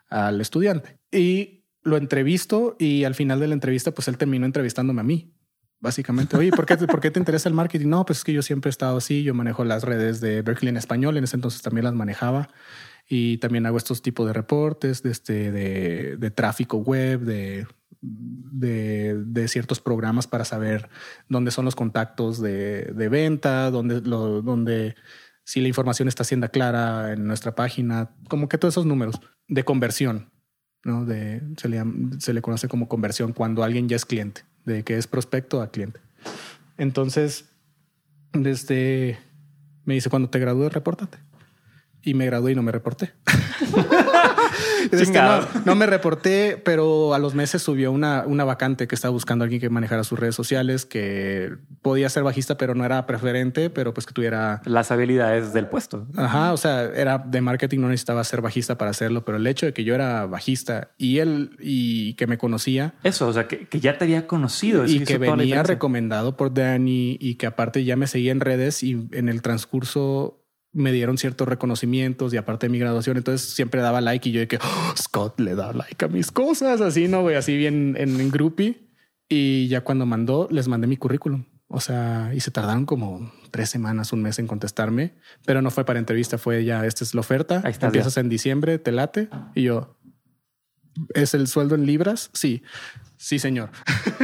[0.09, 0.99] al estudiante.
[1.11, 5.35] Y lo entrevisto y al final de la entrevista, pues él terminó entrevistándome a mí
[5.83, 6.37] básicamente.
[6.37, 7.89] Oye, ¿por qué, ¿por qué te interesa el marketing?
[7.89, 9.25] No, pues es que yo siempre he estado así.
[9.25, 11.17] Yo manejo las redes de Berkeley en español.
[11.19, 12.49] En ese entonces también las manejaba.
[13.09, 17.67] Y también hago estos tipos de reportes de, este, de, de tráfico web, de,
[18.01, 20.89] de, de, ciertos programas para saber
[21.29, 24.95] dónde son los contactos de, de venta, dónde, lo, dónde
[25.45, 29.65] si la información está siendo clara en nuestra página, como que todos esos números de
[29.65, 30.31] conversión.
[30.85, 31.05] ¿no?
[31.05, 31.83] De, se, le,
[32.19, 35.71] se le conoce como conversión cuando alguien ya es cliente de que es prospecto a
[35.71, 36.01] cliente.
[36.79, 37.51] Entonces,
[38.33, 39.19] desde
[39.85, 41.19] me dice cuando te gradúes, repórtate.
[42.03, 43.13] Y me gradué y no me reporté.
[44.91, 49.13] este, no, no, me reporté, pero a los meses subió una, una vacante que estaba
[49.13, 53.07] buscando a alguien que manejara sus redes sociales, que podía ser bajista, pero no era
[53.07, 56.07] preferente, pero pues que tuviera las habilidades del puesto.
[56.17, 56.53] Ajá.
[56.53, 59.73] O sea, era de marketing, no necesitaba ser bajista para hacerlo, pero el hecho de
[59.73, 62.95] que yo era bajista y él y que me conocía.
[63.03, 64.87] Eso, o sea, que, que ya te había conocido.
[64.87, 69.09] Y que venía recomendado por Danny y que aparte ya me seguía en redes y
[69.13, 70.42] en el transcurso
[70.73, 74.41] me dieron ciertos reconocimientos y aparte de mi graduación, entonces siempre daba like y yo
[74.41, 77.23] de que "Oh, Scott le da like a mis cosas, así, ¿no?
[77.23, 78.89] Güey, así bien en, en groupie.
[79.29, 81.45] Y ya cuando mandó, les mandé mi currículum.
[81.69, 85.15] O sea, y se tardaron como tres semanas, un mes en contestarme,
[85.47, 88.79] pero no fue para entrevista, fue ya, esta es la oferta, Ahí empiezas en diciembre,
[88.79, 89.31] te late.
[89.55, 89.97] Y yo,
[91.15, 92.29] ¿es el sueldo en libras?
[92.35, 92.63] Sí,
[93.17, 93.71] sí, señor.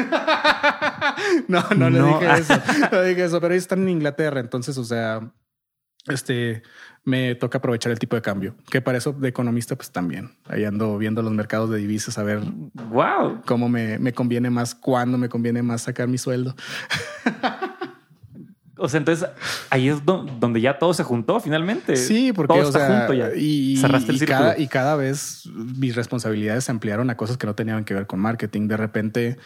[1.48, 2.18] no, no, le No.
[2.20, 2.54] dije eso,
[2.92, 5.32] no dije eso, pero ellos están en Inglaterra, entonces, o sea,
[6.14, 6.62] este,
[7.04, 10.64] me toca aprovechar el tipo de cambio, que para eso de economista, pues también, ahí
[10.64, 12.40] ando viendo los mercados de divisas a ver
[12.90, 13.42] Wow.
[13.46, 16.54] cómo me, me conviene más, cuándo me conviene más sacar mi sueldo.
[18.78, 19.28] O sea, entonces
[19.70, 21.96] ahí es do- donde ya todo se juntó finalmente.
[21.96, 23.30] Sí, porque todo o está sea, junto ya.
[23.36, 24.38] y, Cerraste el y círculo.
[24.38, 28.06] cada, y cada vez mis responsabilidades se ampliaron a cosas que no tenían que ver
[28.06, 28.68] con marketing.
[28.68, 29.36] De repente,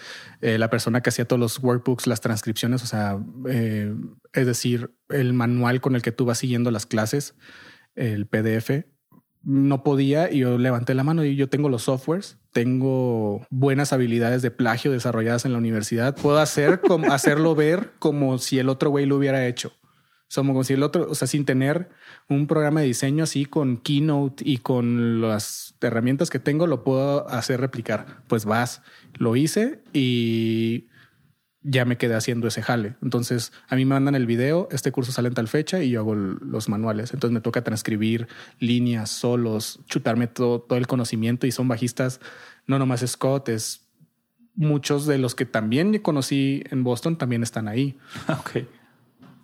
[0.40, 3.18] eh, la persona que hacía todos los workbooks, las transcripciones, o sea,
[3.48, 3.94] eh,
[4.32, 7.34] es decir, el manual con el que tú vas siguiendo las clases,
[7.94, 8.84] el PDF,
[9.44, 14.42] no podía y yo levanté la mano y yo tengo los softwares, tengo buenas habilidades
[14.42, 16.16] de plagio desarrolladas en la universidad.
[16.16, 19.72] Puedo hacer como hacerlo ver como si el otro güey lo hubiera hecho.
[20.28, 21.90] Somos como si el otro, o sea, sin tener
[22.28, 27.28] un programa de diseño así con Keynote y con las herramientas que tengo, lo puedo
[27.28, 28.22] hacer replicar.
[28.28, 28.80] Pues vas,
[29.18, 30.88] lo hice y
[31.64, 32.94] ya me quedé haciendo ese jale.
[33.02, 36.00] Entonces, a mí me mandan el video, este curso sale en tal fecha y yo
[36.00, 37.14] hago los manuales.
[37.14, 42.20] Entonces, me toca transcribir líneas, solos, chutarme todo, todo el conocimiento y son bajistas,
[42.66, 43.82] no nomás Scott, es
[44.54, 47.98] muchos de los que también conocí en Boston también están ahí.
[48.28, 48.66] Ok.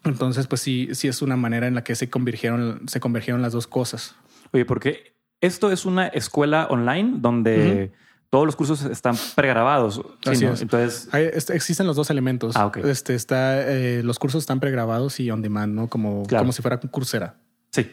[0.05, 3.53] Entonces, pues sí, sí es una manera en la que se convergieron, se convergieron las
[3.53, 4.15] dos cosas.
[4.53, 7.93] Oye, porque esto es una escuela online donde
[8.31, 10.03] todos los cursos están pregrabados.
[10.23, 10.63] Sí, Así.
[10.63, 12.57] Entonces, Hay- este, existen los dos elementos.
[12.57, 12.79] Ah, ok.
[12.79, 15.89] Este está, eh, los cursos están pregrabados y on demand, ¿no?
[15.89, 16.43] Como, Claro.
[16.43, 17.37] como si fuera un Coursera.
[17.71, 17.87] sí.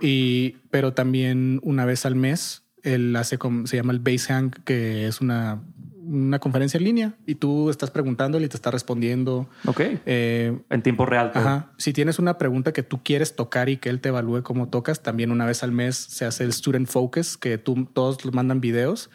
[0.00, 5.06] Y, pero también una vez al mes, él hace, como- se llama el Basehang, que
[5.06, 5.62] es una,
[6.04, 9.48] una conferencia en línea y tú estás preguntándole y te está respondiendo.
[9.66, 9.80] Ok.
[10.06, 11.30] Eh, En tiempo real.
[11.30, 11.42] todo.
[11.46, 11.70] Ajá.
[11.76, 15.02] Si tienes una pregunta que tú quieres tocar y que él te evalúe cómo tocas,
[15.02, 19.10] también una vez al mes se hace el Student Focus, que tú todos mandan videos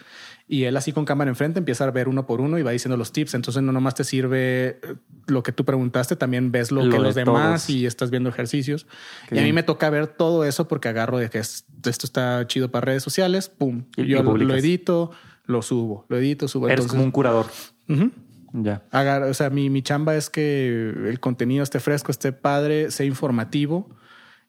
[0.50, 2.96] y él así con cámara enfrente empieza a ver uno por uno y va diciendo
[2.96, 3.34] los tips.
[3.34, 4.96] Entonces no nomás te sirve eh,
[5.28, 7.70] lo que tú preguntaste, también ves lo, Lo que de los demás todos.
[7.70, 8.88] y estás viendo ejercicios.
[9.28, 9.56] Qué y a mí bien.
[9.56, 13.04] me toca ver todo eso porque agarro de que es- esto está chido para redes
[13.04, 13.84] sociales, pum.
[13.98, 15.12] Y yo lo lo, lo edito,
[15.46, 16.68] lo subo, lo edito, subo.
[16.68, 17.46] Eres Entonces, como un curador.
[17.90, 18.12] Ujú.
[18.54, 18.84] Ya.
[18.92, 23.06] Agar- o sea, mi, mi chamba es que el contenido esté fresco, esté padre, sea
[23.06, 23.90] informativo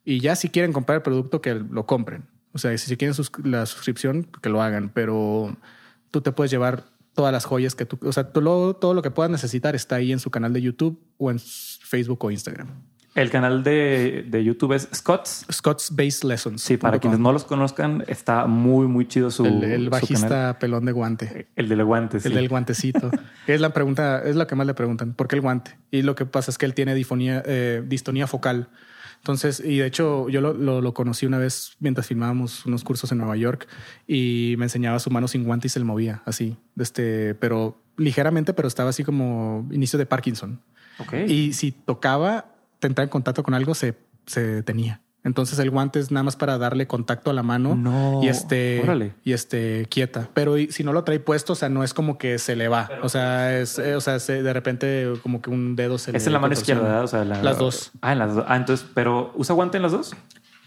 [0.05, 2.24] y ya si quieren comprar el producto, que lo compren.
[2.53, 5.57] O sea, si quieren la suscripción, que lo hagan, pero
[6.11, 6.84] tú te puedes llevar
[7.14, 9.96] todas las joyas que tú, o sea, tú lo- todo lo que puedas necesitar está
[9.96, 12.68] ahí en su canal de YouTube o en Facebook o Instagram.
[13.14, 15.44] El canal de, de YouTube es Scott's.
[15.50, 16.62] Scott's Base Lessons.
[16.62, 20.28] Sí, para quienes no los conozcan, está muy, muy chido su, el, el su bajista
[20.28, 20.59] canal.
[20.59, 21.48] pelón de guante.
[21.56, 22.28] El del guante, sí.
[22.28, 23.11] El del guantecito.
[23.48, 25.14] es la pregunta, es la que más le preguntan.
[25.14, 25.76] ¿Por qué el guante?
[25.90, 28.68] Y lo que pasa es que él tiene difonía, eh, distonía focal.
[29.28, 33.12] Entonces, y de hecho, yo lo, lo- lo conocí una vez mientras filmábamos unos cursos
[33.12, 33.68] en Nueva York
[34.06, 38.54] y me enseñaba su mano sin guante y se le movía así, este, pero ligeramente,
[38.54, 40.62] pero estaba así como inicio de Parkinson.
[41.28, 45.02] Y si tocaba, te entraba en contacto con algo, se, se tenía.
[45.28, 48.80] Entonces el guante es nada más para darle contacto a la mano No, y este
[48.82, 49.12] órale.
[49.22, 50.28] y este quieta.
[50.34, 52.66] Pero y- si no lo trae puesto, o sea, no es como que se le
[52.68, 52.88] va.
[53.02, 56.18] O sea, es, eh, o sea, se- de repente como que un dedo se le
[56.18, 56.80] es en la mano contorsiona.
[56.80, 57.04] izquierda, ¿verdad?
[57.04, 57.92] O sea, la- Las dos.
[58.02, 58.44] Ah, en las dos.
[58.48, 60.16] Ah, entonces, pero ¿usa guante en las dos?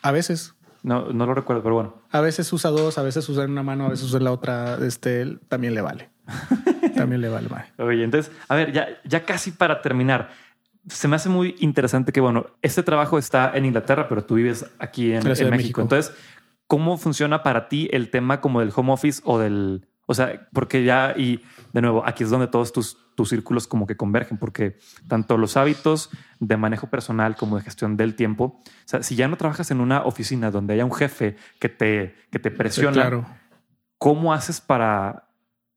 [0.02, 0.54] A veces.
[0.84, 1.96] No, no lo recuerdo, pero bueno.
[2.12, 4.32] A veces usa dos, a veces usa en una mano, a veces usa en la
[4.32, 4.78] otra.
[4.84, 6.10] Este él también le vale.
[6.96, 7.48] también le vale.
[7.48, 7.66] vale.
[7.78, 10.30] Oye, entonces, a ver, ya, ya casi para terminar.
[10.88, 14.66] Se me hace muy interesante que, bueno, este trabajo está en Inglaterra, pero tú vives
[14.80, 15.82] aquí en, México.
[15.82, 16.14] Entonces,
[16.68, 19.88] ¿cómo funciona para ti el tema como del home office o del...
[20.08, 21.42] O sea, porque ya, y
[21.74, 24.78] de nuevo, aquí es donde todos tus, tus círculos como que convergen, porque
[25.08, 26.10] tanto los hábitos
[26.40, 29.80] de manejo personal como de gestión del tiempo, o sea, si ya no trabajas en
[29.80, 33.26] una oficina donde haya un jefe que te, que te Sí, presiona, claro.
[33.98, 35.30] ¿cómo haces para,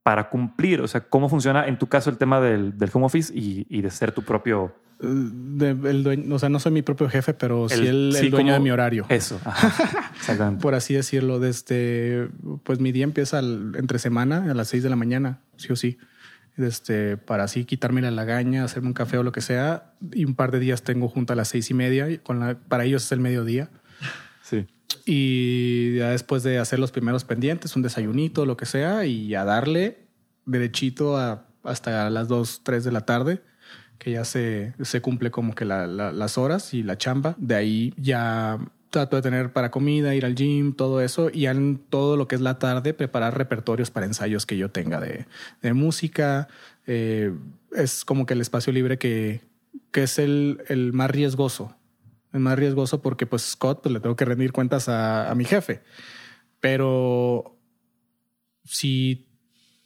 [0.02, 0.80] para cumplir?
[0.80, 3.82] O sea, ¿cómo funciona en tu caso el tema del, del home office y, y
[3.82, 4.74] de ser tu propio...
[5.00, 8.22] De- el dueño, o sea, no soy mi propio jefe, pero sí El- el, el
[8.22, 9.06] sí, dueño como- de mi horario.
[9.08, 9.40] Eso.
[9.44, 10.62] Ajá, exactamente.
[10.62, 12.28] por así decirlo, desde
[12.62, 15.76] pues mi día empieza al- entre semana a las 6 de la mañana, sí o
[15.76, 15.98] sí.
[16.56, 19.94] Este, para así quitarme la lagaña, hacerme un café o lo que sea.
[20.12, 22.08] Y un par de días tengo junto a las seis y media.
[22.10, 23.70] y Con la, para ellos es el mediodía.
[24.42, 24.64] Sí.
[25.04, 29.44] Y ya después de hacer los primeros pendientes, un desayunito, lo que sea, y a
[29.44, 30.06] darle
[30.46, 33.42] derechito a, hasta las 2, 3 de la tarde,
[33.98, 37.34] que ya se, se cumple como que la- la- las horas y la chamba.
[37.38, 38.58] De ahí ya
[38.90, 42.36] trato de tener para comida, ir al gym, todo eso, y en todo lo que
[42.36, 45.26] es la tarde, preparar repertorios para ensayos que yo tenga de,
[45.62, 46.46] de música.
[46.86, 47.32] Eh,
[47.74, 49.40] es como que el espacio libre que,
[49.90, 51.74] que es el, el, más riesgoso.
[52.32, 55.44] El más riesgoso porque pues Scott pues, le tengo que rendir cuentas a, a mi
[55.44, 55.82] jefe.
[56.60, 57.56] Pero
[58.64, 59.23] si,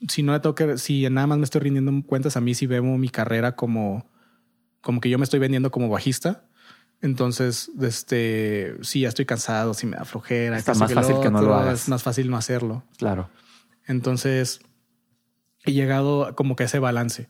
[0.06, 2.66] si no le tengo que, si nada más me estoy rindiendo cuentas a mí, si
[2.66, 4.08] veo mi carrera como,
[4.80, 6.44] como que yo me estoy vendiendo como bajista,
[7.00, 10.58] entonces, este, sí, ya estoy cansado, si me da flojera.
[10.58, 11.82] Está más fácil que no lo hagas.
[11.82, 12.82] Es más fácil no hacerlo.
[12.96, 13.30] Claro.
[13.86, 14.60] Entonces,
[15.64, 17.28] he llegado como que a ese balance,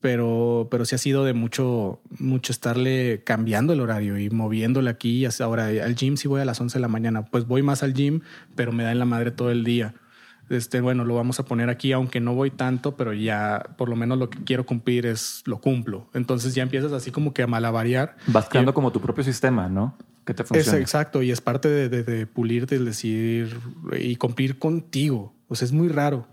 [0.00, 5.26] pero, pero sí ha sido de mucho, mucho estarle cambiando el horario y moviéndole aquí.
[5.40, 7.92] Ahora al gym sí voy a las 11 de la mañana, pues voy más al
[7.92, 8.22] gym,
[8.54, 9.94] pero me da en la madre todo el día
[10.48, 13.96] este, bueno, lo vamos a poner aquí, aunque no voy tanto, pero ya por lo
[13.96, 16.08] menos lo que quiero cumplir es lo cumplo.
[16.14, 18.16] Entonces ya empiezas así como que a malavariar.
[18.26, 19.96] Vas creando como tu propio sistema, ¿no?
[20.24, 20.78] Que te funcione.
[20.78, 23.58] Es exacto, y es parte de, de, de pulirte, es decir,
[23.98, 25.34] y cumplir contigo.
[25.48, 26.26] O sea, es muy raro.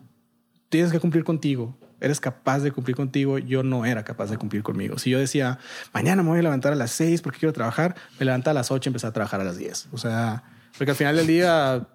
[0.70, 1.78] Tienes que cumplir contigo.
[2.02, 3.40] Eres capaz de cumplir contigo.
[3.40, 4.98] Yo no era capaz de cumplir conmigo.
[5.00, 5.60] Si yo decía,
[5.94, 8.72] mañana me voy a levantar a las seis porque quiero trabajar, me levantaba a las
[8.72, 9.88] ocho y empecé a trabajar a las diez.
[9.92, 10.44] O sea,
[10.78, 11.88] porque al final del día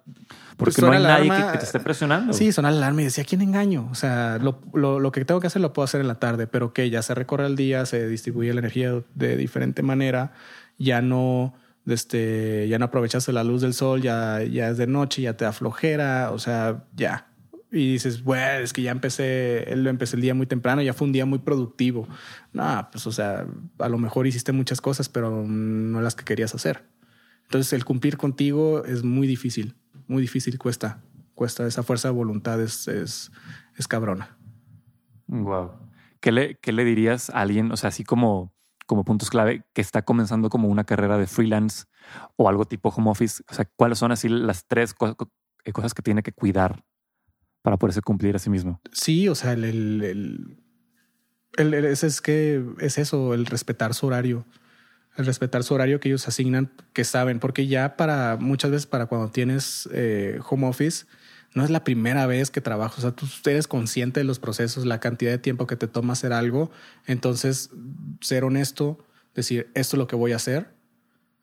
[0.57, 2.33] porque no hay nadie que, te esté presionando.
[2.33, 3.89] Sí, suena la alarma y decía, ¿quién engaño?
[3.91, 6.47] O sea, lo, lo, lo, que tengo que hacer lo puedo hacer en la tarde,
[6.47, 10.31] pero que ya se recorre el día, se distribuye la energía de diferente manera,
[10.77, 11.53] ya no,
[11.85, 15.43] este, ya no aprovechaste la luz del sol, ya, ya es de noche, ya te
[15.43, 17.27] da flojera, o sea, ya.
[17.71, 21.07] Y dices, bueno, es que ya empecé, lo empecé el día muy temprano, ya fue
[21.07, 22.07] un día muy productivo.
[22.53, 23.45] No, pues, o sea,
[23.79, 26.83] a lo mejor hiciste muchas cosas, pero no las que querías hacer.
[27.45, 29.75] Entonces, el cumplir contigo es muy difícil
[30.07, 31.01] muy difícil, cuesta,
[31.33, 31.65] cuesta.
[31.65, 33.31] Esa fuerza de voluntad es, es,
[33.77, 34.37] es cabrona.
[35.27, 35.71] Wow.
[36.19, 38.53] ¿Qué le, ¿Qué le dirías a alguien, o sea, así como,
[38.85, 41.85] como puntos clave, que está comenzando como una carrera de freelance
[42.35, 43.43] o algo tipo home office?
[43.49, 45.15] O sea, ¿cuáles son así las tres cosas,
[45.63, 46.83] eh, cosas que tiene que cuidar
[47.61, 48.79] para poderse cumplir a sí mismo?
[48.91, 50.57] Sí, o sea, el, el,
[51.57, 54.45] el, el es que es eso, el respetar su horario
[55.17, 59.05] el respetar su horario que ellos asignan, que saben, porque ya para muchas veces para
[59.05, 61.05] cuando tienes eh, home office,
[61.53, 64.85] no es la primera vez que trabajas, o sea, tú eres consciente de los procesos,
[64.85, 66.69] la cantidad de tiempo que te toma hacer algo,
[67.05, 67.69] entonces
[68.19, 70.73] ser honesto, decir, esto es lo que voy a hacer,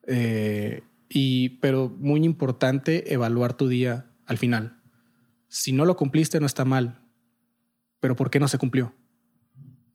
[0.07, 4.79] eh, y, pero muy importante evaluar tu día al final.
[5.49, 7.01] Si no lo cumpliste, no está mal,
[8.01, 8.95] pero ¿por qué no se cumplió?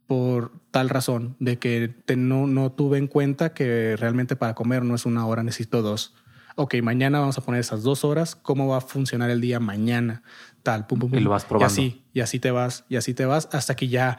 [0.08, 4.95] Por tal razón, de que no, no tuve en cuenta que realmente para comer no
[4.95, 6.16] es una hora, necesito dos.
[6.55, 8.36] Ok, mañana vamos a poner esas dos horas.
[8.36, 10.24] ¿Cómo va a funcionar el día mañana?
[10.64, 11.20] Tal, pum, pum, pum.
[11.20, 11.66] Y lo vas probando.
[11.66, 14.18] Y así, y así te vas, y así te vas hasta que ya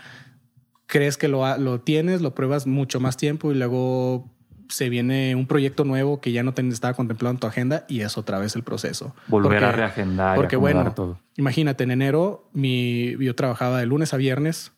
[0.87, 4.31] crees que lo, lo tienes, lo pruebas mucho más tiempo y luego
[4.69, 8.01] se viene un proyecto nuevo que ya no te estaba contemplado en tu agenda y
[8.03, 9.15] es otra vez el proceso.
[9.27, 10.37] Volver a reagendar.
[10.37, 11.19] Porque bueno, todo.
[11.37, 14.73] imagínate, en enero mi, yo trabajaba de lunes a viernes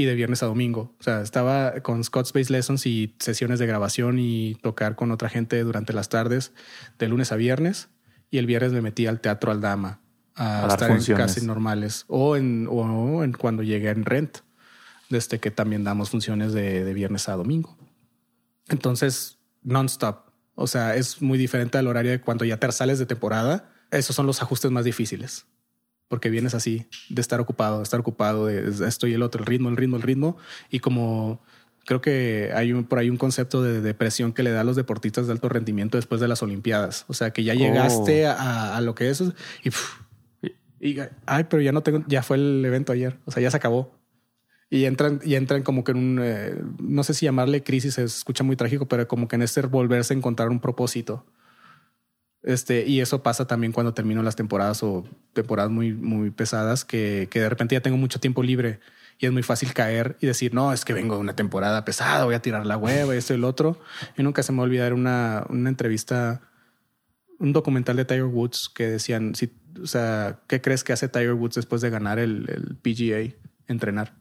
[0.00, 0.94] y de viernes a domingo.
[0.98, 5.28] O sea, estaba con Scott Space Lessons y sesiones de grabación y tocar con otra
[5.28, 6.52] gente durante las tardes
[6.98, 7.88] de lunes a viernes.
[8.30, 10.00] Y el viernes me metí al Teatro Aldama
[10.34, 14.38] a, estar en casi normales o en, o en cuando llegué en Rent,
[15.08, 17.76] desde que también damos funciones de, de viernes a domingo.
[18.68, 20.30] Entonces, non-stop.
[20.54, 23.70] O sea, es muy diferente al horario de cuando ya te sales de temporada.
[23.90, 25.46] Esos son los ajustes más difíciles
[26.10, 29.46] porque vienes así de estar ocupado, de estar ocupado, de esto y el otro, el
[29.46, 30.36] ritmo, el ritmo, el ritmo.
[30.68, 31.40] Y como
[31.86, 34.74] creo que hay un, por ahí un concepto de depresión que le da a los
[34.74, 37.04] deportistas de alto rendimiento después de las Olimpiadas.
[37.06, 38.30] O sea, que ya llegaste oh.
[38.30, 39.22] a, a, lo que es
[39.62, 39.70] y,
[40.80, 43.16] y, ay, pero ya no tengo, ya fue el evento ayer.
[43.24, 43.92] O sea, ya se acabó.
[44.68, 48.02] Y entran, y entran como que en un, eh, no sé si llamarle crisis, se
[48.02, 51.24] escucha muy trágico, pero como que en este volverse a encontrar un propósito.
[52.42, 57.28] Este, y eso pasa también cuando termino las temporadas o temporadas muy, muy pesadas, que,
[57.30, 58.80] que de repente ya tengo mucho tiempo libre
[59.18, 62.24] y es muy fácil caer y decir, no, es que vengo de una temporada pesada,
[62.24, 63.78] voy a tirar la hueva, esto y el otro.
[64.16, 66.40] Y nunca se me va a olvidar una, una entrevista,
[67.38, 71.34] un documental de Tiger Woods que decían, si, o sea, ¿qué crees que hace Tiger
[71.34, 73.36] Woods después de ganar el, el PGA?
[73.68, 74.14] Entrenar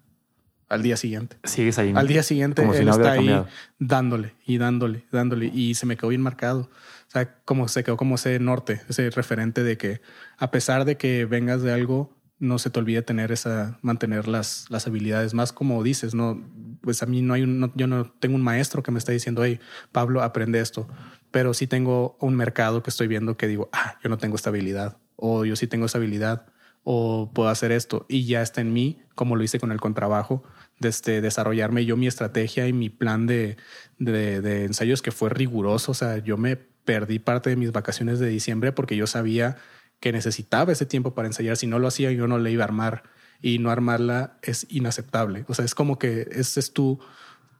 [0.69, 1.37] al día siguiente.
[1.43, 1.91] Sigues ahí.
[1.95, 3.43] Al día siguiente él está ahí
[3.79, 6.69] dándole y dándole, dándole y se me quedó bien marcado.
[7.09, 9.99] O sea, como se quedó como ese norte, ese referente de que
[10.37, 14.67] a pesar de que vengas de algo, no se te olvide tener esa, mantener las,
[14.69, 15.33] las habilidades.
[15.33, 16.39] Más como dices, no,
[16.81, 19.43] pues a mí no hay un, yo no tengo un maestro que me está diciendo,
[19.43, 19.59] hey,
[19.91, 20.87] Pablo, aprende esto.
[21.31, 24.51] Pero sí tengo un mercado que estoy viendo que digo, ah, yo no tengo esta
[24.51, 24.97] habilidad.
[25.15, 26.45] O yo sí tengo esa habilidad.
[26.83, 28.05] O puedo hacer esto.
[28.07, 30.43] Y ya está en mí, como lo hice con el contrabajo
[30.87, 33.57] este, desarrollarme yo mi estrategia y mi plan de,
[33.97, 35.91] de, de, ensayos que fue riguroso.
[35.91, 36.57] O sea, yo me
[36.89, 39.57] perdí parte de mis vacaciones de diciembre porque yo sabía
[39.99, 41.55] que necesitaba ese tiempo para ensayar.
[41.55, 43.03] Si no lo hacía, yo no le iba a armar
[43.43, 45.45] y no armarla es inaceptable.
[45.47, 46.99] O sea, es como que ese es tu,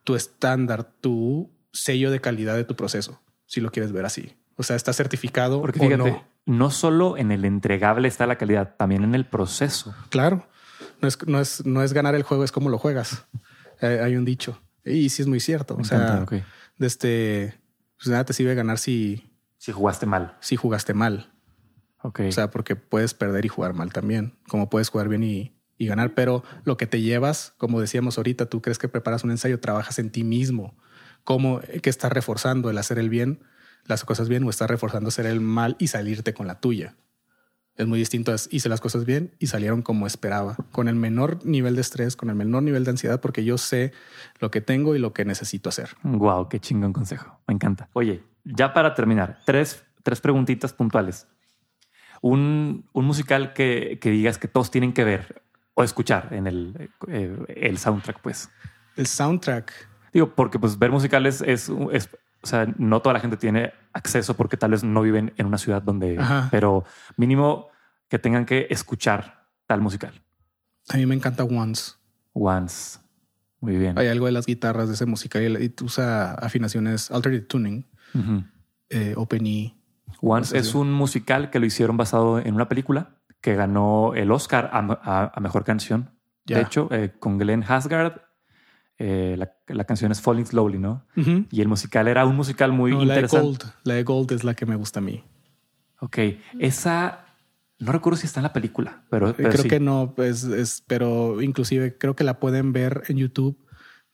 [0.04, 4.36] tu estándar, tu sello de calidad de tu proceso, si lo quieres ver así.
[4.56, 6.26] O sea, está certificado Porque o fíjate, no.
[6.48, 9.94] no solo en el entregable está la calidad, también en el proceso.
[10.10, 10.48] Claro,
[11.04, 13.28] no es, no es, no es ganar el juego, es como lo juegas.
[13.82, 15.76] Eh, hay un dicho y sí es muy cierto.
[15.76, 16.46] Me o sea, encanta,
[16.78, 17.59] de este,
[18.00, 20.38] pues nada te sirve ganar si, Si jugaste mal.
[20.39, 21.34] si jugaste mal.
[22.02, 22.22] Ok.
[22.30, 25.86] O sea, porque puedes perder y jugar mal también, como puedes jugar bien y, y
[25.86, 29.60] ganar, pero lo que te llevas, como decíamos ahorita, tú crees que preparas un ensayo,
[29.60, 30.78] trabajas en ti mismo,
[31.26, 33.43] como que estás reforzando el hacer el bien,
[33.86, 36.95] las cosas bien, o estás reforzando hacer el mal y salirte con la tuya.
[37.80, 38.34] Es muy distinto.
[38.34, 42.16] es, Hice las cosas bien y salieron como esperaba, con el menor nivel de estrés,
[42.16, 43.94] con el menor nivel de ansiedad, porque yo sé
[44.40, 45.90] lo que tengo y lo que necesito hacer.
[46.04, 47.40] Wow, qué chingón consejo.
[47.48, 47.88] Me encanta.
[47.94, 51.26] Oye, ya para terminar, tres, tres preguntitas puntuales.
[52.22, 55.42] Un, un musical que, que digas que todos tienen que ver
[55.74, 58.50] o escuchar en el, eh, el soundtrack, pues.
[58.98, 59.72] El soundtrack.
[60.12, 62.10] Digo, porque pues ver musicales es, es-
[62.42, 65.58] o sea, no toda la gente tiene acceso porque tal vez no viven en una
[65.58, 66.48] ciudad donde, Ajá.
[66.52, 66.84] pero
[67.18, 67.68] mínimo
[68.08, 70.14] que tengan que escuchar tal musical.
[70.90, 71.94] A mí me encanta Once.
[72.34, 73.00] Once.
[73.62, 73.98] Muy bien.
[74.00, 77.86] Hay algo de las guitarras de ese musical y usa afinaciones, alternate tuning,
[78.90, 79.76] eh, Open E.
[80.22, 84.70] Once es un musical que lo hicieron basado en una película que ganó el Oscar
[84.74, 86.10] a, a- a mejor canción.
[86.46, 86.58] Ya.
[86.58, 88.22] De hecho, eh, con Glenn Hasgard,
[89.00, 91.06] eh, la, la canción es Falling Slowly, ¿no?
[91.16, 93.45] Y el musical era un musical muy No, la de interesante.
[93.66, 93.74] Gold.
[93.84, 95.24] La de Gold es la que me gusta a mí.
[96.02, 96.18] Ok,
[96.60, 97.26] esa
[97.80, 99.70] no recuerdo si está en la película, pero, pero Eh, creo sí.
[99.70, 103.58] que no, pues, es, pero inclusive creo que la pueden ver en YouTube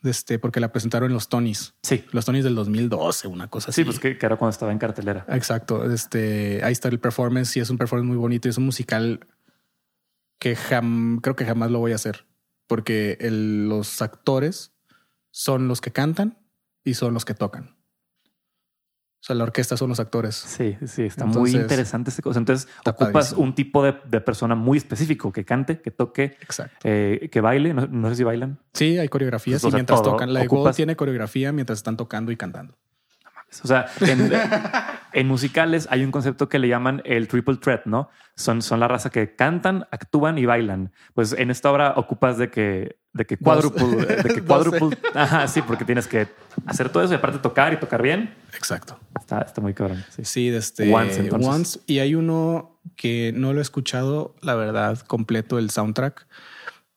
[0.03, 1.73] este, porque la presentaron en los Tonys.
[1.81, 3.81] Sí, Los Tonys del 2012, una cosa así.
[3.81, 5.25] sí, pues que, que era cuando estaba en cartelera.
[5.29, 5.91] Exacto.
[5.91, 8.47] Este, ahí está el performance y es un performance muy bonito.
[8.47, 9.25] y Es un musical
[10.38, 12.27] que jam- creo que jamás lo voy a hacer
[12.67, 14.73] porque el- los actores
[15.38, 16.38] son los que cantan
[16.86, 17.75] y son los que tocan.
[19.21, 20.33] O sea, la orquesta son los actores.
[20.36, 22.39] Sí, sí, está muy interesante esta cosa.
[22.39, 23.41] Entonces, ocupas padrísimo.
[23.41, 26.38] un tipo de, de persona muy específico que cante, que toque,
[26.83, 27.73] eh, que baile.
[27.73, 28.59] No, no sé si bailan.
[28.73, 30.11] Sí, hay coreografías y mientras todo.
[30.13, 32.77] tocan, la Ocupas- tiene coreografía mientras están tocando y cantando.
[33.63, 34.31] O sea, en,
[35.13, 38.09] en musicales hay un concepto que le llaman el triple threat, ¿no?
[38.36, 40.93] Son, son la raza que cantan, actúan y bailan.
[41.13, 45.61] Pues en esta obra ocupas de que, de que cuádruple, de que cuádruple, ajá, sí,
[45.61, 46.28] porque tienes que
[46.66, 48.36] hacer todo eso y aparte tocar y tocar bien.
[48.53, 48.99] Exacto.
[49.18, 50.03] Está, está muy cabrón.
[50.13, 50.26] sí.
[50.26, 51.49] Sí, de este Once, entonces.
[51.49, 51.80] Once.
[51.88, 56.28] Y hay uno que no lo he escuchado, la verdad, completo el soundtrack,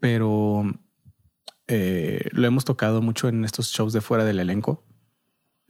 [0.00, 0.64] pero
[1.68, 4.82] eh, lo hemos tocado mucho en estos shows de fuera del elenco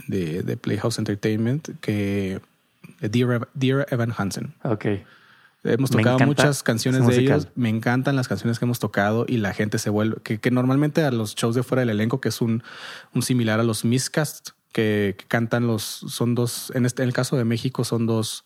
[0.07, 2.40] de, de Playhouse Entertainment, que
[3.01, 4.55] de Dear, Dear Evan Hansen.
[4.64, 4.86] Ok.
[5.64, 7.48] Hemos tocado muchas canciones de ellos.
[7.54, 11.02] Me encantan las canciones que hemos tocado y la gente se vuelve, que, que normalmente
[11.02, 12.62] a los shows de fuera del elenco, que es un,
[13.14, 17.14] un similar a los miscast, que, que cantan los, son dos, en, este, en el
[17.14, 18.44] caso de México son dos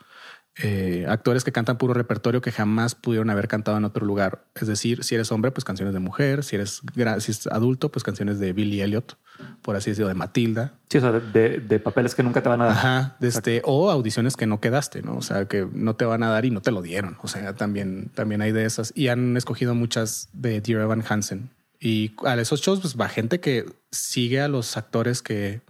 [0.57, 4.45] eh, actores que cantan puro repertorio que jamás pudieron haber cantado en otro lugar.
[4.55, 6.83] Es decir, si eres hombre, pues canciones de mujer, si eres,
[7.21, 9.17] si adulto, pues canciones de Billy Elliot,
[9.63, 10.75] por así decirlo, de Matilda.
[10.91, 12.77] Sí, o sea, de, papeles que nunca te van a dar.
[12.77, 15.17] Ajá, este, o audiciones que no quedaste, ¿no?
[15.17, 17.17] O sea, que no te van a dar y no te lo dieron.
[17.23, 18.93] O sea, también, también hay de esas.
[18.95, 21.49] Y han escogido muchas de Dear Evan Hansen.
[21.81, 25.63] Y a esos shows, pues va gente que sigue a los actores que,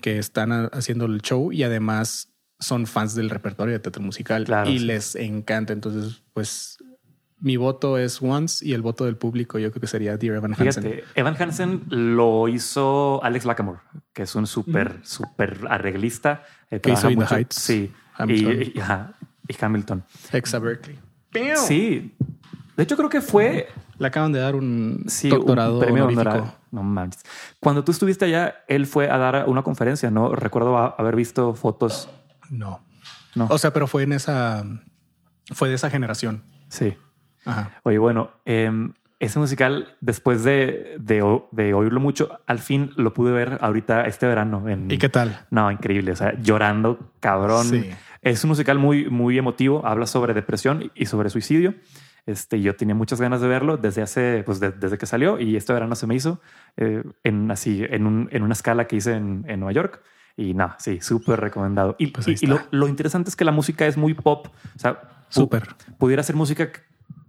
[0.00, 2.33] que están haciendo el show y además
[2.64, 4.84] son fans del repertorio de teatro musical Claro, y sí.
[4.84, 5.72] les encanta.
[5.72, 6.78] Entonces, pues
[7.40, 10.52] mi voto es Once y el voto del público yo creo que sería Dear Evan
[10.58, 10.82] Hansen.
[10.82, 13.80] Fíjate, Evan Hansen lo hizo Alex Lacamoire,
[14.12, 16.42] que es un súper, súper arreglista.
[16.70, 17.92] eh, Que hizo In the Heights, Sí.
[18.16, 18.52] Hamilton.
[18.62, 19.12] Y, y- ajá,
[19.48, 20.04] y Hamilton.
[20.32, 20.98] Exa Berkeley.
[21.56, 22.14] Sí.
[22.76, 26.52] De hecho, creo que fue Le acaban de dar un sí, doctorado un premio honorífico.
[26.72, 27.18] No mames.
[27.60, 30.34] Cuando tú estuviste allá, él fue a dar una conferencia, ¿no?
[30.34, 32.08] Recuerdo haber visto fotos.
[32.58, 32.84] No.
[33.34, 33.46] No.
[33.50, 34.64] O sea, pero fue en esa.
[35.52, 36.44] Fue de esa generación.
[36.68, 36.96] Sí.
[37.44, 37.72] Ajá.
[37.82, 43.32] Oye, bueno, em, ese musical, después de, de, de oírlo mucho, al fin lo pude
[43.32, 44.68] ver ahorita este verano.
[44.68, 45.44] En, ¿Y qué tal?
[45.50, 46.12] No, increíble.
[46.12, 47.66] O sea, llorando, cabrón.
[47.66, 47.90] Sí.
[48.22, 49.86] Es un musical muy, muy emotivo.
[49.86, 51.74] Habla sobre depresión y sobre suicidio.
[52.26, 55.56] Este, yo tenía muchas ganas de verlo desde hace, pues de- desde que salió y
[55.56, 56.40] este verano se me hizo
[56.78, 60.00] eh, en así, en, un, en una escala que hice en, en Nueva York.
[60.36, 61.94] Y nada, sí, súper recomendado.
[61.98, 64.48] Y, Pues ahí y- y lo, lo interesante es que la música es muy pop.
[64.74, 65.74] O sea, Súper.
[65.98, 66.70] Pudiera ser música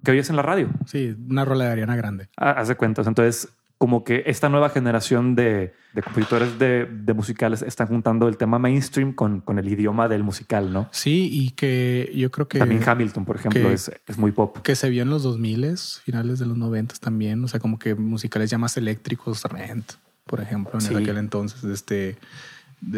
[0.04, 0.70] que, oyes en la radio.
[0.86, 2.28] Sí, una rola de Ariana Grande.
[2.38, 3.08] Ah, Haz de cuentas.
[3.08, 3.50] Entonces,
[3.80, 8.60] como que esta nueva generación de, de compositores de, de, musicales están juntando el tema
[8.60, 10.88] mainstream con, con, el idioma del musical, ¿no?
[10.92, 12.60] Sí, y que yo creo que...
[12.60, 14.58] También Hamilton, por ejemplo, es, es, muy pop.
[14.60, 17.96] Que se vio en los 2000, finales de los 90 también, o sea, como que
[17.96, 19.94] musicales ya más eléctricos, Rent,
[20.26, 20.96] por ejemplo, en sí.
[20.96, 22.18] aquel entonces, este,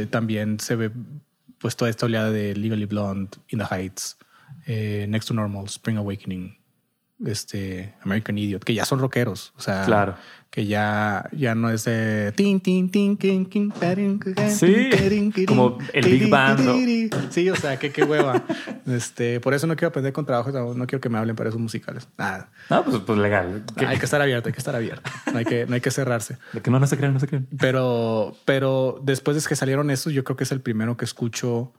[0.10, 0.92] también se ve
[1.60, 4.18] pues toda esta oleada de Legally Blonde, In the Heights,
[4.66, 6.58] eh, Next to Normal, Spring Awakening,
[7.26, 10.16] este American Idiot, que ya son rockeros, o sea, claro.
[10.52, 12.32] que ya, ya no es de
[14.50, 16.60] sí, como el Big Band.
[16.60, 16.76] ¿no?
[17.32, 18.44] Sí, o sea, que qué hueva.
[18.86, 21.62] este, por eso no quiero aprender con trabajos, no quiero que me hablen para esos
[21.62, 22.08] musicales.
[22.18, 22.52] Nada.
[22.70, 23.64] No, pues, pues legal.
[23.78, 25.10] Hay que estar abierto, hay que estar abierto.
[25.32, 26.38] No hay que, no hay que cerrarse.
[26.54, 27.48] De que no, no se crean, no se crean.
[27.58, 31.74] Pero, pero después de que salieron esos, yo creo que es el primero que escucho.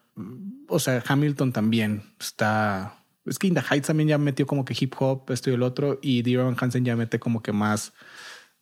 [0.68, 2.98] O sea, Hamilton también está
[3.28, 5.62] es que In the Heights también ya metió como que hip hop, esto y el
[5.62, 7.92] otro, y Dear Hansen ya mete como que más,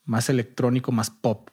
[0.04, 1.50] más electrónico, más pop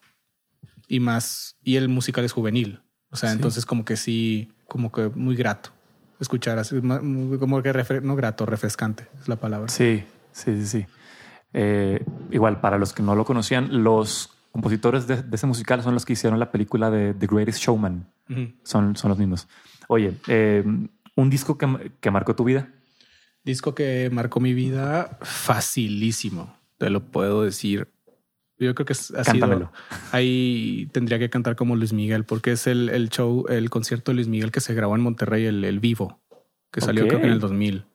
[0.88, 2.82] y más, y el musical es juvenil.
[3.10, 3.36] O sea, sí.
[3.36, 5.72] entonces como que sí, como que muy grato
[6.20, 9.68] escuchar así, como que refre no grato, refrescante es la palabra.
[9.70, 10.86] Sí, sí, sí, sí.
[11.54, 15.94] Eh, igual, para los que no lo conocían, los compositores de, de, ese musical son
[15.94, 18.08] los que hicieron la película de The Greatest Showman.
[18.30, 18.56] Uh -huh.
[18.64, 19.48] son, son los mismos.
[19.88, 20.64] Oye, eh,
[21.16, 22.70] un disco que, que marcó tu vida.
[23.44, 27.90] Disco que marcó mi vida facilísimo, te lo puedo decir.
[28.58, 29.42] Yo creo que es así.
[30.12, 34.16] Ahí tendría que cantar como Luis Miguel, porque es el, el, show, el concierto de
[34.16, 36.22] Luis Miguel que se grabó en Monterrey, el, el vivo,
[36.72, 37.10] que salió okay.
[37.10, 37.86] creo que en el 2000.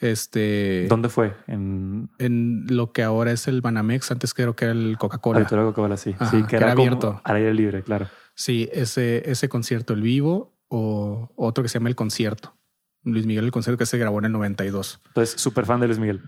[0.00, 0.86] Este.
[0.88, 1.34] ¿Dónde fue?
[1.46, 2.10] En...
[2.18, 5.44] en lo que ahora es el Banamex, antes creo que era el Coca-Cola.
[5.44, 6.14] Coca-Cola, sí.
[6.18, 7.20] Ajá, sí, que, que era, era abierto.
[7.24, 8.08] Al aire libre, claro.
[8.34, 12.57] Sí, ese, ese concierto, el vivo, o otro que se llama El Concierto.
[13.04, 15.00] Luis Miguel, el concierto que se grabó en el 92.
[15.06, 16.22] Entonces, súper fan de Luis Miguel.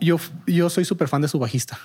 [0.00, 1.78] Yo, yo soy súper fan de su bajista.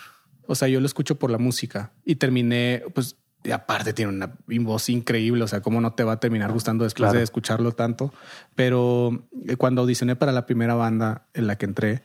[0.48, 4.36] O sea, yo lo escucho por la música y terminé, pues, y aparte tiene una
[4.62, 5.44] voz increíble.
[5.44, 7.18] O sea, cómo no te va a terminar gustando después claro.
[7.18, 8.14] de escucharlo tanto.
[8.56, 12.04] Pero eh, cuando audicioné para la primera banda en la que entré,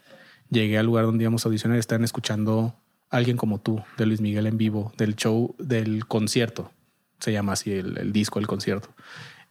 [0.49, 2.75] llegué al lugar donde íbamos a audicionar y estaban escuchando
[3.09, 6.71] a alguien como tú, de Luis Miguel en vivo, del show, del concierto.
[7.19, 8.89] Se llama así el, el disco, el concierto.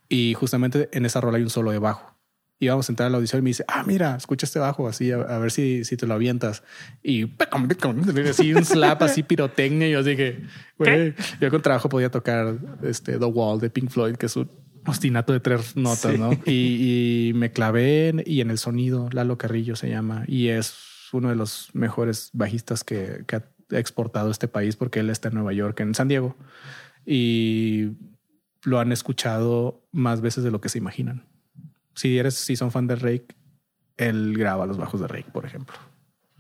[0.09, 2.14] Y justamente en esa rola hay un solo de bajo
[2.61, 5.11] íbamos a entrar a la audición y me dice, ah, mira, escucha este bajo así,
[5.13, 6.63] a, a ver si, si te lo avientas.
[7.03, 7.31] Y
[8.29, 9.89] así un slap, así pirotecnia.
[9.89, 10.43] Y yo dije,
[10.79, 14.51] güey, yo con trabajo podía tocar este The Wall de Pink Floyd, que es un
[14.87, 16.19] ostinato de tres notas, sí.
[16.19, 16.33] ¿no?
[16.47, 20.75] Y, y, me clavé y en el sonido, Lalo Carrillo se llama, y es
[21.13, 25.35] uno de los mejores bajistas que, que ha exportado este país porque él está en
[25.35, 26.37] Nueva York, en San Diego.
[27.07, 27.91] Y
[28.63, 31.25] lo han escuchado más veces de lo que se imaginan
[31.95, 33.27] si eres, si son fan de Rake,
[33.97, 35.77] él graba los bajos de Rake, por ejemplo.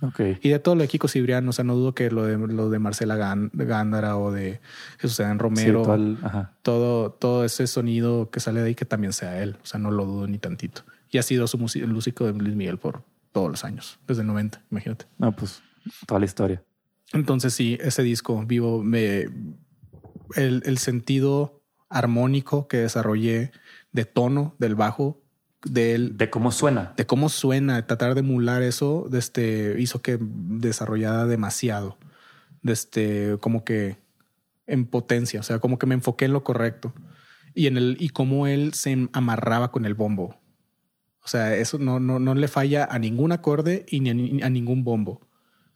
[0.00, 0.38] Okay.
[0.42, 2.68] Y de todo lo de Kiko Cibrián, o sea, no dudo que lo de, lo
[2.68, 4.61] de Marcela Gándara o de
[4.98, 6.18] Jesús Adán Romero, sí, todo, el,
[6.62, 9.57] todo, todo, ese sonido que sale de ahí, que también sea él.
[9.62, 10.82] O sea, no lo dudo ni tantito.
[11.11, 13.02] Y ha sido su músico de Luis Miguel por
[13.32, 15.07] todos los años, desde el 90, imagínate.
[15.16, 15.62] No, pues
[16.07, 16.62] toda la historia.
[17.12, 19.28] Entonces, sí, ese disco vivo, me,
[20.34, 23.52] el, el sentido armónico que desarrollé
[23.92, 25.24] de tono del bajo
[25.65, 26.17] de él.
[26.17, 26.93] De cómo suena.
[26.97, 27.87] De cómo suena.
[27.87, 31.99] Tratar de emular eso este, hizo que desarrollara demasiado.
[32.62, 33.99] Este, como que
[34.67, 35.41] en potencia.
[35.41, 36.93] O sea, como que me enfoqué en lo correcto.
[37.55, 40.41] Y en el, y cómo él se amarraba con el bombo.
[41.23, 44.51] O sea, eso no, no, no le falla a ningún acorde y ni a, a
[44.51, 45.24] ningún bombo.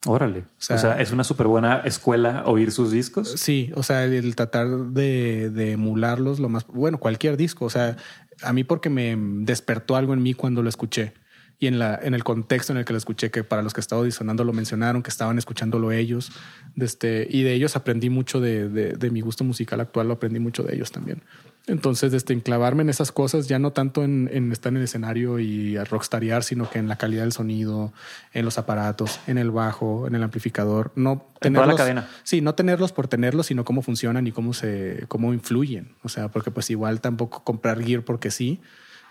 [0.06, 0.40] Órale.
[0.40, 3.32] O sea, o sea es una súper buena escuela oír sus discos.
[3.36, 7.64] Sí, o sea, el, el tratar de, de, emularlos lo más bueno, cualquier disco.
[7.64, 7.96] O sea,
[8.42, 11.14] a mí porque me despertó algo en mí cuando lo escuché
[11.58, 13.80] y en, la, en el contexto en el que lo escuché, que para los que
[13.80, 16.30] estaba audicionando lo mencionaron, que estaban escuchándolo ellos,
[16.76, 20.14] de este, y de ellos aprendí mucho de, de, de, mi gusto musical actual, lo
[20.14, 21.22] aprendí mucho de ellos también.
[21.68, 25.38] Entonces, este, enclavarme en esas cosas, ya no tanto en, en estar en el escenario
[25.38, 27.92] y a rockstarear, sino que en la calidad del sonido,
[28.32, 32.08] en los aparatos, en el bajo, en el amplificador, no en toda la cadena.
[32.22, 35.94] Sí, no tenerlos por tenerlos, sino cómo funcionan y cómo se, cómo influyen.
[36.02, 38.60] O sea, porque pues igual tampoco comprar gear porque sí,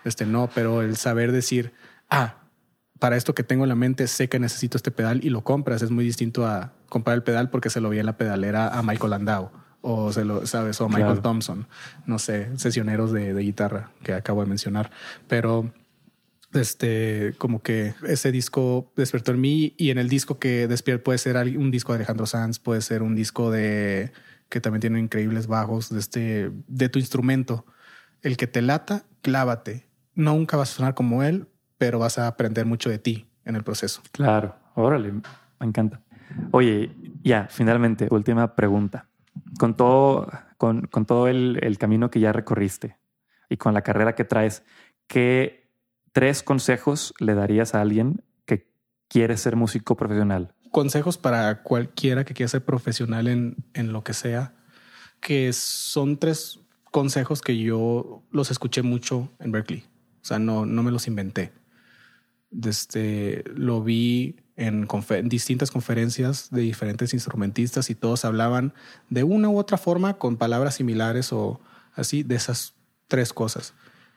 [0.03, 1.73] este no, pero el saber decir,
[2.09, 2.37] ah,
[2.99, 5.83] para esto que tengo en la mente sé que necesito este pedal y lo compras.
[5.83, 8.81] Es muy distinto a comprar el pedal porque se lo vi en la pedalera a
[8.81, 9.51] Michael Landau
[9.89, 11.21] o se lo sabes, o Michael claro.
[11.21, 11.65] Thompson,
[12.05, 14.91] no sé, sesioneros de, de, guitarra que acabo de mencionar.
[15.29, 15.71] Pero
[16.53, 21.19] este, como que ese disco despertó en mí y en el disco que despierta puede
[21.19, 24.11] ser un disco de Alejandro Sanz, puede ser un disco de
[24.49, 27.65] que también tiene increíbles bajos de este, de tu instrumento.
[28.21, 29.87] El que te lata, clávate.
[30.15, 31.47] Nunca vas a sonar como él,
[31.77, 34.01] pero vas a aprender mucho de ti en el proceso.
[34.11, 35.21] Claro, órale, me
[35.65, 36.01] encanta.
[36.51, 36.91] Oye,
[37.23, 39.07] Ya, finalmente, última pregunta.
[39.59, 42.97] Con todo, con, con todo el, el camino que ya recorriste
[43.49, 44.63] y con la carrera que traes,
[45.07, 45.69] ¿qué
[46.11, 48.69] tres consejos le darías a alguien que
[49.07, 50.53] quiere ser músico profesional?
[50.71, 54.53] Consejos para cualquiera que quiera ser profesional en, en lo que sea,
[55.21, 56.59] que son tres
[56.91, 59.85] consejos que yo los escuché mucho en Berkeley.
[60.21, 61.53] O sea, no, no me los inventé.
[62.49, 64.87] Desde, lo vi en,
[65.29, 68.73] distintas conferencias de diferentes instrumentistas y todos hablaban
[69.09, 71.61] de una u otra forma con palabras similares o
[71.95, 72.73] así de esas
[73.07, 73.73] tres cosas.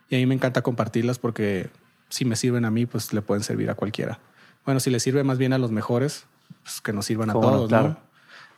[0.08, 1.70] Y a mí me encanta compartirlas porque
[2.08, 4.18] si me sirven a mí, pues le pueden servir a cualquiera.
[4.64, 6.24] Bueno, si le sirve más bien a los mejores,
[6.62, 7.98] pues que nos sirvan a todos, claro.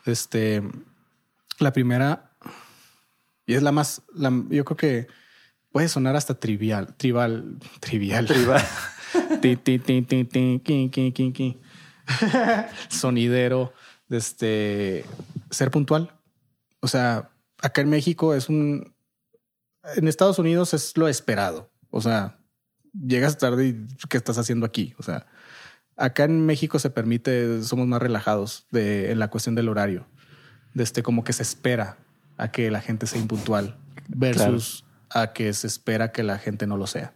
[0.06, 0.62] Este,
[1.58, 2.30] la primera,
[3.44, 4.02] y es la más,
[4.50, 5.06] yo creo que
[5.72, 8.26] puede sonar hasta trivial, trivial, trivial.
[8.28, 8.64] Trivial.
[12.88, 13.72] Sonidero,
[14.10, 15.04] este,
[15.50, 16.12] ser puntual.
[16.80, 17.30] O sea,
[17.60, 18.94] acá en México es un,
[19.96, 21.70] en Estados Unidos es lo esperado.
[21.90, 22.38] O sea,
[22.92, 24.94] llegas tarde y ¿qué estás haciendo aquí?
[24.98, 25.26] O sea,
[25.96, 30.06] acá en México se permite, somos más relajados de, en la cuestión del horario.
[30.74, 31.98] Desde este, como que se espera
[32.38, 33.76] a que la gente sea impuntual
[34.08, 37.12] versus a que se espera que la gente no lo sea.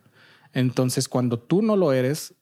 [0.52, 2.34] Entonces, cuando tú no lo eres,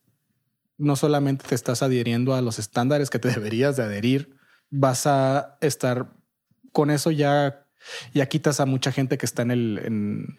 [0.79, 4.37] no solamente te estás adhiriendo a los estándares que te deberías de adherir,
[4.71, 6.13] vas a estar
[6.73, 7.67] con eso ya,
[8.13, 10.39] ya quitas a mucha gente que está en el en,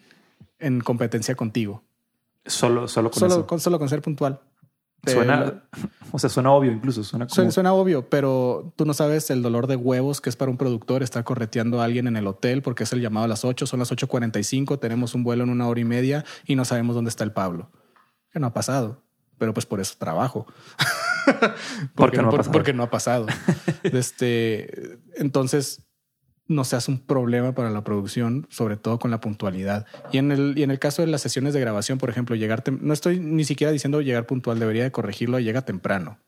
[0.58, 1.82] en competencia contigo.
[2.44, 4.40] Solo, solo con solo, Con, solo con ser puntual.
[5.04, 5.62] Suena,
[6.12, 7.04] o sea, suena obvio incluso.
[7.04, 10.56] Suena, suena, obvio, pero tú no sabes el dolor de huevos que es para un
[10.56, 13.66] productor estar correteando a alguien en el hotel porque es el llamado a las 8,
[13.66, 17.10] son las 8.45, tenemos un vuelo en una hora y media y no sabemos dónde
[17.10, 17.70] está el Pablo.
[18.30, 19.02] Que no ha pasado,
[19.38, 20.46] pero pues por eso trabajo.
[21.94, 22.52] porque, no ha pasado.
[22.52, 23.26] porque no ha pasado.
[23.82, 25.86] este, entonces,
[26.48, 29.86] no seas un problema para la producción, sobre todo con la puntualidad.
[30.12, 32.62] Y en el, y en el caso de las sesiones de grabación, por ejemplo, llegar,
[32.80, 36.20] no estoy ni siquiera diciendo llegar puntual, debería de corregirlo, llega temprano.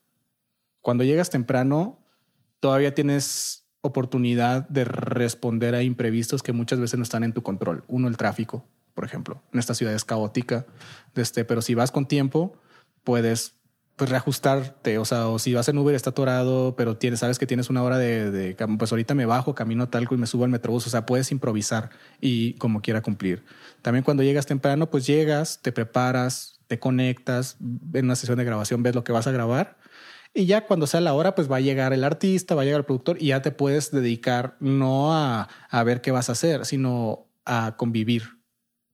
[0.81, 1.99] Cuando llegas temprano,
[2.59, 7.83] todavía tienes oportunidad de responder a imprevistos que muchas veces no están en tu control.
[7.87, 9.41] Uno, el tráfico, por ejemplo.
[9.53, 10.65] En esta ciudad es caótica,
[11.15, 12.57] este, pero si vas con tiempo,
[13.09, 13.55] puedes
[13.95, 17.47] pues reajustarte, o sea, o si vas en Uber está atorado, pero tienes, sabes que
[17.47, 20.51] tienes una hora de, de, pues ahorita me bajo, camino talco y me subo al
[20.51, 21.89] metrobús, o sea, puedes improvisar
[22.21, 23.43] y como quiera cumplir.
[23.81, 28.83] También cuando llegas temprano, pues llegas, te preparas, te conectas, en una sesión de grabación
[28.83, 29.79] ves lo que vas a grabar
[30.35, 32.81] y ya cuando sea la hora, pues va a llegar el artista, va a llegar
[32.81, 36.67] el productor y ya te puedes dedicar no a, a ver qué vas a hacer,
[36.67, 38.37] sino a convivir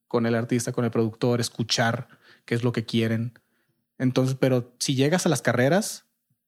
[0.07, 2.07] con el artista, con el productor, escuchar
[2.45, 3.33] qué es lo que quieren
[3.97, 6.05] entonces, pero si llegas a las carreras,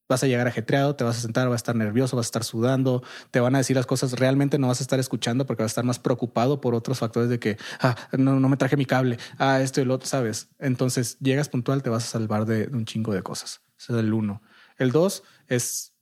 [0.10, 2.44] vas a llegar ajetreado, te vas a sentar, vas a estar nervioso, vas a estar
[2.44, 5.72] sudando, te van a decir las cosas, realmente no vas a estar escuchando porque vas
[5.72, 8.86] a estar más preocupado por otros factores de que, ah, no, no me traje mi
[8.86, 10.50] cable, ah, esto y lo otro, ¿sabes?
[10.60, 13.62] Entonces, llegas puntual, te vas a salvar de, un chingo de cosas.
[13.78, 14.42] Es el uno.
[14.78, 15.94] El dos es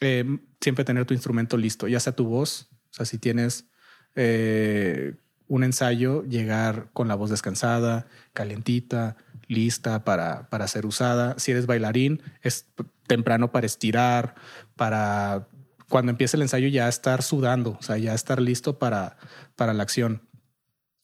[0.00, 0.24] eh,
[0.60, 3.66] siempre tener tu instrumento listo, ya sea tu voz, o sea, si tienes
[4.14, 5.14] eh,
[5.46, 9.16] un ensayo, llegar con la voz descansada, calientita,
[9.48, 11.34] lista para, para ser usada.
[11.38, 12.66] Si eres bailarín, es
[13.06, 14.34] temprano para estirar,
[14.76, 15.48] para
[15.88, 19.18] cuando empiece el ensayo ya estar sudando, o sea, ya estar listo para,
[19.56, 20.22] para la acción.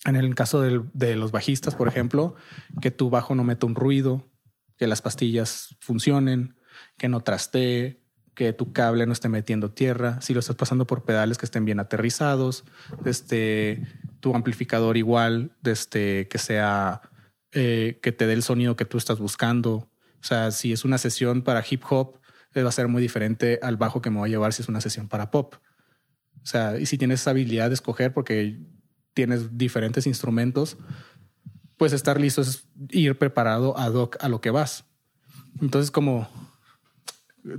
[0.04, 2.36] En el caso de los bajistas, por ejemplo,
[2.80, 4.30] que tu bajo no meta un ruido,
[4.76, 6.56] que las pastillas funcionen,
[6.96, 8.00] que no trastee,
[8.38, 11.64] que tu cable no esté metiendo tierra, si lo estás pasando por pedales que estén
[11.64, 12.64] bien aterrizados,
[13.04, 13.82] este,
[14.20, 17.02] tu amplificador igual, desde que sea
[17.52, 19.72] eh, que te dé el sonido que tú estás buscando.
[20.20, 22.18] O sea, si es una sesión para hip hop,
[22.54, 24.68] eh, va a ser muy diferente al bajo que me va a llevar si es
[24.68, 25.54] una sesión para pop.
[26.42, 28.58] O sea, y si tienes esa habilidad de escoger porque
[29.14, 30.76] tienes diferentes instrumentos,
[31.76, 34.84] pues estar listo es ir preparado ad hoc a lo que vas.
[35.60, 36.28] Entonces, como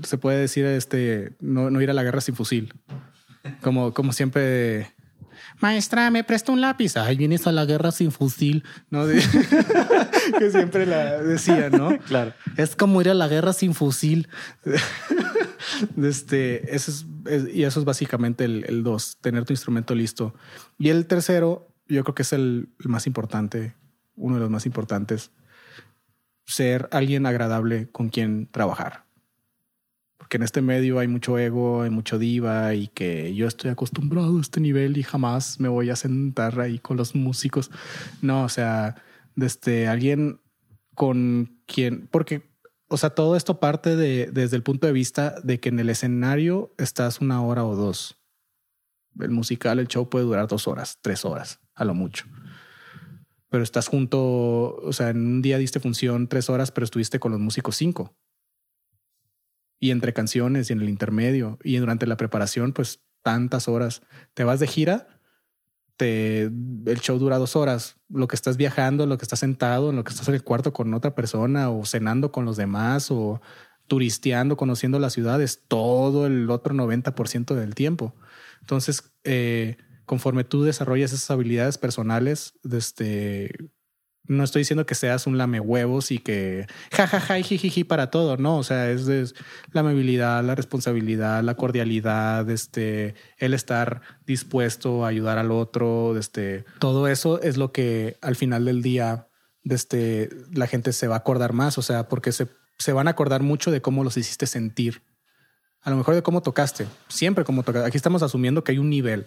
[0.04, 2.74] se puede decir, este, no, ir a la guerra sin fusil.
[3.62, 4.94] Como siempre
[5.60, 6.98] maestra, me presta un lápiz.
[6.98, 9.06] Ay, vienes a la guerra sin fusil, ¿no?
[10.40, 11.98] que siempre la decía, ¿no?
[12.00, 12.34] Claro.
[12.58, 14.28] Es como ir a la guerra sin fusil.
[16.02, 16.92] este, eso
[17.26, 20.34] es, y eso es básicamente el, dos, tener tu instrumento listo.
[20.78, 23.76] Y el tercero, yo creo que es el más importante,
[24.16, 25.32] uno de los más importantes,
[26.46, 29.09] ser alguien agradable con quien trabajar
[30.30, 34.38] que en este medio hay mucho ego, hay mucho diva y que yo estoy acostumbrado
[34.38, 37.72] a este nivel y jamás me voy a sentar ahí con los músicos.
[38.22, 38.96] No, o sea,
[39.36, 40.40] desde alguien
[40.94, 42.50] con quien, porque
[42.90, 45.90] o sea, todo esto parte de, desde el punto de vista de que en el
[45.90, 48.20] escenario estás una hora o dos.
[49.20, 52.26] El musical, el show puede durar dos horas, tres horas, a lo mucho.
[53.50, 57.32] Pero estás junto, o sea, en un día diste función tres horas, pero estuviste con
[57.32, 58.16] los músicos cinco.
[59.80, 64.02] Y entre canciones y en el intermedio y durante la preparación, pues tantas horas.
[64.34, 65.08] Te vas de gira,
[65.98, 67.98] te, el show dura dos horas.
[68.10, 70.74] Lo que estás viajando, lo que estás sentado, en lo que estás en el cuarto
[70.74, 73.42] con otra persona o cenando con los demás o
[73.88, 78.16] turisteando, conociendo las ciudades, todo el otro 90% del tiempo.
[78.62, 83.72] Entonces, eh, conforme tú desarrollas esas habilidades personales, desde,
[84.30, 88.38] no estoy diciendo que seas un lame huevos y que jajaja y jijiji para todo,
[88.38, 89.34] no, o sea, es,
[89.72, 96.64] la amabilidad, la responsabilidad, la cordialidad, este, el estar dispuesto a ayudar al otro, este,
[96.78, 99.28] todo eso es lo que al final del día,
[99.64, 102.48] este, la gente se va a acordar más, o sea, porque se,
[102.78, 105.02] se van a acordar mucho de cómo los hiciste sentir,
[105.82, 107.88] a lo mejor de cómo tocaste, siempre como tocaste.
[107.88, 109.26] Aquí estamos asumiendo que hay un nivel.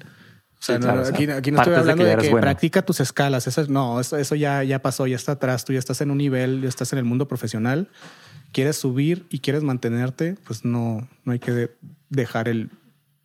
[0.62, 3.48] O sea, aquí, no estoy hablando de que, practica tus escalas.
[3.48, 5.64] Eso, no, eso, ya, ya pasó, ya está atrás.
[5.64, 7.88] Tú ya estás en un nivel, ya estás en el mundo profesional.
[8.52, 11.72] Quieres subir y quieres mantenerte, pues no, no hay que
[12.10, 12.70] dejar el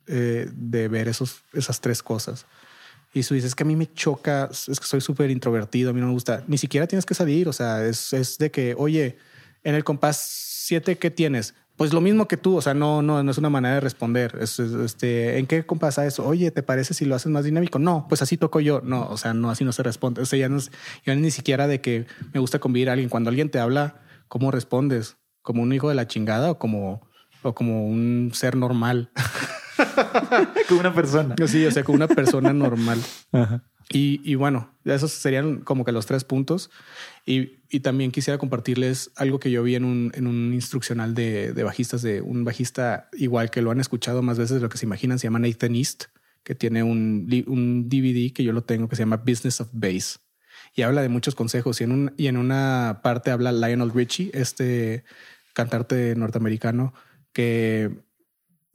[0.08, 2.44] eh, de ver esos, esas tres cosas.
[3.14, 6.00] Y tú dices que a mí me choca, es que soy súper introvertido, a mí
[6.00, 6.42] no me gusta.
[6.48, 7.48] Ni siquiera tienes que salir.
[7.48, 9.16] O sea, es, es de que, oye,
[9.62, 11.54] en el compás 7, ¿qué tienes?
[11.78, 14.36] Pues lo mismo que tú, o sea, no, no, no es una manera de responder.
[14.40, 16.26] Es, este, ¿En qué pasa eso?
[16.26, 17.78] Oye, ¿te parece si lo haces más dinámico?
[17.78, 18.80] No, pues así toco yo.
[18.82, 20.20] No, o sea, no, así no se responde.
[20.20, 20.72] O sea, ya no es,
[21.06, 23.08] ya ni siquiera de que me gusta convivir a alguien.
[23.08, 25.18] Cuando alguien te habla, ¿cómo respondes?
[25.40, 27.00] ¿Como un hijo de la chingada o como,
[27.42, 29.12] o como un ser normal?
[30.68, 31.36] como una persona.
[31.46, 32.98] Sí, o sea, como una persona normal.
[33.30, 33.62] Ajá.
[33.90, 36.70] Y, bueno, esos serían como que los tres puntos.
[37.24, 42.02] Y, también quisiera compartirles algo que yo vi en un, en un instruccional de, bajistas,
[42.02, 45.18] de un bajista igual que lo han escuchado más veces de lo que se imaginan,
[45.18, 46.04] se llama Nathan East,
[46.42, 50.20] que tiene un, un DVD que yo lo tengo que se llama Business of Bass.
[50.74, 51.80] Y habla de muchos consejos.
[51.80, 55.04] Y en, un, y en una parte habla Lionel Richie, este
[55.54, 56.92] cantante norteamericano,
[57.32, 57.90] que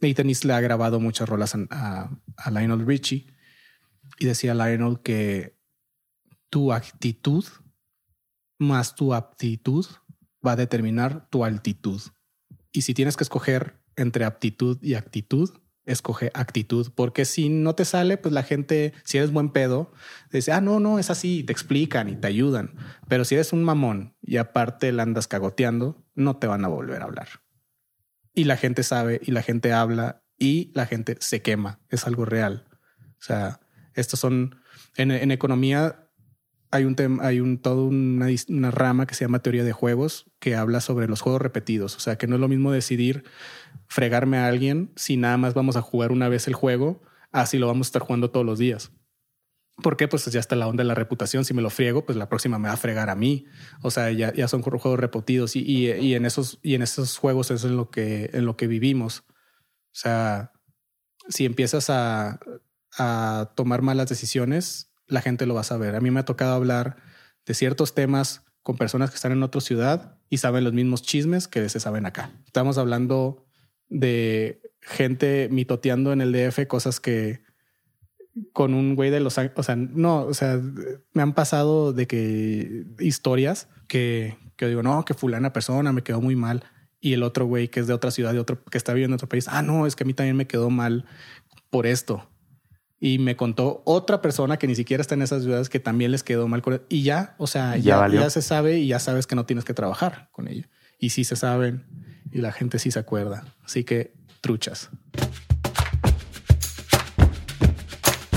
[0.02, 3.32] Nathan East le ha grabado muchas rolas a, a Lionel Richie
[4.19, 5.57] y decía Lionel que
[6.49, 7.45] tu actitud
[8.60, 9.85] más tu aptitud
[10.45, 12.02] va a determinar tu altitud.
[12.72, 15.52] Y si tienes que escoger entre aptitud y actitud,
[15.85, 19.91] escoge actitud, porque si no te sale, pues la gente, si eres buen pedo,
[20.31, 22.76] dice, ah, no, no, es así, te explican y te ayudan.
[23.07, 27.02] Pero si eres un mamón y aparte la andas cagoteando, no te van a volver
[27.02, 27.27] a hablar.
[28.34, 32.26] Y la gente sabe y la gente habla y la gente se quema, es algo
[32.26, 32.65] real.
[33.19, 33.60] O sea,
[33.95, 34.56] estos son
[34.95, 35.99] en, economía
[36.72, 40.56] hay un tema, hay un todo una, rama que se llama teoría de juegos que
[40.56, 41.95] habla sobre los juegos repetidos.
[41.95, 43.26] O sea, que no es lo mismo decidir
[43.88, 47.68] fregarme a alguien si nada más vamos a jugar una vez el juego, así lo
[47.68, 48.91] vamos a estar jugando todos los días.
[49.82, 50.07] ¿Por qué?
[50.07, 51.45] Pues ya está la onda de la reputación.
[51.45, 53.45] Si me lo friego, pues la próxima me va a fregar a mí.
[53.82, 57.49] O sea, ya, ya son juegos repetidos y, y, en esos, y en esos juegos
[57.52, 59.24] eso es lo que, en lo que vivimos.
[59.30, 60.53] O sea,
[61.28, 62.40] si empiezas a
[62.98, 65.95] a tomar malas decisiones, la gente lo va a saber.
[65.95, 66.98] A mí me ha tocado hablar
[67.45, 71.48] de ciertos temas con personas que están en otra ciudad y saben los mismos chismes
[71.48, 72.32] que se saben acá.
[72.45, 73.45] Estamos hablando
[73.90, 77.41] de gente mitoteando en el DF cosas que
[78.52, 80.60] con un güey de los o sea, no, o sea,
[81.14, 86.22] me han pasado de que historias que, que digo, no, que fulana persona me quedó
[86.22, 86.64] muy mal.
[86.99, 89.18] Y el otro güey que es de otra ciudad, de otro, que está viviendo en
[89.18, 91.06] otro país, ah, no, es que a mí también me quedó mal
[91.70, 92.30] por esto
[93.05, 96.23] y me contó otra persona que ni siquiera está en esas ciudades que también les
[96.23, 99.35] quedó mal con y ya, o sea, ya, ya, se sabe y ya sabes que
[99.35, 100.69] no tienes que trabajar con ello.
[100.99, 101.84] Y sí se saben
[102.31, 103.43] y la gente sí se acuerda.
[103.65, 104.89] Así que truchas.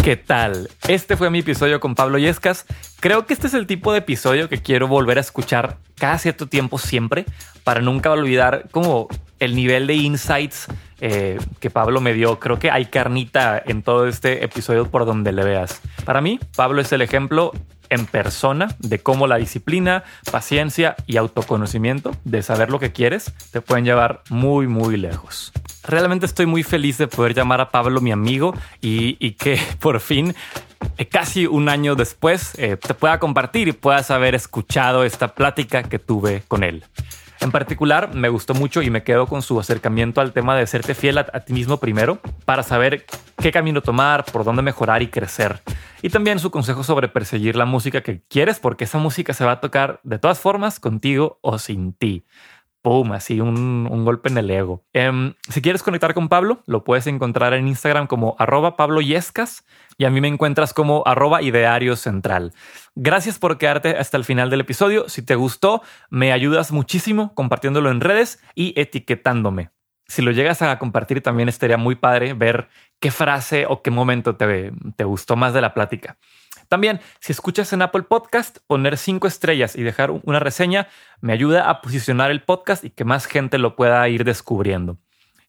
[0.07, 0.70] ¿Qué tal?
[0.87, 2.65] Este fue mi episodio con Pablo Yescas.
[3.01, 6.47] Creo que este es el tipo de episodio que quiero volver a escuchar cada cierto
[6.47, 7.24] tiempo siempre
[7.65, 9.09] para nunca olvidar como
[9.41, 10.69] el nivel de insights
[11.01, 12.39] eh, que Pablo me dio.
[12.39, 15.81] Creo que hay carnita en todo este episodio por donde le veas.
[16.05, 17.51] Para mí, Pablo es el ejemplo
[17.91, 23.61] en persona de cómo la disciplina, paciencia y autoconocimiento de saber lo que quieres te
[23.61, 25.53] pueden llevar muy, muy lejos.
[25.83, 30.35] Realmente estoy muy feliz de poder llamar a Pablo mi amigo y, que por fin,
[30.99, 35.83] eh, casi un año después, eh, te pueda compartir y puedas haber escuchado esta plática
[35.85, 36.85] que tuve con él.
[37.41, 40.95] En particular, me gustó mucho y me quedo con su acercamiento al tema de serte
[40.95, 43.05] fiel a, ti mismo primero para saber
[43.41, 45.61] qué camino tomar, por dónde mejorar y crecer.
[46.03, 49.53] Y también su consejo sobre perseguir la música que quieres porque esa música se va
[49.53, 52.25] a tocar de todas formas contigo o sin ti.
[52.87, 53.11] ¡Pum!
[53.11, 54.85] Así un, un golpe en el ego.
[54.93, 59.65] Em, si quieres conectar con Pablo, lo puedes encontrar en Instagram como arroba Pablo Yescas
[59.99, 62.53] y a mí me encuentras como arroba ideario central.
[62.95, 65.09] Gracias por quedarte hasta el final del episodio.
[65.09, 69.71] Si te gustó, me ayudas muchísimo compartiéndolo en redes y etiquetándome.
[70.07, 72.69] Si lo llegas a compartir, también estaría muy padre ver
[73.01, 76.19] qué frase o qué momento te, te gustó más de la plática.
[76.68, 80.88] También, si escuchas en Apple Podcast, poner cinco estrellas y dejar una reseña
[81.20, 84.98] me ayuda a posicionar el podcast y que más gente lo pueda ir descubriendo.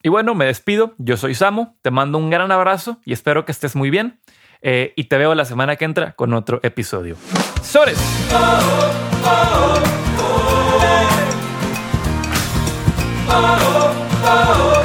[0.03, 0.93] Y bueno, me despido.
[0.97, 4.19] Yo soy Samo, te mando un gran abrazo y espero que estés muy bien.
[4.61, 7.15] Eh, y te veo la semana que entra con otro episodio.
[7.61, 7.99] ¡Sores!
[8.33, 8.59] Oh,
[9.25, 9.81] oh,
[14.25, 14.76] oh,